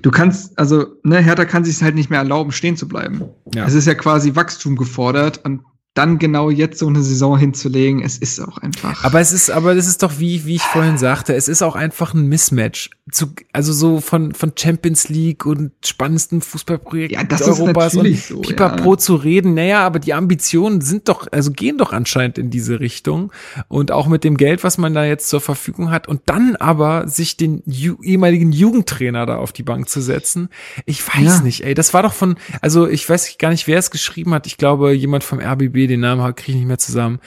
[0.00, 3.24] du kannst, also, ne, Hertha kann sich halt nicht mehr erlauben, stehen zu bleiben.
[3.54, 3.66] Ja.
[3.66, 5.62] Es ist ja quasi Wachstum gefordert und
[5.94, 9.02] dann genau jetzt so eine Saison hinzulegen, es ist auch einfach.
[9.02, 11.74] Aber es ist, aber das ist doch wie, wie ich vorhin sagte, es ist auch
[11.74, 12.90] einfach ein Mismatch.
[13.10, 18.40] Zu, also so von, von Champions League und spannendsten Fußballprojekten ja, das Europas und so,
[18.40, 18.98] Pipapo ja.
[18.98, 19.54] zu reden.
[19.54, 23.32] Naja, aber die Ambitionen sind doch, also gehen doch anscheinend in diese Richtung.
[23.66, 26.06] Und auch mit dem Geld, was man da jetzt zur Verfügung hat.
[26.06, 30.50] Und dann aber sich den ju ehemaligen Jugendtrainer da auf die Bank zu setzen.
[30.86, 31.40] Ich weiß ja.
[31.40, 34.46] nicht, ey, das war doch von, also ich weiß gar nicht, wer es geschrieben hat.
[34.46, 37.18] Ich glaube, jemand vom RBB den Namen kriege ich nicht mehr zusammen.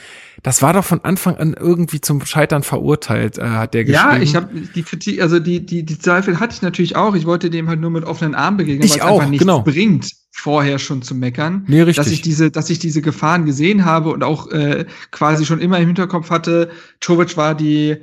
[0.42, 4.16] Das war doch von Anfang an irgendwie zum Scheitern verurteilt, äh, hat der geschrieben.
[4.16, 7.14] Ja, ich habe die Kritik, also die, die, die Zweifel hatte ich natürlich auch.
[7.14, 9.62] Ich wollte dem halt nur mit offenen Armen begegnen, weil es einfach nichts genau.
[9.62, 11.64] bringt, vorher schon zu meckern.
[11.66, 11.96] Nee, richtig.
[11.96, 15.78] Dass ich diese, dass ich diese Gefahren gesehen habe und auch äh, quasi schon immer
[15.78, 16.70] im Hinterkopf hatte,
[17.00, 17.96] Jovic war die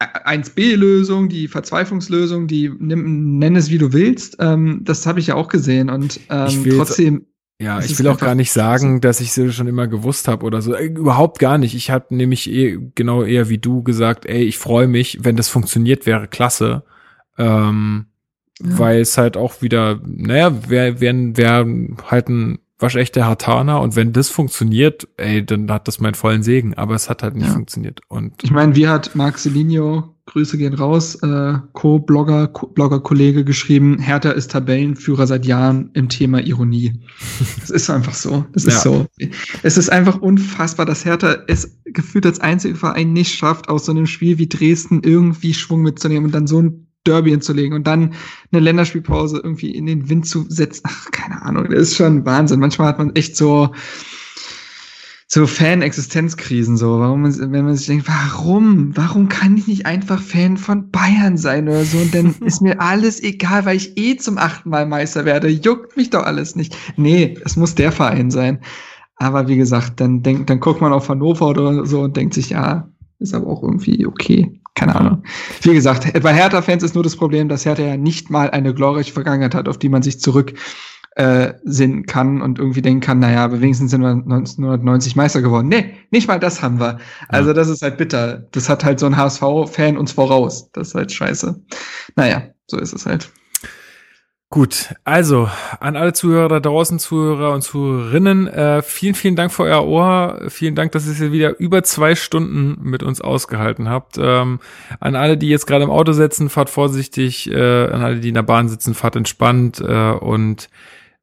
[0.00, 4.36] 1B-Lösung, die Verzweiflungslösung, die nimm, nenn es wie du willst.
[4.40, 7.26] Ähm, das habe ich ja auch gesehen und ähm, trotzdem
[7.60, 10.46] ja, das ich will auch gar nicht sagen, dass ich sie schon immer gewusst habe
[10.46, 10.74] oder so.
[10.74, 11.74] Äh, überhaupt gar nicht.
[11.74, 15.50] Ich habe nämlich eh, genau eher wie du gesagt, ey, ich freue mich, wenn das
[15.50, 16.84] funktioniert, wäre klasse.
[17.36, 18.06] Ähm,
[18.60, 18.78] ja.
[18.78, 21.66] Weil es halt auch wieder, naja, wer, wer, wer
[22.10, 26.74] halt ein waschechter Hartaner und wenn das funktioniert, ey, dann hat das meinen vollen Segen.
[26.74, 27.52] Aber es hat halt nicht ja.
[27.52, 28.00] funktioniert.
[28.08, 34.30] Und ich meine, wie hat Marc Celinio Grüße gehen raus, äh, Co-Blogger, Blogger-Kollege geschrieben, Hertha
[34.30, 37.00] ist Tabellenführer seit Jahren im Thema Ironie.
[37.60, 38.44] Das ist einfach so.
[38.52, 38.80] Das ist ja.
[38.80, 39.06] so.
[39.62, 43.92] Es ist einfach unfassbar, dass Hertha es gefühlt als einziger Verein nicht schafft, aus so
[43.92, 48.14] einem Spiel wie Dresden irgendwie Schwung mitzunehmen und dann so ein Derby hinzulegen und dann
[48.52, 50.82] eine Länderspielpause irgendwie in den Wind zu setzen.
[50.84, 52.60] Ach, keine Ahnung, das ist schon Wahnsinn.
[52.60, 53.72] Manchmal hat man echt so,
[55.26, 60.20] so Fan-Existenzkrisen, so, warum man, wenn man sich denkt, warum, warum kann ich nicht einfach
[60.20, 64.16] Fan von Bayern sein oder so und dann ist mir alles egal, weil ich eh
[64.16, 66.76] zum achten Mal Meister werde, juckt mich doch alles nicht.
[66.96, 68.58] Nee, es muss der Verein sein.
[69.16, 72.50] Aber wie gesagt, dann denkt, dann guckt man auf Hannover oder so und denkt sich,
[72.50, 72.88] ja,
[73.20, 74.60] ist aber auch irgendwie okay.
[74.80, 75.24] Keine Ahnung.
[75.60, 79.12] Wie gesagt, bei Hertha-Fans ist nur das Problem, dass Hertha ja nicht mal eine glorreiche
[79.12, 80.54] Vergangenheit hat, auf die man sich zurück
[81.16, 85.68] äh, sehen kann und irgendwie denken kann, naja, aber wenigstens sind wir 1990 Meister geworden.
[85.68, 86.96] Nee, nicht mal das haben wir.
[87.28, 88.46] Also das ist halt bitter.
[88.52, 90.70] Das hat halt so ein HSV-Fan uns voraus.
[90.72, 91.62] Das ist halt scheiße.
[92.16, 93.30] Naja, so ist es halt.
[94.52, 95.48] Gut, also
[95.78, 100.40] an alle Zuhörer da draußen, Zuhörer und Zuhörerinnen, äh, vielen, vielen Dank für euer Ohr.
[100.48, 104.16] Vielen Dank, dass ihr wieder über zwei Stunden mit uns ausgehalten habt.
[104.18, 104.58] Ähm,
[104.98, 107.48] an alle, die jetzt gerade im Auto sitzen, fahrt vorsichtig.
[107.48, 110.68] Äh, an alle, die in der Bahn sitzen, fahrt entspannt äh, und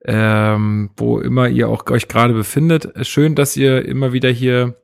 [0.05, 2.93] ähm, wo immer ihr auch euch gerade befindet.
[3.05, 4.77] Schön, dass ihr immer wieder hier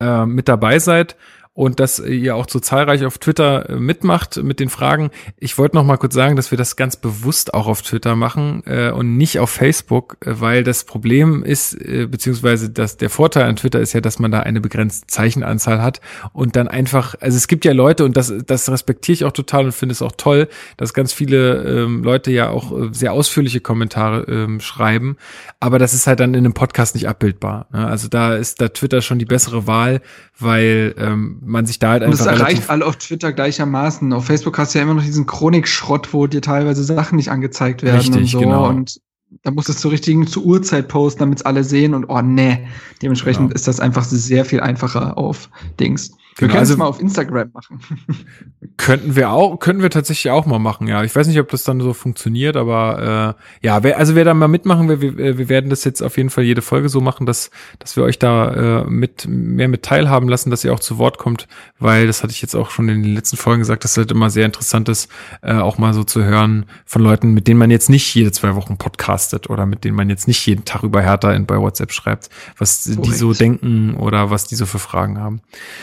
[0.00, 1.16] äh, mit dabei seid
[1.54, 5.10] und dass ihr auch so zahlreich auf Twitter äh, mitmacht mit den Fragen.
[5.36, 8.62] Ich wollte noch mal kurz sagen, dass wir das ganz bewusst auch auf Twitter machen
[8.64, 13.44] äh, und nicht auf Facebook, äh, weil das Problem ist, äh, beziehungsweise dass der Vorteil
[13.44, 16.00] an Twitter ist ja, dass man da eine begrenzte Zeichenanzahl hat
[16.32, 19.66] und dann einfach, also es gibt ja Leute und das, das respektiere ich auch total
[19.66, 20.48] und finde es auch toll,
[20.78, 25.18] dass ganz viele ähm, Leute ja auch äh, sehr ausführliche Kommentare ähm, schreiben,
[25.60, 27.66] aber das ist halt dann in einem Podcast nicht abbildbar.
[27.72, 27.86] Ne?
[27.86, 30.00] Also da ist da Twitter schon die bessere Wahl,
[30.38, 32.20] weil ähm, man sich da halt einfach.
[32.20, 34.12] Und das erreicht alle auf Twitter gleichermaßen.
[34.12, 37.82] Auf Facebook hast du ja immer noch diesen Chronikschrott, wo dir teilweise Sachen nicht angezeigt
[37.82, 38.40] werden Richtig, und so.
[38.40, 38.68] Genau.
[38.68, 39.00] Und
[39.42, 42.20] da musst du es zur richtigen zur Uhrzeit posten, damit es alle sehen und oh
[42.20, 42.66] nee.
[43.00, 43.54] Dementsprechend genau.
[43.54, 45.48] ist das einfach sehr viel einfacher auf
[45.80, 46.12] Dings.
[46.36, 47.80] Wir genau, können also, es mal auf Instagram machen.
[48.78, 51.04] könnten wir auch, könnten wir tatsächlich auch mal machen, ja.
[51.04, 54.32] Ich weiß nicht, ob das dann so funktioniert, aber äh, ja, wer, also wer da
[54.32, 57.26] mal mitmachen will, wir, wir werden das jetzt auf jeden Fall jede Folge so machen,
[57.26, 60.96] dass, dass wir euch da äh, mit mehr mit teilhaben lassen, dass ihr auch zu
[60.98, 61.48] Wort kommt,
[61.78, 64.10] weil das hatte ich jetzt auch schon in den letzten Folgen gesagt, dass es halt
[64.10, 65.10] immer sehr interessant ist,
[65.42, 68.54] äh, auch mal so zu hören von Leuten, mit denen man jetzt nicht jede zwei
[68.54, 71.92] Wochen podcastet oder mit denen man jetzt nicht jeden Tag über Hertha in, bei WhatsApp
[71.92, 73.06] schreibt, was Korrekt.
[73.06, 75.42] die so denken oder was die so für Fragen haben.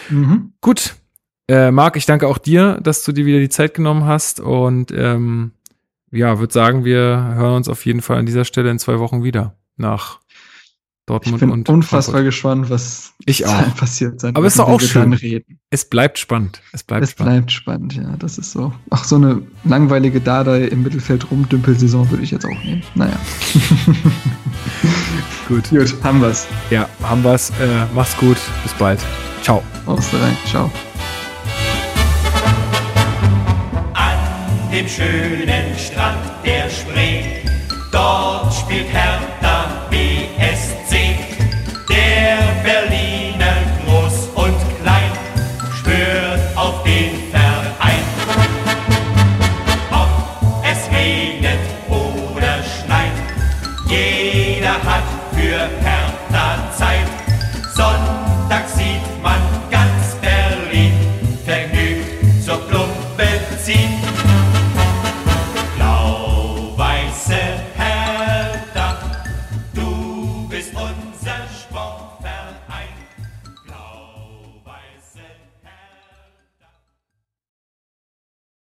[0.09, 0.38] Mhm.
[0.61, 0.95] Gut.
[1.47, 4.91] Äh, Marc, ich danke auch dir, dass du dir wieder die Zeit genommen hast und
[4.91, 5.51] ähm,
[6.11, 9.23] ja, würde sagen, wir hören uns auf jeden Fall an dieser Stelle in zwei Wochen
[9.23, 10.19] wieder nach
[11.09, 12.25] Dortmund ich bin und unfassbar Frankfurt.
[12.25, 13.75] gespannt, was ich auch.
[13.75, 15.13] passiert sein Aber es ist doch auch schön.
[15.13, 15.59] Reden.
[15.71, 16.61] Es bleibt spannend.
[16.71, 17.33] Es bleibt es spannend.
[17.33, 18.71] bleibt spannend, ja, das ist so.
[18.91, 22.83] Ach, so eine langweilige Dada im Mittelfeld rumdümpelsaison würde ich jetzt auch nehmen.
[22.93, 23.19] Naja.
[25.47, 25.69] gut.
[25.71, 26.45] Gut, haben wir's.
[26.69, 27.49] Ja, haben wir's.
[27.59, 28.37] Äh, mach's gut.
[28.63, 28.99] Bis bald.
[29.41, 29.63] Ciao.
[29.85, 30.37] Aus rein.
[30.49, 30.69] Ciao.
[33.93, 34.17] An
[34.71, 37.23] dem schönen Strand der Spree,
[37.91, 40.18] dort spielt Hertha BSC.